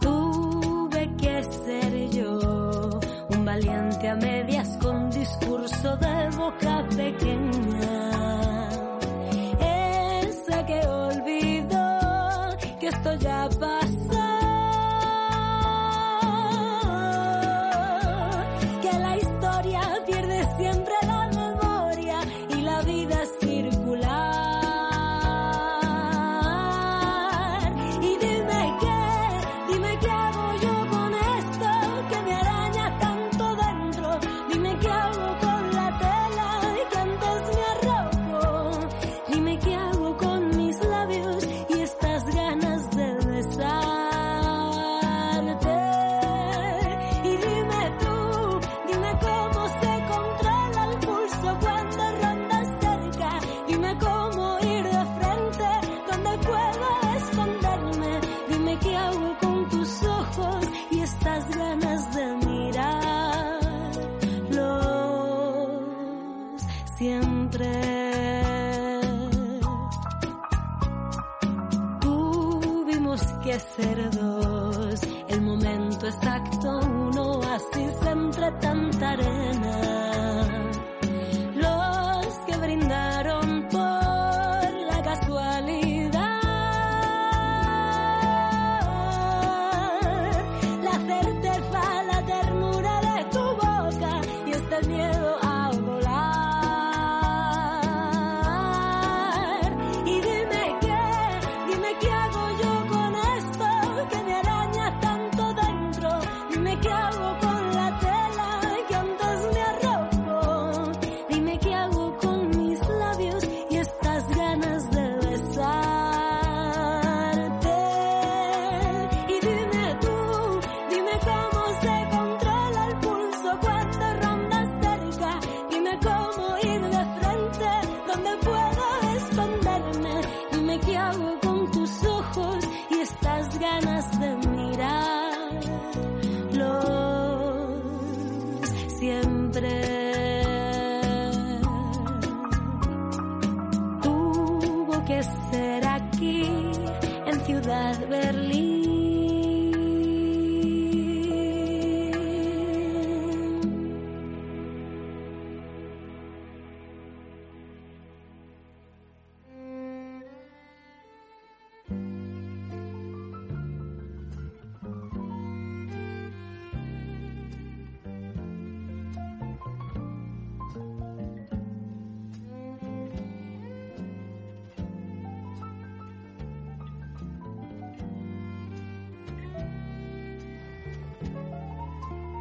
[0.00, 3.00] Tuve que ser yo,
[3.30, 8.10] un valiente a medias con discurso de boca pequeña.
[10.20, 13.48] Esa que olvidó que esto ya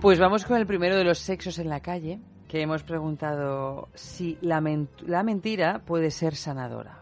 [0.06, 4.38] Pues vamos con el primero de los sexos en la calle, que hemos preguntado si
[4.41, 6.99] la, men- la mentira puede ser sanadora.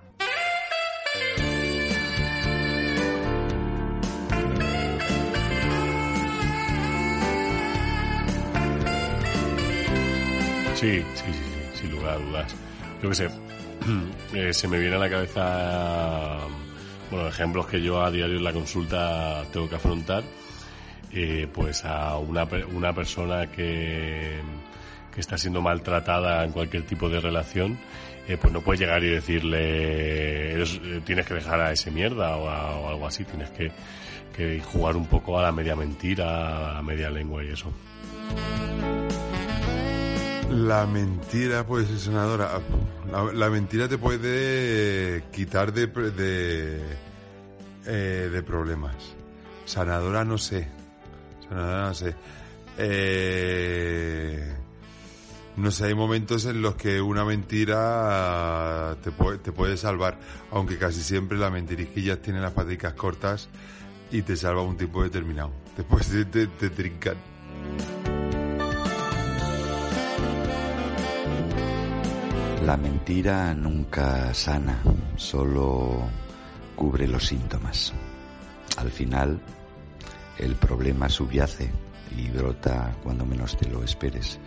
[10.76, 12.56] Sí, sí, sí, sí, sin lugar a dudas.
[13.02, 13.30] Yo qué sé,
[14.34, 16.40] eh, se me viene a la cabeza,
[17.12, 20.24] bueno, ejemplos que yo a diario en la consulta tengo que afrontar.
[21.16, 24.40] Eh, pues a una, una persona que,
[25.14, 27.78] que está siendo maltratada en cualquier tipo de relación,
[28.28, 32.36] eh, pues no puedes llegar y decirle, "Eres- eh, tienes que dejar a ese mierda
[32.38, 33.72] o, algo así, tienes que,
[34.64, 37.72] jugar un poco a la media mentira, a la media lengua y eso.
[40.50, 42.50] La mentira puede ser sanadora.
[43.12, 45.86] La, la mentira te puede quitar de,
[47.86, 48.96] de, de problemas.
[49.66, 50.68] Sanadora no sé.
[51.54, 52.16] No sé.
[52.78, 54.56] Eh,
[55.58, 60.18] no sé, hay momentos en los que una mentira te puede, te puede salvar,
[60.52, 63.50] aunque casi siempre la mentirijilla tiene las paticas cortas
[64.12, 65.52] y te salva un tiempo determinado.
[65.78, 67.18] Después te, te, te trincan.
[72.66, 74.82] La mentira nunca sana,
[75.18, 76.10] solo
[76.76, 77.94] cubre los síntomas.
[78.78, 79.40] Al final,
[80.40, 81.72] el problema subyace
[82.18, 84.40] y brota cuando menos te lo esperes.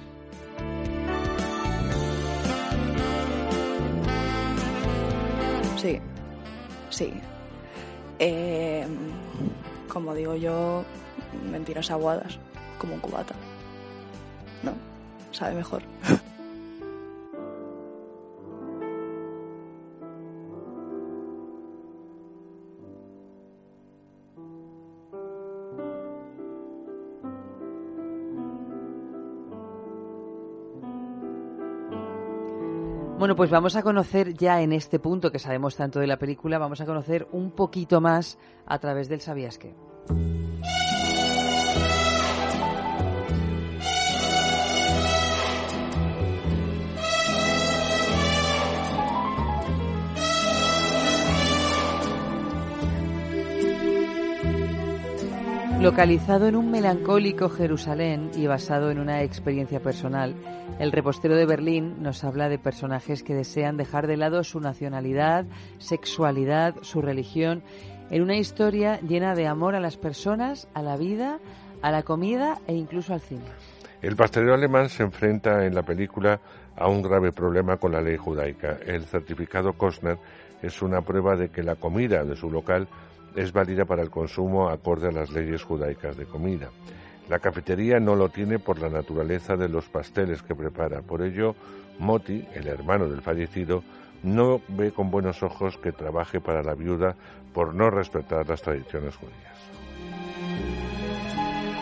[5.77, 6.01] Sí,
[6.91, 7.13] sí.
[8.19, 8.87] Eh,
[9.89, 10.85] como digo yo,
[11.51, 12.39] mentiras aguadas,
[12.79, 13.35] como un cubata.
[14.63, 14.73] ¿No?
[15.33, 15.83] Sabe mejor.
[33.27, 36.59] Bueno, pues vamos a conocer ya en este punto que sabemos tanto de la película,
[36.59, 39.75] vamos a conocer un poquito más a través del Sabías qué.
[55.81, 60.37] Localizado en un melancólico Jerusalén y basado en una experiencia personal,
[60.79, 65.47] el repostero de Berlín nos habla de personajes que desean dejar de lado su nacionalidad,
[65.79, 67.63] sexualidad, su religión,
[68.11, 71.39] en una historia llena de amor a las personas, a la vida,
[71.83, 73.47] a la comida e incluso al cine.
[74.03, 76.39] El pastelero alemán se enfrenta en la película
[76.77, 78.79] a un grave problema con la ley judaica.
[78.85, 80.19] El certificado Kostner
[80.63, 82.87] es una prueba de que la comida de su local
[83.35, 86.69] es válida para el consumo acorde a las leyes judaicas de comida.
[87.29, 91.03] La cafetería no lo tiene por la naturaleza de los pasteles que prepara.
[91.03, 91.57] Por ello,
[91.99, 93.83] Moti, el hermano del fallecido,
[94.23, 97.15] no ve con buenos ojos que trabaje para la viuda
[97.53, 99.57] por no respetar las tradiciones judías.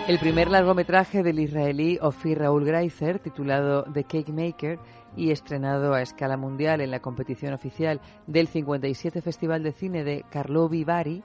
[0.06, 4.78] El primer largometraje del israelí Ofir Raúl Greiser, titulado The Cake Maker
[5.16, 10.24] y estrenado a escala mundial en la competición oficial del 57 Festival de Cine de
[10.30, 11.22] Karlovy Vary,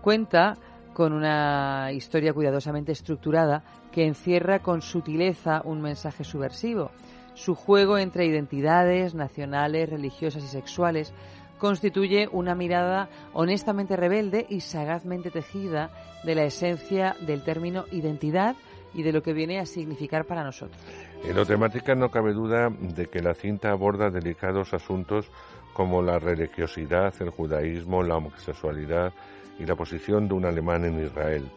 [0.00, 0.56] cuenta
[0.94, 3.62] con una historia cuidadosamente estructurada
[3.92, 6.90] que encierra con sutileza un mensaje subversivo.
[7.34, 11.12] Su juego entre identidades nacionales, religiosas y sexuales
[11.58, 15.90] constituye una mirada honestamente rebelde y sagazmente tejida
[16.24, 18.56] de la esencia del término identidad
[18.94, 20.80] y de lo que viene a significar para nosotros.
[21.24, 25.30] En lo temática no cabe duda de que la cinta aborda delicados asuntos
[25.74, 29.12] como la religiosidad, el judaísmo, la homosexualidad
[29.60, 31.48] y la posición de un alemán en Israel.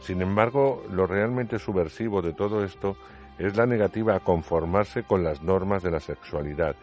[0.00, 2.96] Sin embargo, lo realmente subversivo de todo esto
[3.38, 6.74] es la negativa a conformarse con las normas de la sexualidad.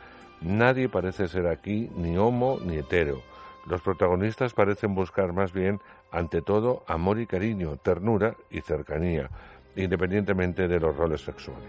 [0.42, 3.22] Nadie parece ser aquí ni homo ni hetero.
[3.68, 5.82] Los protagonistas parecen buscar más bien,
[6.12, 9.30] ante todo, amor y cariño, ternura y cercanía,
[9.76, 11.66] independientemente de los roles sexuales.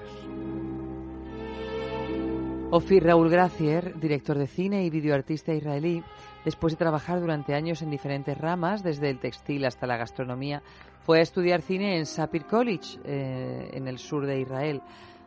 [2.71, 6.05] Ofir Raúl Gracier, director de cine y videoartista israelí,
[6.44, 10.62] después de trabajar durante años en diferentes ramas, desde el textil hasta la gastronomía,
[11.01, 14.82] fue a estudiar cine en Sapir College, eh, en el sur de Israel.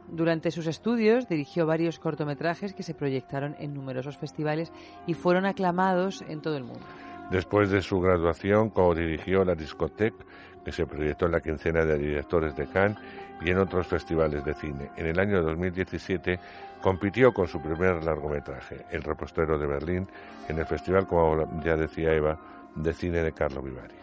[0.07, 4.71] Durante sus estudios dirigió varios cortometrajes que se proyectaron en numerosos festivales
[5.07, 6.85] y fueron aclamados en todo el mundo.
[7.31, 10.25] Después de su graduación, co-dirigió la discoteca
[10.63, 12.97] que se proyectó en la quincena de directores de Cannes
[13.41, 14.91] y en otros festivales de cine.
[14.95, 16.39] En el año 2017
[16.81, 20.07] compitió con su primer largometraje, El repostero de Berlín,
[20.47, 22.38] en el festival, como ya decía Eva,
[22.75, 23.95] de cine de Carlo Vivari.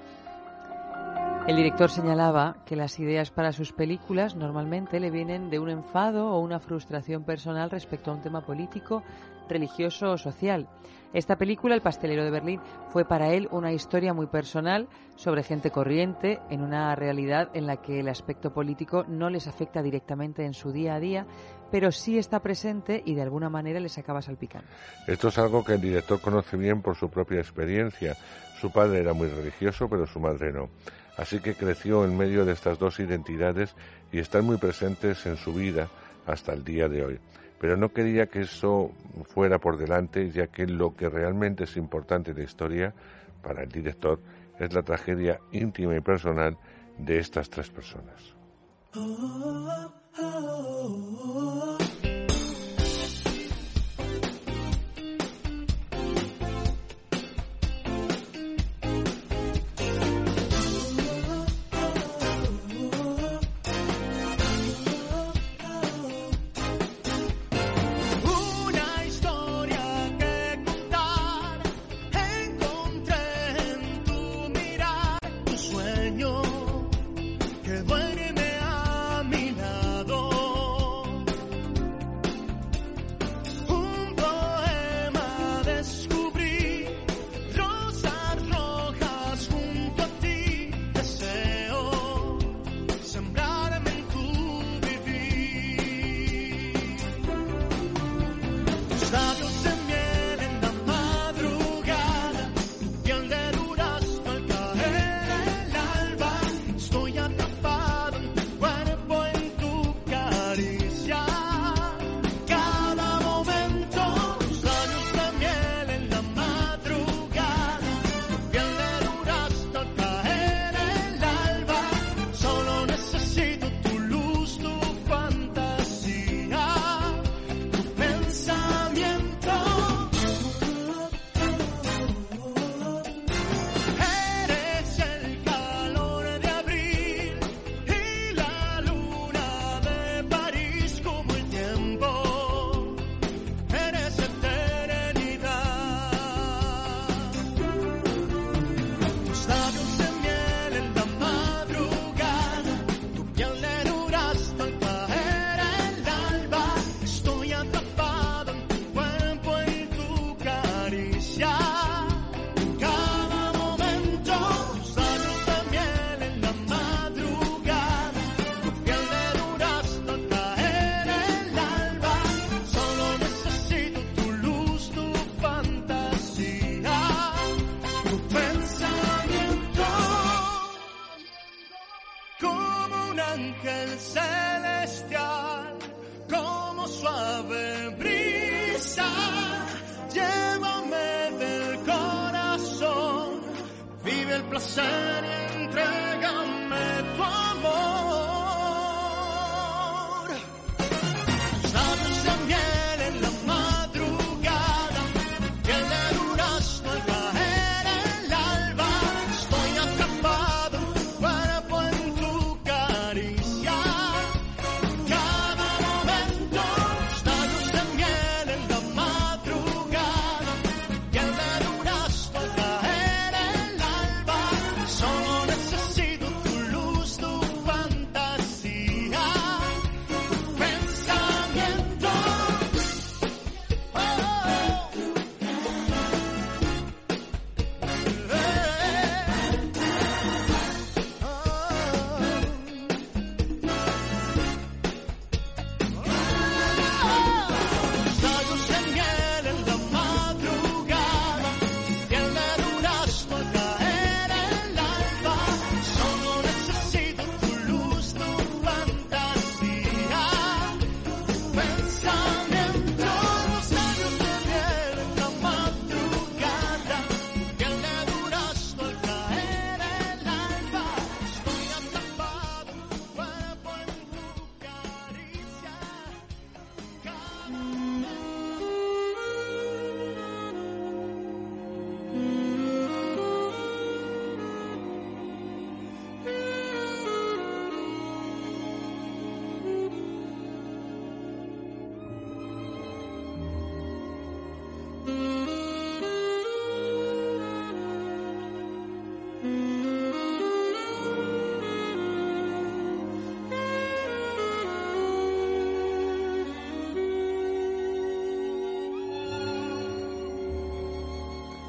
[1.48, 6.30] El director señalaba que las ideas para sus películas normalmente le vienen de un enfado
[6.30, 9.02] o una frustración personal respecto a un tema político,
[9.48, 10.68] religioso o social.
[11.14, 12.60] Esta película, El pastelero de Berlín,
[12.90, 17.78] fue para él una historia muy personal sobre gente corriente en una realidad en la
[17.78, 21.26] que el aspecto político no les afecta directamente en su día a día,
[21.70, 24.68] pero sí está presente y de alguna manera les acaba salpicando.
[25.06, 28.14] Esto es algo que el director conoce bien por su propia experiencia.
[28.60, 30.68] Su padre era muy religioso, pero su madre no.
[31.16, 33.74] Así que creció en medio de estas dos identidades
[34.12, 35.88] y están muy presentes en su vida
[36.26, 37.18] hasta el día de hoy.
[37.60, 38.92] Pero no quería que eso
[39.34, 42.92] fuera por delante, ya que lo que realmente es importante la historia
[43.42, 44.18] para el director
[44.58, 46.56] es la tragedia íntima y personal
[46.98, 48.34] de estas tres personas.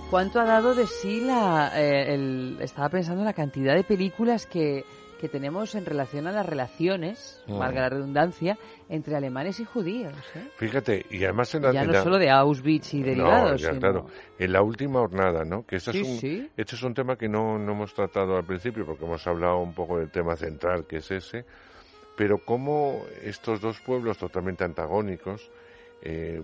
[0.09, 1.71] ¿Cuánto ha dado de sí la...
[1.79, 4.83] eh, el- estaba pensando en la cantidad de películas que,
[5.21, 7.59] que tenemos en relación a las relaciones, Mm.
[7.59, 8.57] valga la redundancia,
[8.89, 10.13] entre alemanes y judíos.
[10.35, 10.47] ¿eh?
[10.57, 11.71] Fíjate, y además en la...
[11.73, 13.61] Ya en no la- solo de Auschwitz y No, derivados.
[13.61, 14.05] ya, sino- claro.
[14.39, 15.63] En la última jornada, ¿no?
[15.65, 16.49] Que este, Sí, es un, sí.
[16.57, 19.73] este es un tema que no, no hemos tratado al principio porque hemos hablado un
[19.73, 21.45] poco del tema central, que es ese.
[22.17, 25.49] Pero cómo estos dos pueblos totalmente antagónicos,
[26.01, 26.41] eh,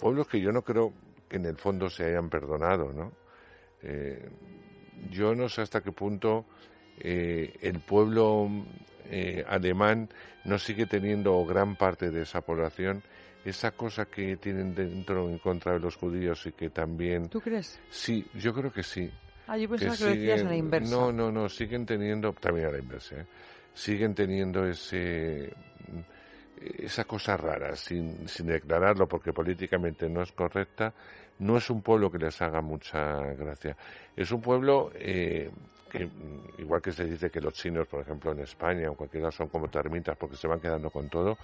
[0.00, 0.92] pueblos que yo no creo
[1.28, 3.12] que en el fondo se hayan perdonado, ¿no?
[3.82, 4.28] Eh,
[5.10, 6.44] yo no sé hasta qué punto
[6.98, 8.48] eh, el pueblo
[9.10, 10.08] eh, alemán
[10.44, 13.02] no sigue teniendo, o gran parte de esa población,
[13.44, 17.28] esa cosa que tienen dentro en contra de los judíos y que también...
[17.28, 17.78] ¿Tú crees?
[17.90, 19.10] Sí, yo creo que sí.
[19.46, 20.90] Ah, yo pensaba que lo decías a la inversa.
[20.90, 23.26] No, no, no, siguen teniendo, también a la inversa, ¿eh?
[23.74, 25.52] siguen teniendo ese
[26.78, 30.92] esa cosa rara, sin, sin declararlo porque políticamente no es correcta,
[31.38, 33.76] no es un pueblo que les haga mucha gracia.
[34.16, 35.50] Es un pueblo eh,
[35.90, 39.30] que, mm, igual que se dice que los chinos, por ejemplo, en España o cualquiera
[39.30, 41.36] son como termitas porque se van quedando con todo,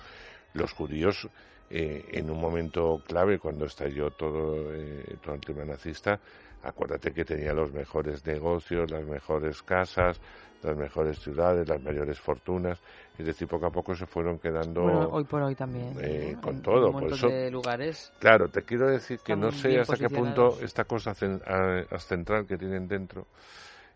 [0.55, 1.29] los judíos
[1.71, 6.19] eh, en un momento clave cuando estalló todo, eh, todo el tema nazista,
[6.63, 10.21] acuérdate que tenía los mejores negocios, las mejores casas,
[10.63, 12.79] las mejores ciudades, las mayores fortunas,
[13.19, 15.93] es decir, poco a poco se fueron quedando Bueno, hoy por hoy también.
[16.01, 16.41] eh, ¿no?
[16.43, 16.87] con En todo.
[16.91, 18.13] un Por eso, de lugares.
[18.19, 22.89] claro, te quiero decir que no sé hasta qué punto esta cosa central que tienen
[22.89, 23.27] dentro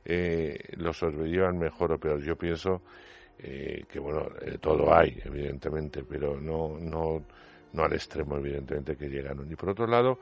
[0.04, 2.20] eh, lo sobrellevan mejor o peor.
[2.22, 2.80] Yo pienso
[3.38, 7.22] eh, que, bueno, eh, todo hay, evidentemente, pero no, no,
[7.72, 9.50] no al extremo, evidentemente, que llegaron.
[9.50, 10.18] Y por otro lado,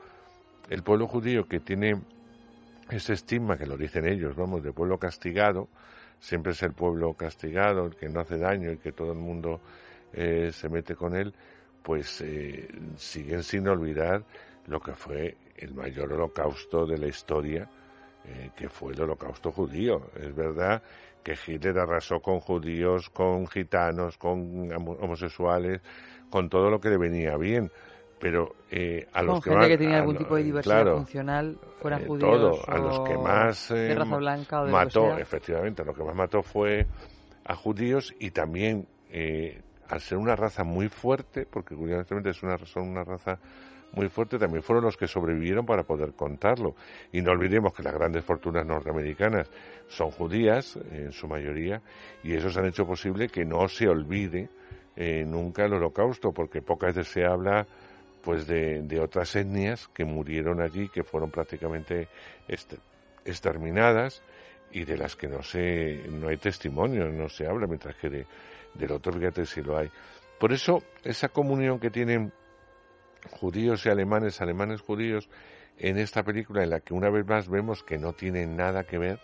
[0.69, 1.95] el pueblo judío que tiene
[2.89, 5.67] ese estigma, que lo dicen ellos, vamos, de pueblo castigado,
[6.25, 9.59] siempre es el pueblo castigado, el que no hace daño y que todo el mundo
[10.13, 11.31] eh, se mete con él,
[11.83, 14.23] pues eh, siguen sin olvidar
[14.67, 17.67] lo que fue el mayor holocausto de la historia,
[18.25, 20.01] eh, que fue el holocausto judío.
[20.19, 20.81] Es verdad
[21.23, 25.81] que Hitler arrasó con judíos, con gitanos, con homo- homosexuales,
[26.31, 27.69] con todo lo que le venía bien.
[28.19, 30.43] Pero eh, a los Con que gente más- que tenía a algún lo- tipo de
[30.43, 34.61] diversidad claro, funcional, fueran eh, judíos todo, a los que más de eh, raza blanca
[34.61, 36.85] o de mató, efectivamente, a lo que más mató fue
[37.43, 42.57] a judíos y también eh, al ser una raza muy fuerte, porque curiosamente es una,
[42.65, 43.37] son una raza
[43.91, 46.75] muy fuerte, también fueron los que sobrevivieron para poder contarlo.
[47.13, 49.49] Y no olvidemos que las grandes fortunas norteamericanas
[49.87, 51.81] son judías, en su mayoría,
[52.23, 54.49] y esos han hecho posible que no se olvide
[54.97, 57.65] eh, nunca el holocausto, porque pocas veces se habla
[58.25, 62.07] pues de, otras etnias que murieron allí, que fueron prácticamente
[63.23, 64.23] exterminadas
[64.71, 68.25] y de las que no se no hay testimonio, no se habla, mientras que de,
[68.73, 69.91] del otro fíjate si lo hay.
[70.39, 72.33] Por eso, esa comunión que tienen
[73.29, 75.29] judíos y alemanes, alemanes judíos,
[75.77, 78.97] en esta película en la que una vez más vemos que no tiene nada que
[78.97, 79.19] ver,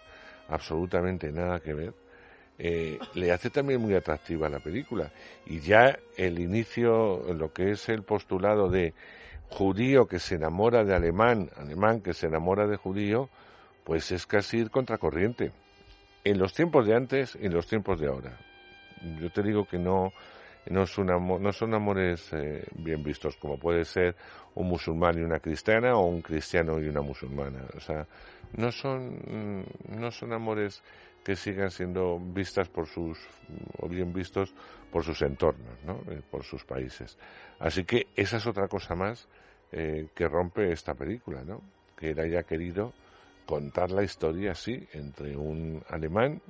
[0.48, 1.94] absolutamente nada que ver,
[2.64, 5.12] eh, le hace también muy atractiva la película.
[5.48, 8.94] Y ya el inicio, lo que es el postulado de
[9.50, 13.30] judío que se enamora de alemán, alemán que se enamora de judío,
[13.84, 15.52] pues es casi ir contracorriente.
[16.24, 18.38] En los tiempos de antes y en los tiempos de ahora.
[19.20, 20.14] Yo te digo que no,
[20.70, 24.16] no, es un no son amores eh, bien vistos, como puede ser
[24.54, 27.66] un musulmán y una cristiana o un cristiano y una musulmana.
[27.76, 28.06] O sea,
[28.56, 30.84] no son, no son amores
[31.23, 33.18] que sigan siendo vistas por sus,
[33.80, 34.53] o bien vistos
[34.91, 35.99] por sus entornos, ¿no?
[36.11, 37.18] Eh, por sus países.
[37.60, 39.27] Así que esa es otra cosa más
[39.72, 41.61] eh, que rompe esta película, ¿no?
[41.98, 42.93] Que él haya querido
[43.45, 46.41] contar la historia así entre un alemán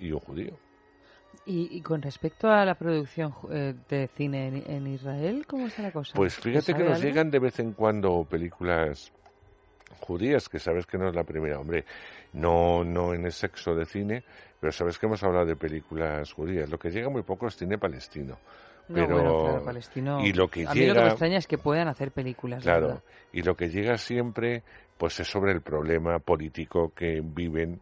[0.00, 0.58] y un judío.
[1.46, 6.12] Y, con respecto a la producción eh, de cine en, Israel, ¿cómo está la cosa?
[6.14, 9.10] Pues fíjate que nos llegan de vez en cuando películas
[9.98, 11.84] judías, que sabes que no es la primera, hombre,
[12.32, 14.22] no, no en el sexo de cine,
[14.60, 16.68] pero sabes que hemos hablado de películas judías.
[16.68, 18.38] Lo que llega muy poco es cine palestino.
[18.92, 22.10] Pero, palestino, y lo que a mí lo que me extraña es que puedan hacer
[22.10, 22.64] películas.
[22.64, 23.02] Claro,
[23.32, 24.64] y lo que llega siempre,
[24.98, 27.78] pues es sobre el problema político que viven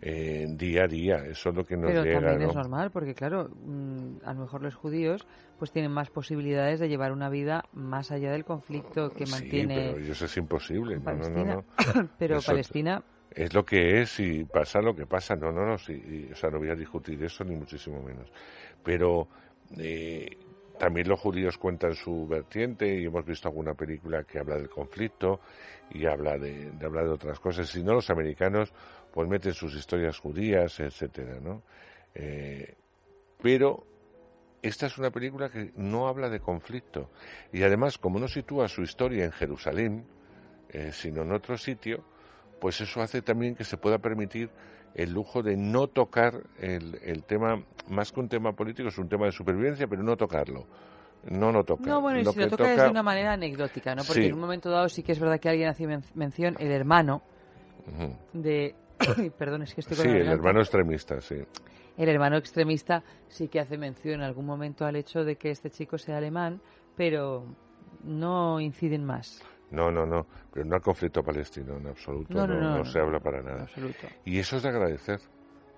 [0.00, 1.16] eh, día a día.
[1.26, 2.20] Eso es lo que nos Pero llega.
[2.20, 5.26] también es normal, porque claro, mm, a lo mejor los judíos
[5.58, 9.92] pues tienen más posibilidades de llevar una vida más allá del conflicto que mantiene.
[9.94, 11.00] pero eso es imposible.
[11.00, 11.60] Palestina.
[12.18, 13.02] pero Palestina.
[13.30, 15.34] Es lo que es y pasa lo que pasa.
[15.34, 15.78] No, no, no.
[15.78, 18.30] Sí, o sea, no voy a discutir eso ni muchísimo menos.
[18.84, 19.26] Pero.
[19.76, 20.36] Eh,
[20.78, 25.40] también los judíos cuentan su vertiente y hemos visto alguna película que habla del conflicto
[25.90, 27.68] y habla de, de hablar de otras cosas.
[27.68, 28.72] Si no, los americanos
[29.18, 31.62] pues meten sus historias judías, etcétera, ¿no?
[32.14, 32.72] Eh,
[33.42, 33.82] pero
[34.62, 37.10] esta es una película que no habla de conflicto
[37.52, 40.04] y además como no sitúa su historia en Jerusalén,
[40.68, 42.04] eh, sino en otro sitio,
[42.60, 44.50] pues eso hace también que se pueda permitir
[44.94, 49.08] el lujo de no tocar el, el tema, más que un tema político, es un
[49.08, 50.64] tema de supervivencia, pero no tocarlo.
[51.28, 51.90] No lo toca.
[51.90, 54.04] No, bueno, y si lo toca, es de una manera anecdótica, ¿no?
[54.04, 57.20] Porque en un momento dado sí que es verdad que alguien hace mención, el hermano
[58.32, 58.76] de
[59.38, 61.36] Perdón, es que estoy con Sí, el hermano extremista, sí.
[61.96, 65.70] El hermano extremista sí que hace mención en algún momento al hecho de que este
[65.70, 66.60] chico sea alemán,
[66.96, 67.44] pero
[68.04, 69.42] no inciden más.
[69.70, 73.42] No, no, no, pero no hay conflicto palestino en absoluto, no, no, se habla para
[73.42, 73.62] nada.
[73.62, 74.06] Absoluto.
[74.24, 75.20] Y eso es de agradecer,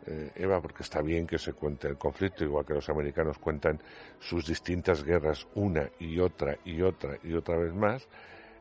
[0.07, 3.81] eh, Eva, porque está bien que se cuente el conflicto, igual que los americanos cuentan
[4.21, 8.07] sus distintas guerras una y otra y otra y otra vez más,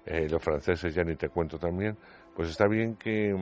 [0.06, 1.96] eh, los franceses ya ni te cuento también,
[2.40, 3.36] pues está bien que,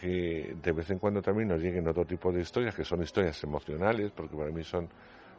[0.00, 3.42] que, de vez en cuando también nos lleguen otro tipo de historias, que son historias
[3.42, 4.88] emocionales, porque para mí son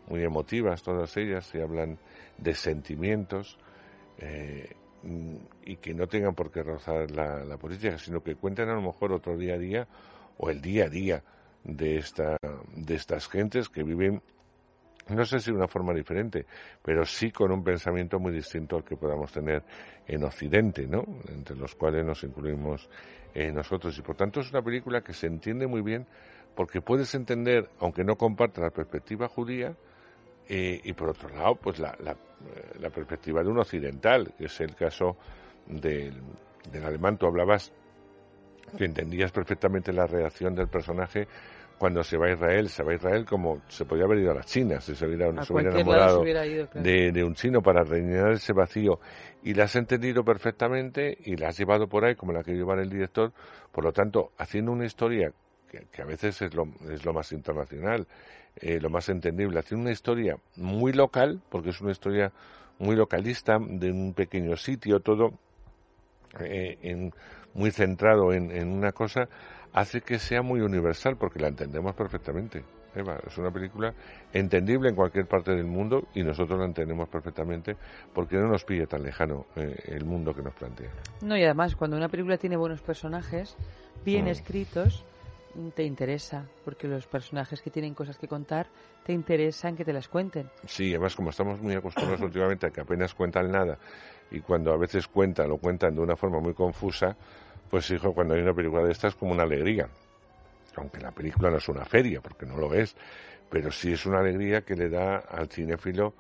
[0.09, 1.97] muy emotivas todas ellas, y hablan
[2.37, 3.57] de sentimientos,
[4.17, 4.75] eh,
[5.63, 8.81] y que no tengan por qué rozar la, la política, sino que cuenten a lo
[8.81, 9.87] mejor otro día a día,
[10.37, 11.23] o el día a día
[11.63, 12.35] de, esta,
[12.75, 14.21] de estas gentes que viven
[15.09, 16.45] no sé si de una forma diferente,
[16.83, 19.63] pero sí con un pensamiento muy distinto al que podamos tener
[20.07, 21.03] en Occidente, ¿no?
[21.29, 22.89] Entre los cuales nos incluimos
[23.33, 23.97] eh, nosotros.
[23.97, 26.05] Y por tanto es una película que se entiende muy bien
[26.55, 29.73] porque puedes entender, aunque no comparta la perspectiva judía,
[30.51, 32.15] eh, y por otro lado, pues la, la,
[32.79, 35.15] la, perspectiva de un occidental, que es el caso
[35.67, 36.15] del,
[36.71, 37.17] del alemán.
[37.17, 37.71] Tú hablabas
[38.75, 41.27] que entendías perfectamente la reacción del personaje
[41.79, 44.35] cuando se va a Israel, se va a Israel como se podía haber ido a
[44.35, 48.99] la China, si se hubiera, se hubiera enamorado de, un chino para rellenar ese vacío.
[49.43, 52.79] Y la has entendido perfectamente y la has llevado por ahí como la que llevar
[52.79, 53.31] el director,
[53.71, 55.31] por lo tanto, haciendo una historia
[55.71, 58.05] que, a veces es lo, es lo más internacional,
[58.57, 62.33] eh, lo más entendible, haciendo una historia muy local, porque es una historia
[62.77, 65.31] muy localista, de un pequeño sitio, todo
[66.41, 67.13] eh, en,
[67.53, 69.29] muy centrado en, en una cosa,
[69.73, 72.63] hace que sea muy universal porque la entendemos perfectamente.
[72.95, 73.93] Eva, es una película
[74.33, 77.75] entendible en cualquier parte del mundo y nosotros la entendemos perfectamente
[78.13, 80.89] porque no nos pide tan lejano eh, el mundo que nos plantea.
[81.21, 83.55] No, y además, cuando una película tiene buenos personajes,
[84.03, 84.29] bien mm.
[84.29, 85.05] escritos,
[85.75, 88.67] te interesa, porque los personajes que tienen cosas que contar
[89.05, 90.47] te interesan que te las cuenten.
[90.65, 93.77] Sí, además, como estamos muy acostumbrados últimamente a que apenas cuentan nada
[94.31, 97.15] y cuando a veces cuentan, lo cuentan de una forma muy confusa,
[97.69, 99.87] pues hijo, cuando hay una película de estas es como una alegría.
[100.75, 102.95] Aunque la película no es una feria, porque no lo es,
[103.49, 106.13] pero sí es una alegría que le da al cinéfilo,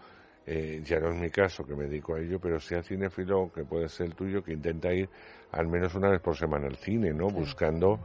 [0.45, 3.51] eh, ya no es mi caso que me dedico a ello, pero sí al cinéfilo
[3.53, 5.07] que puede ser el tuyo, que intenta ir
[5.51, 7.29] al menos una vez por semana al cine, ¿no?
[7.29, 7.99] Buscando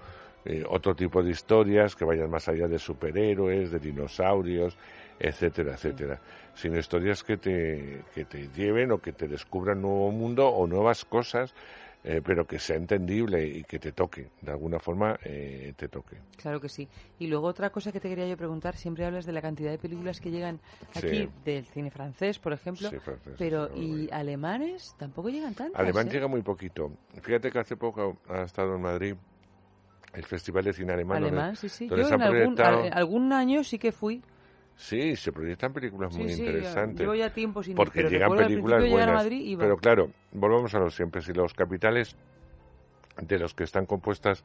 [0.44, 4.76] eh, otro tipo de historias que vayan más allá de superhéroes, de dinosaurios,
[5.18, 6.20] etcétera, etcétera.
[6.54, 11.04] Sino historias que te, que te lleven o que te descubran nuevo mundo o nuevas
[11.04, 11.54] cosas
[12.04, 16.18] eh, pero que sea entendible y que te toque, de alguna forma eh, te toque.
[16.36, 16.86] Claro que sí.
[17.18, 19.78] Y luego otra cosa que te quería yo preguntar, siempre hablas de la cantidad de
[19.78, 20.60] películas que llegan
[20.94, 21.28] aquí Sí.
[21.44, 24.94] del cine francés, por ejemplo, Sí, francés, pero ¿y alemanes?
[24.98, 25.80] Tampoco llegan tantas.
[25.80, 26.10] Alemán ¿eh?
[26.12, 26.92] llega muy poquito.
[27.22, 29.14] Fíjate que hace poco ha estado en Madrid
[30.12, 31.22] el Festival de Cine Alemán.
[31.22, 31.86] donde- Alemán, sí, sí.
[31.88, 32.60] donde Yo en algún,
[32.92, 34.22] algún año sí que fui.
[34.76, 37.00] Sí, se proyectan películas Sí, muy sí, interesantes.
[37.00, 39.22] llevo ya tiempo sin Porque pero llegan películas llegar a buenas.
[39.24, 39.62] Madrid, iba.
[39.62, 41.22] Pero claro, volvamos a lo siempre.
[41.22, 42.14] Si los capitales
[43.20, 44.42] de los que están compuestas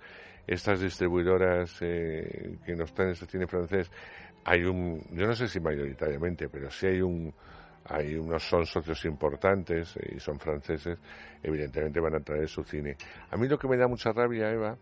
[0.48, 3.90] estas distribuidoras eh, que no están en este cine francés,
[4.46, 7.34] hay un, yo no sé si mayoritariamente, pero sí hay un,
[7.86, 10.98] hay unos son socios importantes eh, y son franceses,
[11.44, 12.96] evidentemente van a traer su cine.
[13.32, 14.76] A mí lo que me da mucha rabia, Eva,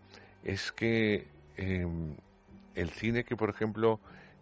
[0.44, 1.26] es que
[1.56, 1.86] eh,
[2.74, 3.98] el cine que, por ejemplo,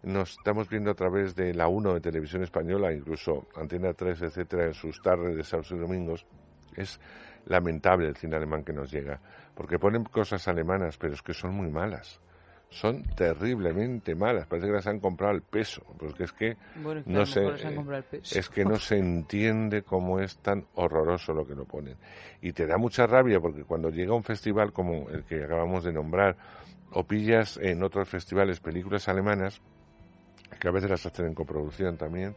[0.07, 4.65] nos estamos viendo a través de la 1 de Televisión Española, incluso Antena 3, etcétera,
[4.65, 6.25] en sus tardes de sábados y domingos,
[6.75, 6.99] es
[7.45, 9.19] lamentable el cine alemán que nos llega,
[9.55, 12.19] porque ponen cosas alemanas, pero es que son muy malas.
[12.69, 17.25] Son terriblemente malas, parece que las han comprado al peso, porque es que Bueno, no
[17.25, 18.37] se, peso.
[18.37, 21.95] es que no se entiende cómo es tan horroroso lo que lo ponen.
[22.41, 25.93] Y te da mucha rabia porque cuando llega un festival como el que acabamos de
[25.93, 26.35] nombrar,
[26.91, 29.61] o pillas en otros festivales películas alemanas,
[30.59, 32.35] que a veces las hacen en coproducción también,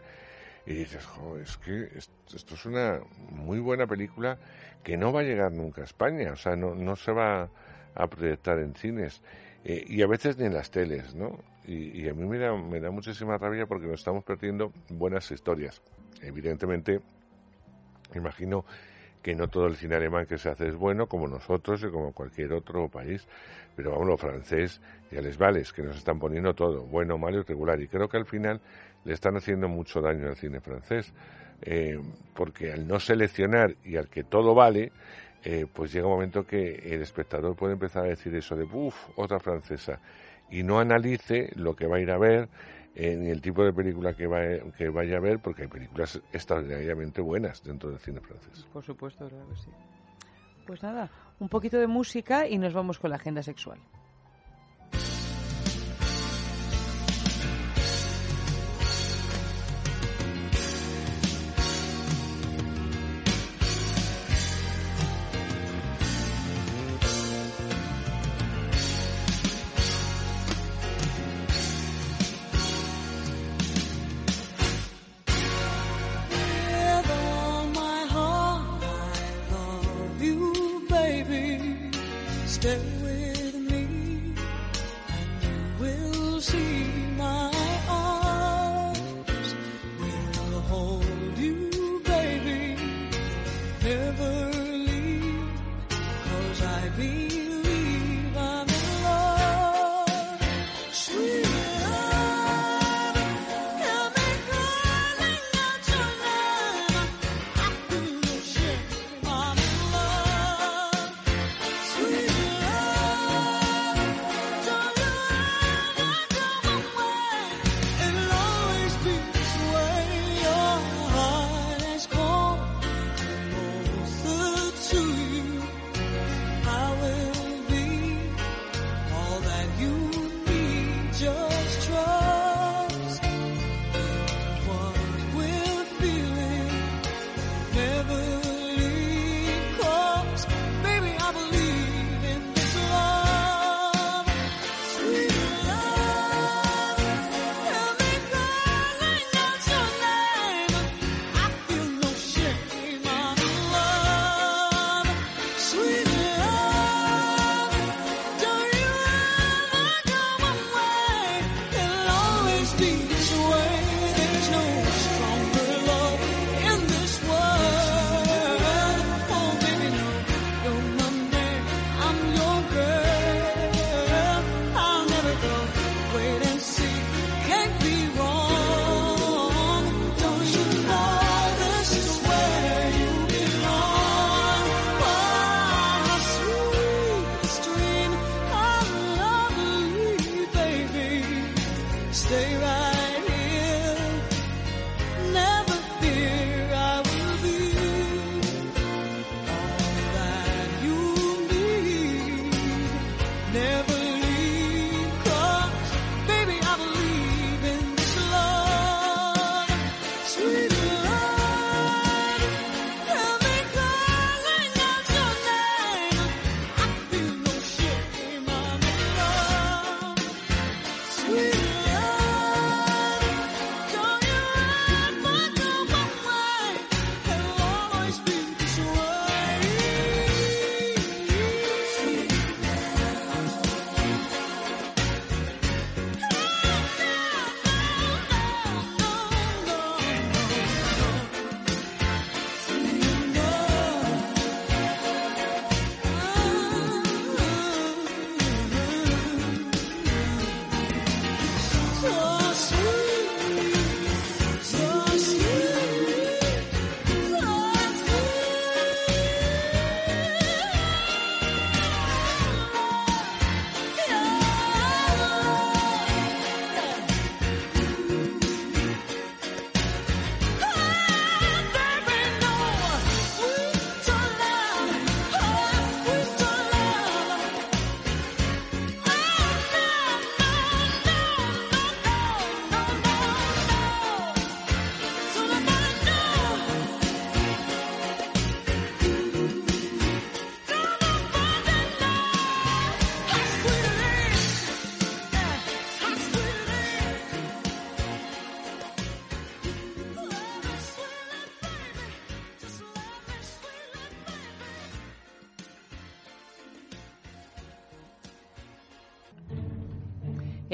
[0.67, 3.01] y dices, jo, es que es- esto es una
[3.31, 4.37] muy buena película
[4.83, 7.49] que no va a llegar nunca a España, o sea, no, no se va
[7.95, 9.21] a proyectar en cines,
[9.65, 11.39] eh, y a veces ni en las teles, ¿no?
[11.67, 15.31] Y, y a mí me da, me da muchísima rabia porque nos estamos perdiendo buenas
[15.31, 15.81] historias.
[16.23, 17.01] Evidentemente,
[18.15, 18.65] imagino
[19.23, 22.13] que no todo el cine alemán que se hace es bueno, como nosotros y como
[22.13, 23.27] cualquier otro país,
[23.77, 24.81] pero vamos, lo francés
[25.11, 28.09] ya les vale, es que nos están poniendo todo, bueno, malo y regular, y creo
[28.09, 28.61] que al final
[29.05, 31.13] le están haciendo mucho daño al cine francés,
[31.63, 31.99] eh,
[32.35, 34.93] porque al no seleccionar y al que todo vale,
[35.45, 38.95] eh, pues llega un momento que el espectador puede empezar a decir eso de, uff,
[39.17, 39.99] otra francesa,
[40.51, 42.49] y no analice lo que va a ir a ver,
[42.95, 44.41] ni el tipo de película que, va,
[44.77, 48.67] que vaya a ver, porque hay películas extraordinariamente buenas dentro del cine francés.
[48.73, 49.71] Por supuesto, claro que sí.
[50.67, 51.09] Pues nada,
[51.39, 53.79] un poquito de música y nos vamos con la agenda sexual.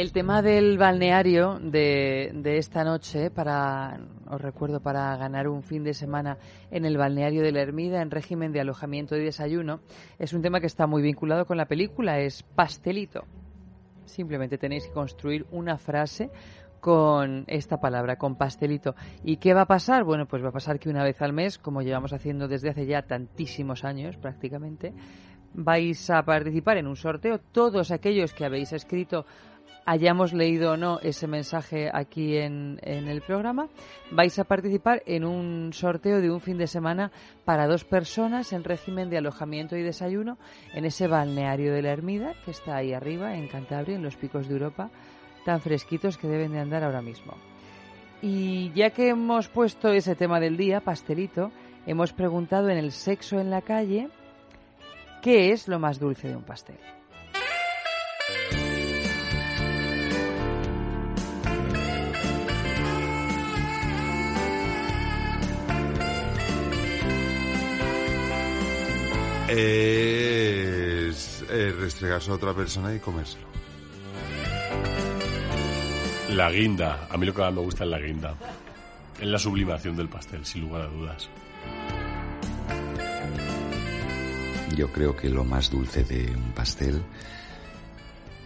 [0.06, 3.98] El tema del balneario de, esta noche, para,
[4.30, 6.38] os recuerdo, para ganar un fin de semana
[6.70, 9.80] en el balneario de la Ermida en régimen de alojamiento y desayuno,
[10.20, 13.24] es un tema que está muy vinculado con la película, es pastelito.
[14.04, 16.30] Simplemente tenéis que construir una frase
[16.78, 18.94] con esta palabra, con pastelito.
[19.24, 20.04] ¿Y qué va a pasar?
[20.04, 22.86] Bueno, pues va a pasar que una vez al mes, como llevamos haciendo desde hace
[22.86, 24.94] ya tantísimos años prácticamente,
[25.52, 27.40] vais a participar en un sorteo.
[27.50, 29.26] Todos aquellos que habéis escrito
[29.86, 33.68] hayamos leído o no ese mensaje aquí en, en, el programa,
[34.10, 37.12] vais a participar en un sorteo de un fin de semana
[37.44, 40.38] para dos personas en régimen de alojamiento y desayuno
[40.74, 44.48] en ese balneario de la Ermida que está ahí arriba, en Cantabria, en los picos
[44.48, 44.90] de Europa,
[45.44, 47.34] tan fresquitos que deben de andar ahora mismo.
[48.20, 51.52] Y ya que hemos puesto ese tema del día, pastelito,
[51.86, 54.08] hemos preguntado en el sexo en la calle,
[55.22, 56.76] ¿qué es lo más dulce de un pastel?
[69.58, 73.46] Es eh, restregarse a otra persona y comérselo.
[76.32, 77.08] La guinda.
[77.10, 78.34] A mí lo que más me gusta es la guinda.
[79.18, 81.30] Es la sublimación del pastel, sin lugar a dudas.
[84.76, 87.02] Yo creo que lo más dulce de un pastel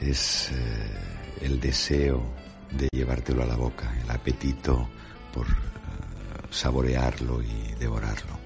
[0.01, 2.23] es eh, el deseo
[2.71, 4.89] de llevártelo a la boca, el apetito
[5.35, 5.51] por eh,
[6.51, 8.39] saborearlo y devorarlo.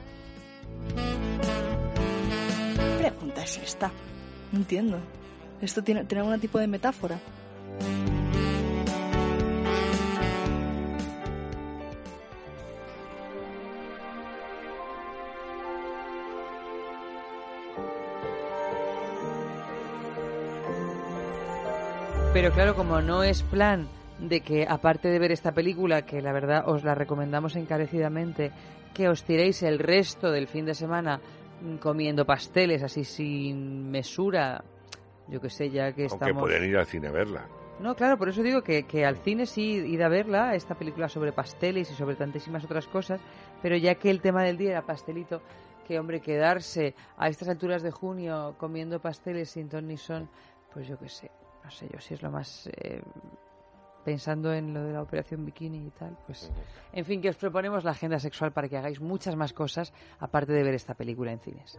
[3.45, 3.91] ¿Qué pregunta es esta?
[4.53, 4.99] No entiendo.
[5.61, 7.19] ¿Esto tiene, tiene algún tipo de metáfora?
[22.33, 23.87] Pero claro, como no es plan
[24.19, 28.53] de que, aparte de ver esta película, que la verdad os la recomendamos encarecidamente,
[28.93, 31.21] que os tiréis el resto del fin de semana
[31.81, 34.63] comiendo pasteles así sin mesura,
[35.29, 36.29] yo que sé, ya que estamos...
[36.29, 37.47] Aunque pueden ir al cine a verla.
[37.81, 41.09] No, claro, por eso digo que, que al cine sí ir a verla, esta película
[41.09, 43.21] sobre pasteles y sobre tantísimas otras cosas,
[43.61, 45.41] pero ya que el tema del día era pastelito,
[45.87, 50.29] que hombre, quedarse a estas alturas de junio comiendo pasteles sin ton ni son,
[50.73, 51.31] pues yo que sé,
[51.65, 53.03] no sé yo si es lo más eh,
[54.05, 56.51] pensando en lo de la operación bikini y tal, pues
[56.93, 60.53] en fin, que os proponemos la agenda sexual para que hagáis muchas más cosas aparte
[60.53, 61.79] de ver esta película en cines.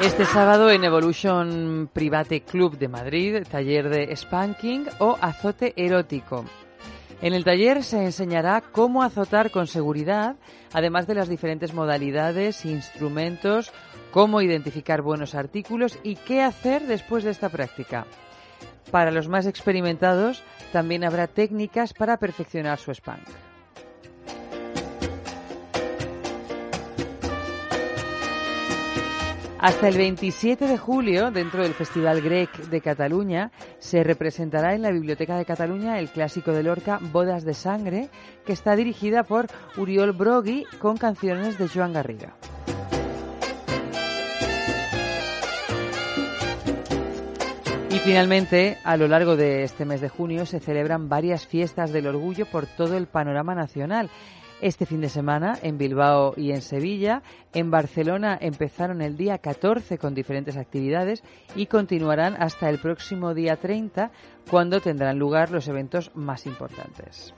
[0.00, 6.44] Este sábado en Evolution Private Club de Madrid, taller de spanking o azote erótico.
[7.20, 10.36] En el taller se enseñará cómo azotar con seguridad,
[10.72, 13.72] además de las diferentes modalidades, instrumentos,
[14.12, 18.06] cómo identificar buenos artículos y qué hacer después de esta práctica.
[18.92, 23.26] Para los más experimentados, también habrá técnicas para perfeccionar su spank.
[29.60, 34.92] Hasta el 27 de julio, dentro del Festival Grec de Cataluña, se representará en la
[34.92, 38.08] Biblioteca de Cataluña el clásico de Lorca Bodas de Sangre,
[38.46, 42.34] que está dirigida por Uriol Brogui con canciones de Joan Garriga.
[47.90, 52.06] Y finalmente, a lo largo de este mes de junio se celebran varias fiestas del
[52.06, 54.08] orgullo por todo el panorama nacional
[54.60, 57.22] este fin de semana en Bilbao y en Sevilla.
[57.52, 61.22] En Barcelona empezaron el día 14 con diferentes actividades
[61.54, 64.10] y continuarán hasta el próximo día 30
[64.50, 67.34] cuando tendrán lugar los eventos más importantes.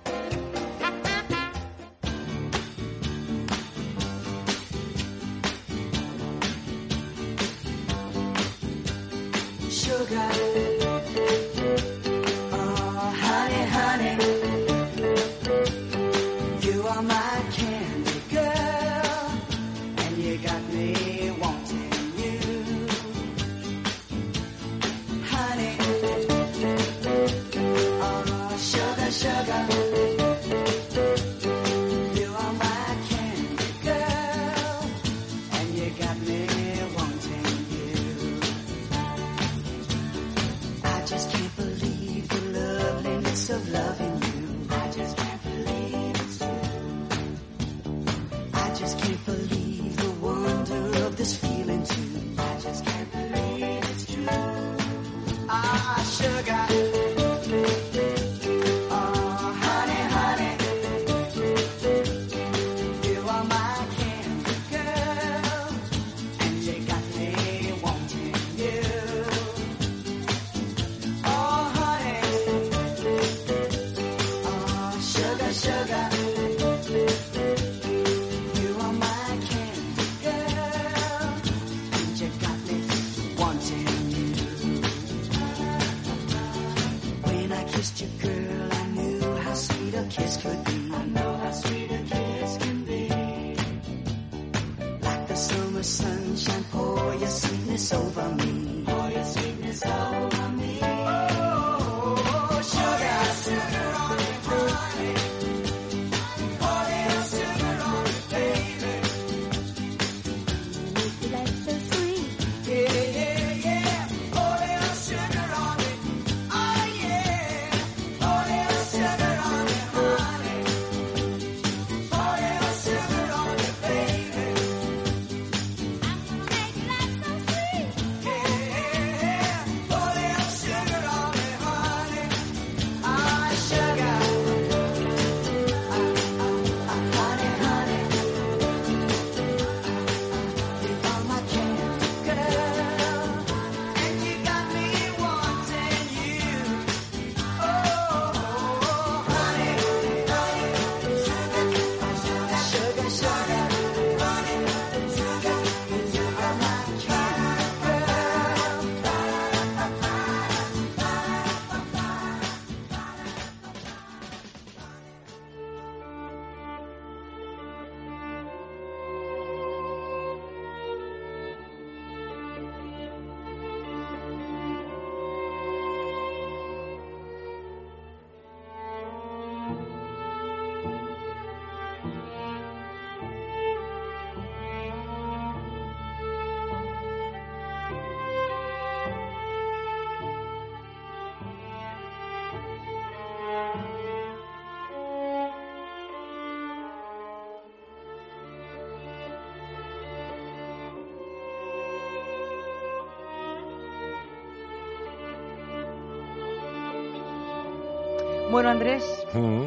[208.51, 209.05] Bueno, Andrés,
[209.35, 209.67] Mm.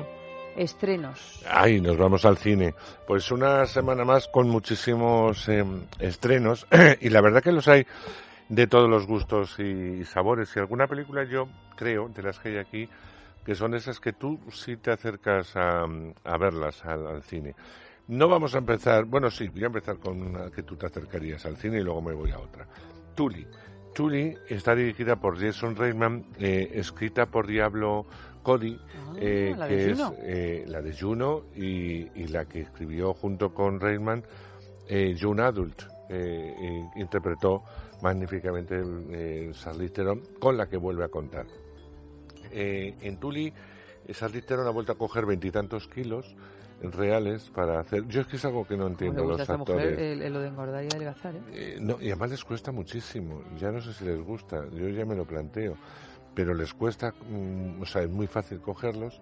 [0.57, 1.43] estrenos.
[1.49, 2.73] Ay, nos vamos al cine.
[3.07, 5.63] Pues una semana más con muchísimos eh,
[5.99, 6.67] estrenos
[7.01, 7.85] y la verdad que los hay
[8.49, 10.55] de todos los gustos y sabores.
[10.55, 12.89] Y alguna película yo creo, de las que hay aquí,
[13.45, 15.85] que son esas que tú sí te acercas a,
[16.23, 17.55] a verlas al, al cine.
[18.09, 21.45] No vamos a empezar, bueno, sí, voy a empezar con una que tú te acercarías
[21.45, 22.67] al cine y luego me voy a otra.
[23.15, 23.47] Tully.
[23.95, 28.05] Tully está dirigida por Jason Reitman, eh, escrita por Diablo
[28.43, 28.77] Cody,
[29.17, 33.53] eh, la de que es eh, la de Juno y, y la que escribió junto
[33.53, 34.23] con Reitman
[34.87, 35.81] eh, Young Adult.
[36.09, 37.63] eh, eh, interpretó
[38.01, 41.45] magníficamente eh, Charlize Theron, con la que vuelve a contar.
[42.51, 43.53] Eh, en eh,
[44.11, 46.35] Charlize Theron ha vuelto a coger veintitantos kilos
[46.81, 48.05] reales para hacer...
[48.09, 49.99] Yo es que es algo que no entiendo los esta mujer actores.
[49.99, 51.41] el, el lo de engordar y adelgazar, ¿eh?
[51.53, 53.41] Eh, no, y además les cuesta muchísimo.
[53.57, 55.77] Ya no sé si les gusta, yo ya me lo planteo.
[56.35, 59.19] Pero les cuesta, mm, o sea, es muy fácil cogerlos,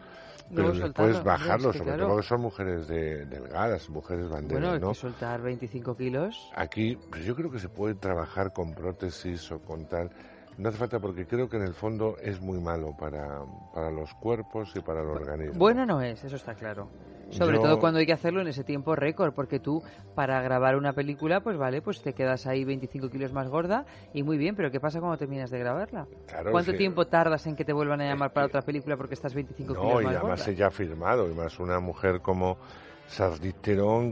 [0.49, 2.07] pero Luego después soltarlo, bajarlos, hombre, es que sobre claro.
[2.07, 4.89] todo que son mujeres de, delgadas, mujeres banderas, Bueno, hay ¿no?
[4.89, 6.49] que soltar 25 kilos.
[6.55, 10.11] Aquí pues yo creo que se puede trabajar con prótesis o con tal.
[10.57, 13.39] No hace falta porque creo que en el fondo es muy malo para,
[13.73, 15.57] para los cuerpos y para el organismo.
[15.57, 16.87] Bueno no es, eso está claro.
[17.31, 19.81] Sobre Yo- todo cuando hay que hacerlo en ese tiempo récord, porque tú
[20.13, 24.21] para grabar una película, pues vale, pues te quedas ahí 25 kilos más gorda y
[24.21, 26.07] muy bien, pero ¿qué pasa cuando terminas de grabarla?
[26.27, 26.77] Claro, ¿Cuánto sí.
[26.77, 29.81] tiempo tardas en que te vuelvan a llamar para otra película porque estás 25 No,
[29.81, 30.51] kilos y más además gorda?
[30.51, 32.57] ella ha firmado, y más una mujer como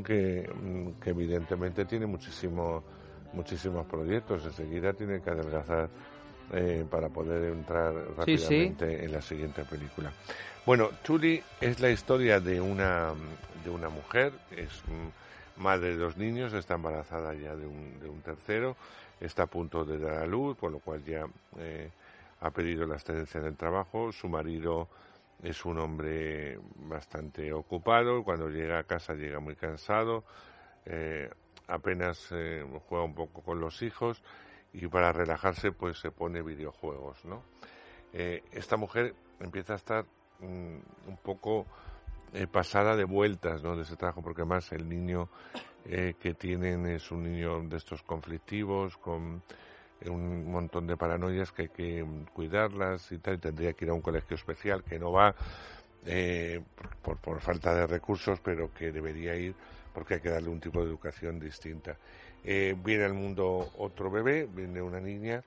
[0.03, 2.83] que, mm, que evidentemente tiene muchísimo,
[3.33, 4.45] muchísimos proyectos.
[4.45, 5.89] Enseguida tiene que adelgazar
[6.53, 7.93] eh, para poder entrar
[8.25, 8.43] Sí, sí.
[8.43, 10.11] rápidamente en la siguiente película.
[10.65, 13.13] Bueno, Tully es la historia de una,
[13.63, 14.69] de una mujer, es
[15.57, 18.75] madre de dos niños, está embarazada ya de un, de un tercero,
[19.19, 21.25] está a punto de dar a luz, por lo cual ya
[21.57, 21.89] eh,
[22.41, 24.11] ha pedido la excedencia del trabajo.
[24.11, 24.87] Su marido
[25.43, 30.23] es un hombre bastante ocupado, cuando llega a casa llega muy cansado,
[30.85, 31.29] eh,
[31.67, 34.21] apenas eh, juega un poco con los hijos
[34.73, 37.43] y para relajarse pues se pone videojuegos, ¿no?
[38.13, 40.05] Eh, esta mujer empieza a estar
[40.39, 41.65] mm, un poco
[42.33, 43.75] eh, pasada de vueltas, ¿no?
[43.75, 45.29] De ese trabajo, porque además el niño
[45.85, 49.41] eh, que tienen es un niño de estos conflictivos, con
[50.01, 53.85] eh, un montón de paranoias que hay que mm, cuidarlas y tal, y tendría que
[53.85, 55.33] ir a un colegio especial que no va
[56.05, 56.61] eh,
[57.01, 59.55] por, por falta de recursos, pero que debería ir
[59.93, 61.97] porque hay que darle un tipo de educación distinta.
[62.43, 65.43] Eh, viene al mundo otro bebé, viene una niña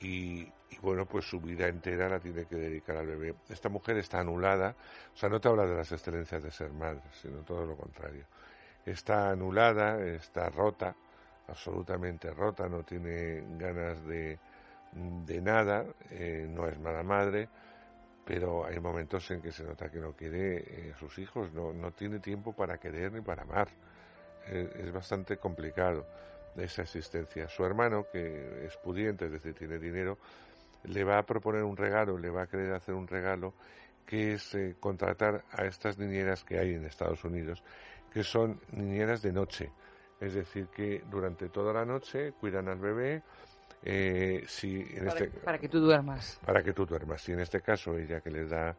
[0.00, 0.46] y,
[0.82, 3.34] bueno, pues su vida entera la tiene que dedicar al bebé.
[3.48, 4.74] Esta mujer está anulada,
[5.14, 8.24] o sea, no te habla de las excelencias de ser madre, sino todo lo contrario.
[8.84, 10.94] Está anulada, está rota,
[11.48, 14.38] absolutamente rota, no tiene ganas de,
[14.92, 17.48] de nada, eh, no es mala madre,
[18.24, 21.72] pero hay momentos en que se nota que no quiere eh, a sus hijos, no,
[21.72, 23.68] no tiene tiempo para querer ni para amar.
[24.50, 26.04] Es bastante complicado.
[26.56, 27.48] esa existencia.
[27.48, 30.18] Su hermano, que es pudiente, es decir, tiene dinero,
[30.84, 33.52] le va a proponer un regalo, le va a querer hacer un regalo,
[34.04, 37.62] que es eh, contratar a estas niñeras que hay en Estados Unidos,
[38.12, 39.70] que son niñeras de noche.
[40.20, 43.22] Es decir, que durante toda la noche cuidan al bebé.
[43.84, 46.40] Eh, si en Para, este, para que tú duermas.
[46.44, 47.22] para que tú duermas.
[47.22, 48.74] Si en este caso ella que les da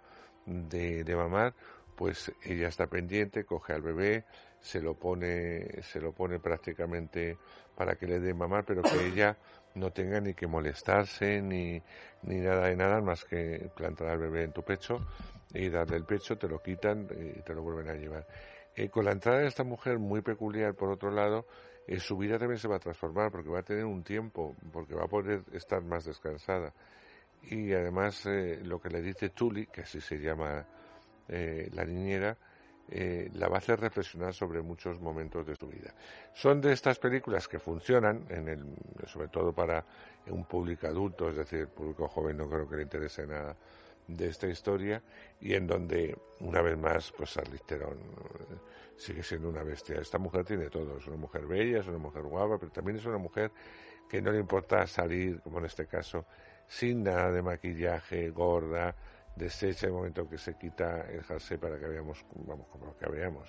[0.46, 1.54] de, de mamar,
[1.96, 4.26] pues ella está pendiente, coge al bebé,
[4.62, 7.38] se lo pone, se lo pone prácticamente
[7.76, 9.36] para que le dé mamar, pero que ella
[9.76, 11.82] no tenga ni que molestarse ni,
[12.24, 15.00] ni nada de nada más que plantar al bebé en tu pecho
[15.54, 18.26] y darle el pecho, te lo quitan y te lo vuelven a llevar.
[18.76, 21.46] Eh, con la entrada de esta mujer muy peculiar, por otro lado,
[21.88, 24.94] eh, su vida también se va a transformar porque va a tener un tiempo, porque
[24.94, 26.72] va a poder estar más descansada.
[27.50, 30.66] Y además eh, lo que le dice Tuli, que así se llama
[31.28, 32.38] eh, la niñera,
[32.92, 35.94] eh, la va a hacer reflexionar sobre muchos momentos de su vida.
[36.34, 38.66] Son de estas películas que funcionan, en el,
[39.08, 39.84] sobre todo para
[40.28, 43.56] un público adulto, es decir, el público joven no creo que le interese nada
[44.08, 45.02] de esta historia,
[45.40, 48.56] y en donde, una vez más, pues Charlize Theron eh,
[48.98, 50.00] sigue siendo una bestia.
[50.02, 53.06] Esta mujer tiene todo, es una mujer bella, es una mujer guapa, pero también es
[53.06, 53.52] una mujer
[54.10, 56.26] que no le importa salir, como en este caso,
[56.68, 58.96] sin nada de maquillaje, gorda,
[59.40, 63.48] deshecha el momento que se quita el jersey para que veamos, vamos, como que veamos,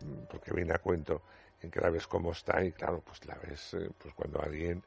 [0.00, 1.22] Mm, porque viene a cuento
[1.62, 4.82] en que la ves cómo está y claro, pues la ves eh, pues cuando alguien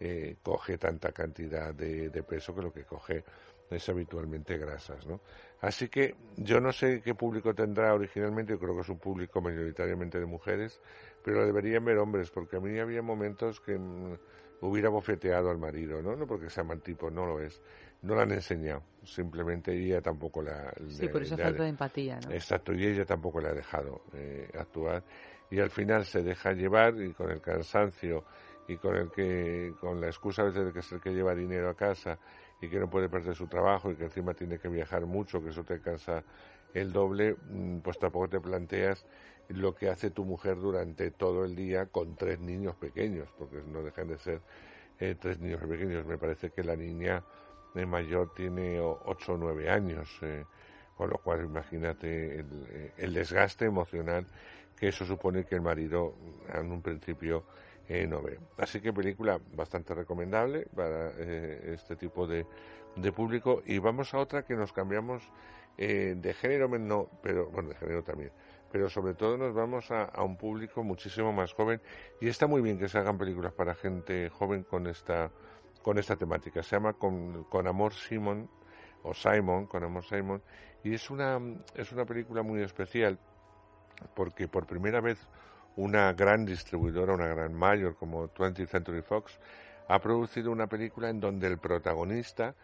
[0.00, 3.24] eh, coge tanta cantidad de, peso que lo que coge
[3.70, 5.20] es habitualmente grasas, ¿no?
[5.60, 9.40] Así que yo no sé qué público tendrá originalmente, yo creo que es un público
[9.40, 10.78] mayoritariamente de mujeres,
[11.24, 14.16] pero deberían ver hombres, porque a mí había momentos que mm,
[14.60, 16.16] hubiera bofeteado al marido, ¿no?
[16.16, 17.60] No porque sea mal tipo, no lo es.
[18.02, 20.72] No la han enseñado, simplemente ella tampoco la...
[20.88, 22.30] Sí, le- por esa ha falta de- empatía, ¿no?
[22.32, 25.02] Exacto, y ella tampoco le ha dejado eh, actuar.
[25.50, 28.24] Y al final se deja llevar y con el cansancio
[28.68, 31.34] y con el que con la excusa a veces de que es el que lleva
[31.34, 32.18] dinero a casa
[32.60, 35.50] y que no puede perder su trabajo y que encima tiene que viajar mucho, que
[35.50, 36.22] eso te cansa
[36.74, 39.04] el doble, mm, pues tampoco te planteas
[39.48, 43.82] lo que hace tu mujer durante todo el día con tres niños pequeños, porque no
[43.82, 44.42] dejan de ser
[44.98, 46.04] eh, tres niños pequeños.
[46.06, 47.24] Me parece que la niña
[47.86, 50.44] mayor tiene o- ocho o nueve años, eh,
[50.96, 54.26] con lo cual imagínate el, eh, el desgaste emocional
[54.78, 56.14] que eso supone que el marido
[56.54, 57.42] en un principio
[57.88, 58.38] eh, no ve.
[58.58, 62.46] Así que película bastante recomendable para eh, este tipo de,
[62.96, 63.62] de público.
[63.66, 65.22] Y vamos a otra que nos cambiamos
[65.76, 68.32] de género, no, pero bueno, de género también.
[68.72, 71.80] Pero sobre todo nos vamos a, a un público muchísimo más joven
[72.20, 75.30] y está muy bien que se hagan películas para gente joven con esta
[75.88, 76.62] con esta temática.
[76.62, 78.46] Se llama Con, con Amor Simon
[79.04, 80.42] o Simon, con Amor Simon
[80.84, 81.40] y es una
[81.74, 83.18] es una película muy especial
[84.14, 85.16] porque por primera vez
[85.76, 89.38] una gran distribuidora, una gran mayor como 20th Century Fox,
[89.88, 92.54] ha producido una película en donde el protagonista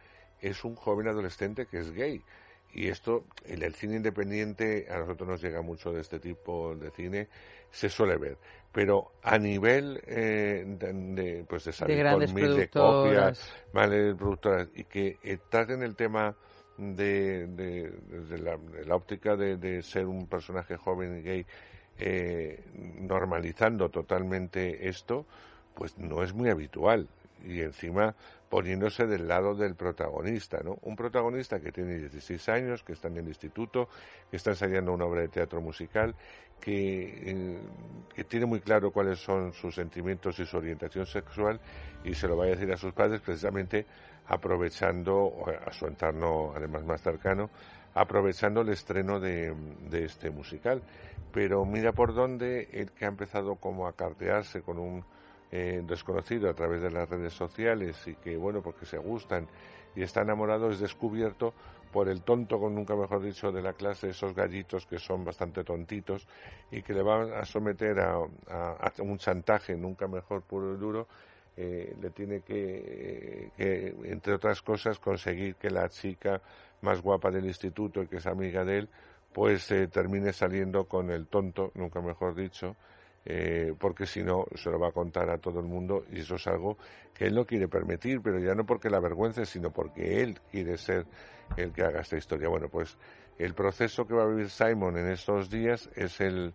[0.42, 2.22] es un joven adolescente que es gay.
[2.74, 6.90] Y esto, en el cine independiente, a nosotros nos llega mucho de este tipo de
[6.90, 7.28] cine,
[7.70, 8.36] se suele ver.
[8.74, 13.38] Pero a nivel eh, de, de, pues de salir grandes con mil de copias,
[13.72, 16.34] de productoras, y que eh, traten el tema
[16.76, 21.46] de, de, la, de la óptica de, de ser un personaje joven y gay,
[22.00, 22.60] eh,
[23.00, 25.24] normalizando totalmente esto,
[25.76, 27.06] pues no es muy habitual.
[27.46, 28.12] Y encima
[28.54, 30.78] poniéndose del lado del protagonista, ¿no?
[30.82, 33.88] Un protagonista que tiene 16 años, que está en el instituto,
[34.30, 36.14] que está ensayando una obra de teatro musical,
[36.60, 37.58] que, eh,
[38.14, 41.58] que tiene muy claro cuáles son sus sentimientos y su orientación sexual
[42.04, 43.86] y se lo va a decir a sus padres precisamente
[44.28, 45.32] aprovechando
[45.66, 47.50] a su entorno además más cercano,
[47.92, 49.52] aprovechando el estreno de
[49.90, 50.80] este musical.
[51.32, 55.04] Pero mira por dónde el que ha empezado como a cartearse con un
[55.56, 59.46] eh, desconocido a través de las redes sociales y que, bueno, porque se gustan
[59.94, 61.54] y está enamorado, es descubierto
[61.92, 65.62] por el tonto, con nunca mejor dicho, de la clase, esos gallitos que son bastante
[65.62, 66.26] tontitos
[66.72, 68.18] y que le van a someter a
[68.98, 71.06] un chantaje, nunca mejor puro y duro,
[71.56, 76.40] eh, le tiene que, que, entre otras cosas, conseguir que la chica
[76.82, 78.88] más guapa del instituto y que es amiga de él,
[79.32, 82.74] pues eh, termine saliendo con el tonto, nunca mejor dicho,
[83.26, 86.34] eh, porque si no se lo va a contar a todo el mundo y eso
[86.36, 86.76] es algo
[87.14, 90.76] que él no quiere permitir, pero ya no porque la avergüence, sino porque él quiere
[90.76, 91.06] ser
[91.56, 92.48] el que haga esta historia.
[92.48, 92.96] Bueno, pues
[93.38, 96.52] el proceso que va a vivir Simon en estos días es el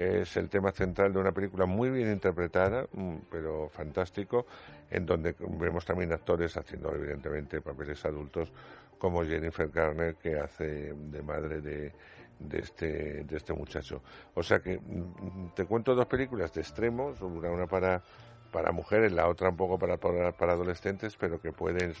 [0.00, 4.46] es el tema central de una película muy bien interpretada, mm, pero fantástico,
[4.90, 8.50] en donde vemos también actores haciendo evidentemente papeles adultos
[8.98, 11.92] como Jennifer Garner que hace de madre de,
[12.40, 14.02] de este de este muchacho.
[14.34, 18.02] O sea que mm, te cuento dos películas de extremos, una, una para
[18.50, 21.96] para mujeres, la otra un poco para, para, para adolescentes, pero que puedes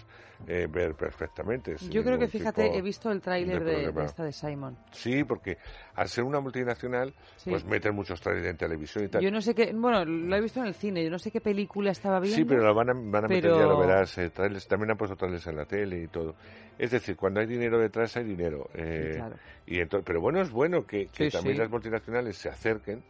[0.46, 1.76] eh, ver perfectamente.
[1.90, 4.76] Yo creo que, fíjate, he visto el tráiler de, esta de Simon.
[4.92, 5.58] Sí, porque
[5.94, 7.50] al ser una multinacional, Sí.
[7.50, 9.22] pues meten muchos trailers en televisión y tal.
[9.22, 11.40] Yo no sé qué, bueno, lo he visto en el cine, yo no sé qué
[11.40, 12.36] película estaba viendo.
[12.36, 14.96] Sí, pero lo van a, van a meter, ya lo verás, eh, trailers, también han
[14.96, 16.34] puesto trailers en la tele y todo.
[16.78, 18.68] Es decir, cuando hay dinero detrás hay dinero.
[18.74, 19.36] eh, claro.
[19.66, 23.02] y entonces, pero bueno, es bueno que, que Sí, también las multinacionales se acerquen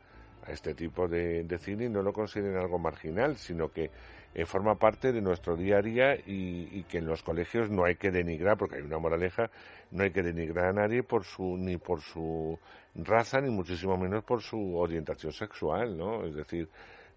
[0.46, 3.90] a este tipo de, de cine y no lo consideren algo marginal, sino que
[4.34, 7.84] eh, forma parte de nuestro día a día y, y que en los colegios no
[7.84, 9.50] hay que denigrar, porque hay una moraleja,
[9.90, 12.58] no hay que denigrar a nadie por su ni por su
[12.94, 16.24] raza ni muchísimo menos por su orientación sexual, ¿no?
[16.24, 16.68] Es decir,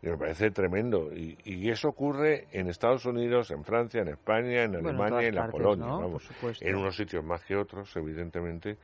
[0.02, 1.12] me parece tremendo.
[1.14, 5.24] Y, y eso ocurre en Estados Unidos, en Francia, en España, en Bueno, en Alemania
[5.24, 5.86] y en la partes, Polonia.
[5.86, 6.00] ¿no?
[6.00, 6.30] Vamos.
[6.60, 8.78] En unos sitios más que otros, evidentemente.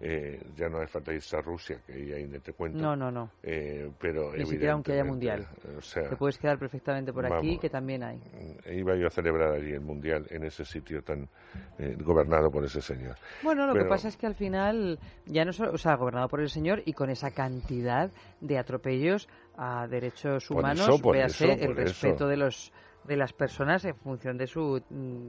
[0.00, 2.78] Eh, ya no hace falta irse a Rusia, que ahí ahí te cuento.
[2.78, 3.30] No, no, no.
[3.42, 5.46] Eh, pero Ni siquiera aunque haya mundial.
[5.76, 8.20] O sea, Te puedes quedar perfectamente por aquí, que también hay.
[8.72, 11.28] iba yo a celebrar allí el mundial en ese sitio tan
[11.78, 13.16] eh, gobernado por ese señor.
[13.42, 16.40] Bueno, lo que pasa es que al final, ya no solo, o sea, gobernado por
[16.40, 18.10] el señor y con esa cantidad
[18.40, 21.80] de atropellos a derechos Por humanos, eso, por véase eso, el eso.
[21.80, 22.72] respeto de los
[23.04, 25.28] de las personas en función de su mm,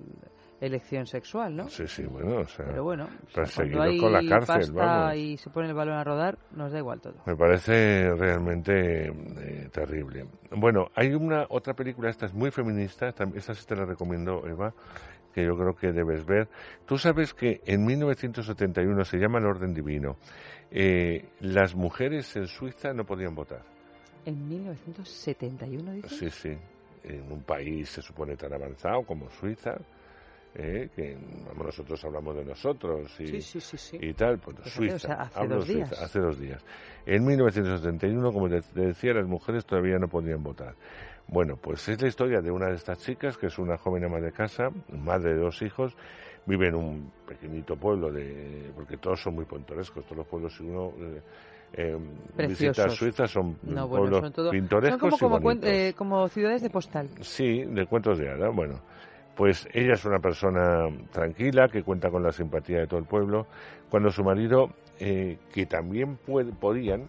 [0.59, 1.67] elección sexual, ¿no?
[1.69, 4.71] Sí, sí, bueno, o sea, Pero bueno, o sea, cuando perseguidos hay con la cárcel,
[4.73, 5.15] vamos.
[5.15, 7.13] y se pone el balón a rodar, nos da igual todo.
[7.25, 10.25] Me parece realmente eh, terrible.
[10.51, 14.47] Bueno, hay una otra película, esta es muy feminista, esta, esta sí te la recomiendo,
[14.47, 14.73] Eva,
[15.35, 16.47] que yo creo que debes ver.
[16.87, 20.15] Tú sabes que en 1971 se llama el orden divino.
[20.71, 23.61] eh, las mujeres en Suiza no podían votar.
[24.25, 26.09] En 1971, dice.
[26.09, 26.57] Sí, sí.
[27.03, 29.75] En un país se supone tan avanzado como Suiza,
[30.59, 31.15] eh, que
[31.63, 33.97] nosotros hablamos de nosotros y, Sí, sí, sí, sí.
[34.01, 34.95] y tal, pues Fíjate, Suiza.
[34.95, 36.01] o sea, hace hablo dos Suiza, días.
[36.01, 36.65] hace dos días.
[37.05, 40.73] En 1971, como te decía, las mujeres todavía no podían votar.
[41.27, 44.19] Bueno, pues es la historia de una de estas chicas, que es una joven ama
[44.19, 45.93] de casa, madre de dos hijos,
[46.45, 50.63] vive en un pequeñito pueblo, de porque todos son muy pintorescos, todos los pueblos, si
[50.63, 51.21] uno eh,
[51.73, 52.35] eh, visita
[52.83, 52.95] Preciosos.
[52.95, 54.51] Suiza, son No, bueno, pueblos todo.
[54.51, 55.69] pintorescos Son como, como, y bonitos.
[55.69, 57.09] eh, como ciudades de postal.
[57.21, 58.49] Sí, de cuentos de hada.
[58.49, 58.79] Bueno,
[59.37, 63.45] pues ella es una persona tranquila que cuenta con la simpatía de todo el pueblo.
[63.89, 67.03] Cuando su marido, eh, que también puede, podían,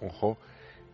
[0.00, 0.38] ojo,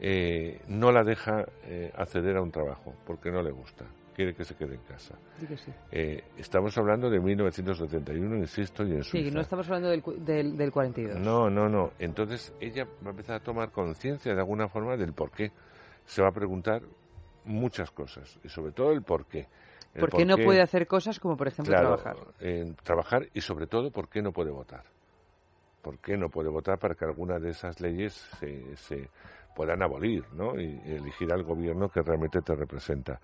[0.01, 3.85] eh, no la deja eh, acceder a un trabajo porque no le gusta.
[4.17, 5.15] Quiere que se quede en casa.
[5.39, 5.73] Sí.
[5.91, 9.35] Eh, estamos hablando de 1971, insisto, y en Sí, Suiza.
[9.35, 11.19] no estamos hablando del, del 42.
[11.19, 11.93] No, no, no.
[11.99, 15.51] Entonces ella va a empezar a tomar conciencia de alguna forma del por qué.
[16.05, 16.83] Se va a preguntar
[17.47, 19.47] muchas cosas y sobre todo el por qué.
[19.99, 22.17] ¿Por qué no puede hacer cosas como, por ejemplo, Claro, trabajar?
[22.41, 24.83] eh, trabajar y sobre todo por qué no puede votar.
[25.83, 29.09] ¿Por qué no puede votar para que alguna de esas leyes se, se
[29.57, 30.59] puedan abolir ¿no?
[30.59, 33.19] y elegir al gobierno que realmente te representa?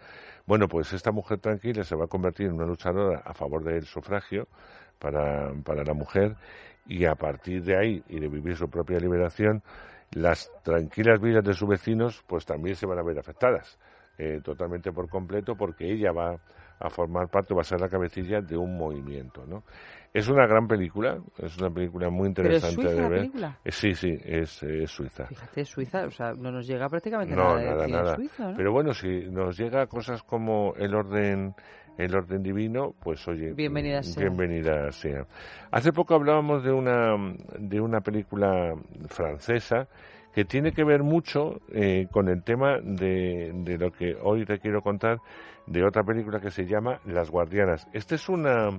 [0.46, 3.86] Bueno, pues esta mujer tranquila se va a convertir en una luchadora a favor del
[3.86, 4.46] sufragio
[4.98, 6.34] para, para la mujer
[6.86, 9.62] y a partir de ahí y de vivir su propia liberación,
[10.12, 13.78] las tranquilas vidas de sus vecinos pues también se van a ver afectadas
[14.18, 16.34] eh, totalmente por completo porque ella va
[16.80, 19.62] a formar parte, va a ser la cabecilla de un movimiento, ¿no?
[20.12, 23.18] Es una gran película, es una película muy ¿Pero es interesante suiza de la ver.
[23.20, 23.58] película?
[23.64, 25.26] Eh, sí, sí, es, es suiza.
[25.26, 28.14] Fíjate, Suiza, o sea, no nos llega prácticamente No, nada aquí de nada.
[28.16, 28.56] Suiza, ¿no?
[28.56, 31.54] Pero bueno, si nos llega cosas como el orden
[31.98, 34.22] el orden divino, pues oye, Bienvenida sea.
[34.22, 35.26] bienvenida sea.
[35.72, 37.16] Hace poco hablábamos de una
[37.58, 38.72] de una película
[39.08, 39.88] francesa
[40.38, 44.60] que tiene que ver mucho eh, con el tema de, de lo que hoy te
[44.60, 45.18] quiero contar
[45.66, 47.88] de otra película que se llama Las Guardianas.
[47.92, 48.70] Esta es una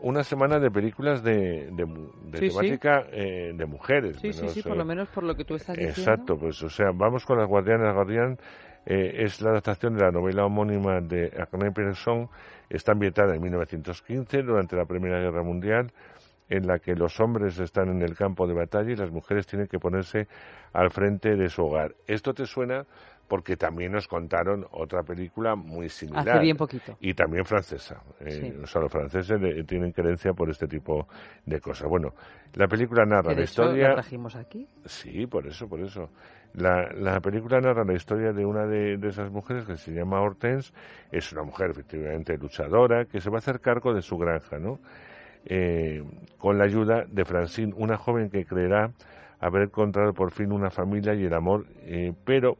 [0.00, 1.86] una semana de películas de, de,
[2.26, 2.58] de Sí, sí.
[2.58, 4.18] temática eh, de mujeres.
[4.20, 5.98] Sí, sí, menos, sí, por eh, lo menos por lo que tú estás diciendo.
[5.98, 7.86] Exacto, pues o sea, vamos con las guardianas.
[7.86, 8.36] Las Guardián
[8.84, 12.28] eh, es la adaptación de la novela homónima de Agnès Persson.
[12.68, 15.90] Está ambientada en 1915, durante la Primera Guerra Mundial,
[16.56, 19.68] en la que los hombres están en el campo de batalla y las mujeres tienen
[19.68, 20.26] que ponerse
[20.72, 21.92] al frente de su hogar.
[22.06, 22.84] Esto te suena
[23.28, 26.28] porque también nos contaron otra película muy similar.
[26.28, 26.96] Hace bien poquito.
[27.00, 28.02] Y también francesa.
[28.20, 28.60] Eh, Sí.
[28.62, 31.08] O sea, los franceses le- tienen creencia por este tipo
[31.46, 31.88] de cosas.
[31.88, 32.10] Bueno,
[32.54, 33.88] la película narra la historia...
[33.88, 34.68] la trajimos aquí.
[34.84, 36.10] Sí, por eso, por eso.
[36.54, 40.20] La, la película narra la historia de una de, de esas mujeres que se llama
[40.20, 40.70] Hortense.
[41.10, 44.78] Es una mujer efectivamente luchadora que se va a hacer cargo de su granja, ¿no?
[45.46, 46.02] Eh,
[46.38, 48.90] con la ayuda de Francine, una joven que creerá
[49.40, 52.56] haber encontrado por fin una familia y el amor, eh, pero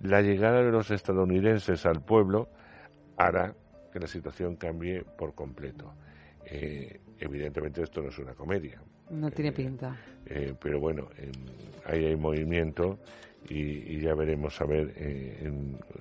[0.00, 2.48] la llegada de los estadounidenses al pueblo
[3.16, 3.52] hará
[3.92, 5.92] que la situación cambie por completo.
[6.44, 8.80] Eh, evidentemente esto no es una comedia.
[9.10, 9.96] No tiene pinta.
[10.26, 11.08] Eh, pero bueno,
[11.86, 12.98] ahí hay movimiento
[13.48, 15.50] y, ya veremos a ver eh,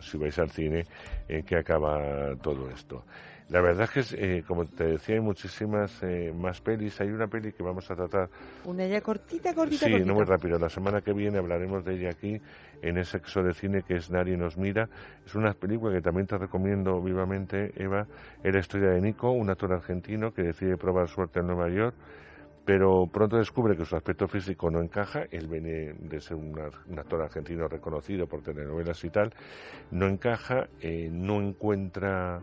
[0.02, 0.86] si vais al cine
[1.28, 3.04] en qué acaba todo esto.
[3.50, 7.00] La verdad es que, eh, como te decía, hay muchísimas eh, más pelis.
[7.00, 8.28] Hay una peli que vamos a tratar.
[8.64, 10.58] Una ya cortita, cortita, Sí, no muy rápido.
[10.58, 12.42] La semana que viene hablaremos de ella aquí
[12.82, 14.90] en ese sexo de cine que es Nadie nos mira.
[15.26, 18.08] Es una película que también te recomiendo vivamente, Eva.
[18.44, 21.96] Es la historia de Nico, un actor argentino que decide probar suerte en Nueva York
[22.66, 26.60] pero pronto descubre que su aspecto físico no encaja, él viene de ser un,
[26.98, 29.32] actor argentino reconocido por telenovelas y tal,
[29.92, 32.42] no encaja, eh, no encuentra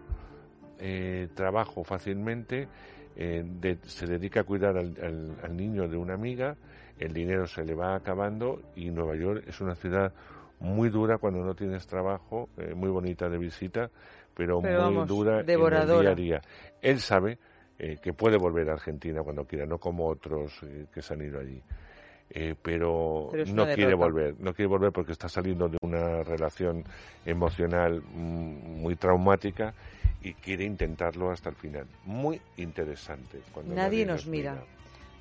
[0.83, 2.69] eh, trabajo fácilmente,
[3.17, 6.57] eh, se dedica a cuidar al, niño de una amiga,
[6.99, 10.13] el dinero se le va acabando y Nueva York es una ciudad
[10.61, 13.91] muy dura cuando no tienes trabajo, muy bonita de visita,
[14.35, 16.43] pero, muy dura en el día a día.
[16.81, 17.39] Él sabe
[17.79, 21.23] eh, que puede volver a Argentina cuando quiera, no como otros eh, que se han
[21.23, 21.61] ido allí.
[22.31, 26.85] Eh, pero, no quiere volver, no quiere volver porque está saliendo de una relación
[27.27, 29.75] emocional mm, muy traumática
[30.23, 31.87] y quiere intentarlo hasta el final.
[32.05, 33.41] Muy interesante.
[33.67, 34.63] nadie, nos, mira.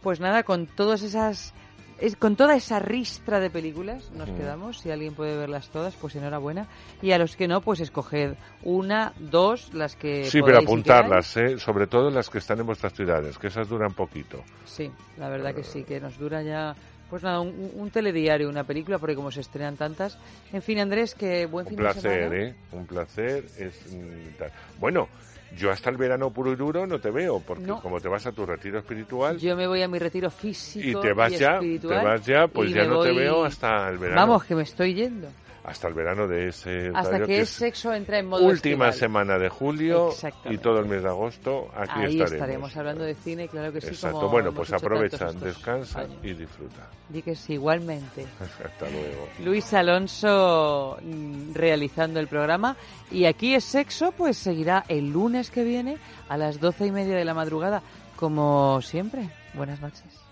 [0.02, 1.54] Pues nada, con todas esas
[2.02, 4.80] es, con toda esa ristra de películas nos quedamos.
[4.80, 6.68] Si alguien puede verlas todas, pues enhorabuena.
[7.02, 10.26] Y a los que no, pues escoged una, dos, las que.
[10.26, 11.60] Sí, pero apuntarlas, ¿eh?
[11.60, 14.44] sobre todo las que están en vuestras ciudades, que esas duran poquito.
[14.66, 16.76] Sí, la verdad que sí, que nos dura ya.
[17.12, 20.18] Pues nada, un, telediario, una película, porque como se estrenan tantas.
[20.54, 22.24] En fin, Andrés, que buen fin de semana.
[22.24, 22.56] Un placer, ¿eh?
[22.72, 23.46] Un placer.
[23.60, 25.10] Es, mm, bueno,
[25.58, 28.32] yo hasta el verano puro y duro no te veo, porque como te vas a
[28.32, 29.38] tu retiro espiritual...
[29.40, 32.72] Yo me voy a mi retiro físico y te vas ya, te vas ya, pues
[32.72, 34.22] ya no te veo hasta el verano.
[34.22, 35.28] Vamos, que me estoy yendo
[35.64, 39.50] hasta el verano de ese hasta que, el sexo entra en modo última semana de
[39.50, 40.10] julio
[40.46, 42.76] y todo el mes de agosto aquí Ahí estaremos.
[42.76, 44.28] hablando de cine claro que sí exacto.
[44.30, 46.90] bueno pues aprovecha descansa y disfruta.
[47.10, 48.26] Di que sí igualmente.
[48.40, 49.28] Hasta luego.
[49.44, 52.76] Luis Alonso mm, realizando el programa.
[53.12, 55.98] Y aquí es sexo pues seguirá el lunes que viene
[56.30, 57.82] a las doce y media de la madrugada
[58.16, 59.30] como siempre.
[59.54, 60.31] Buenas noches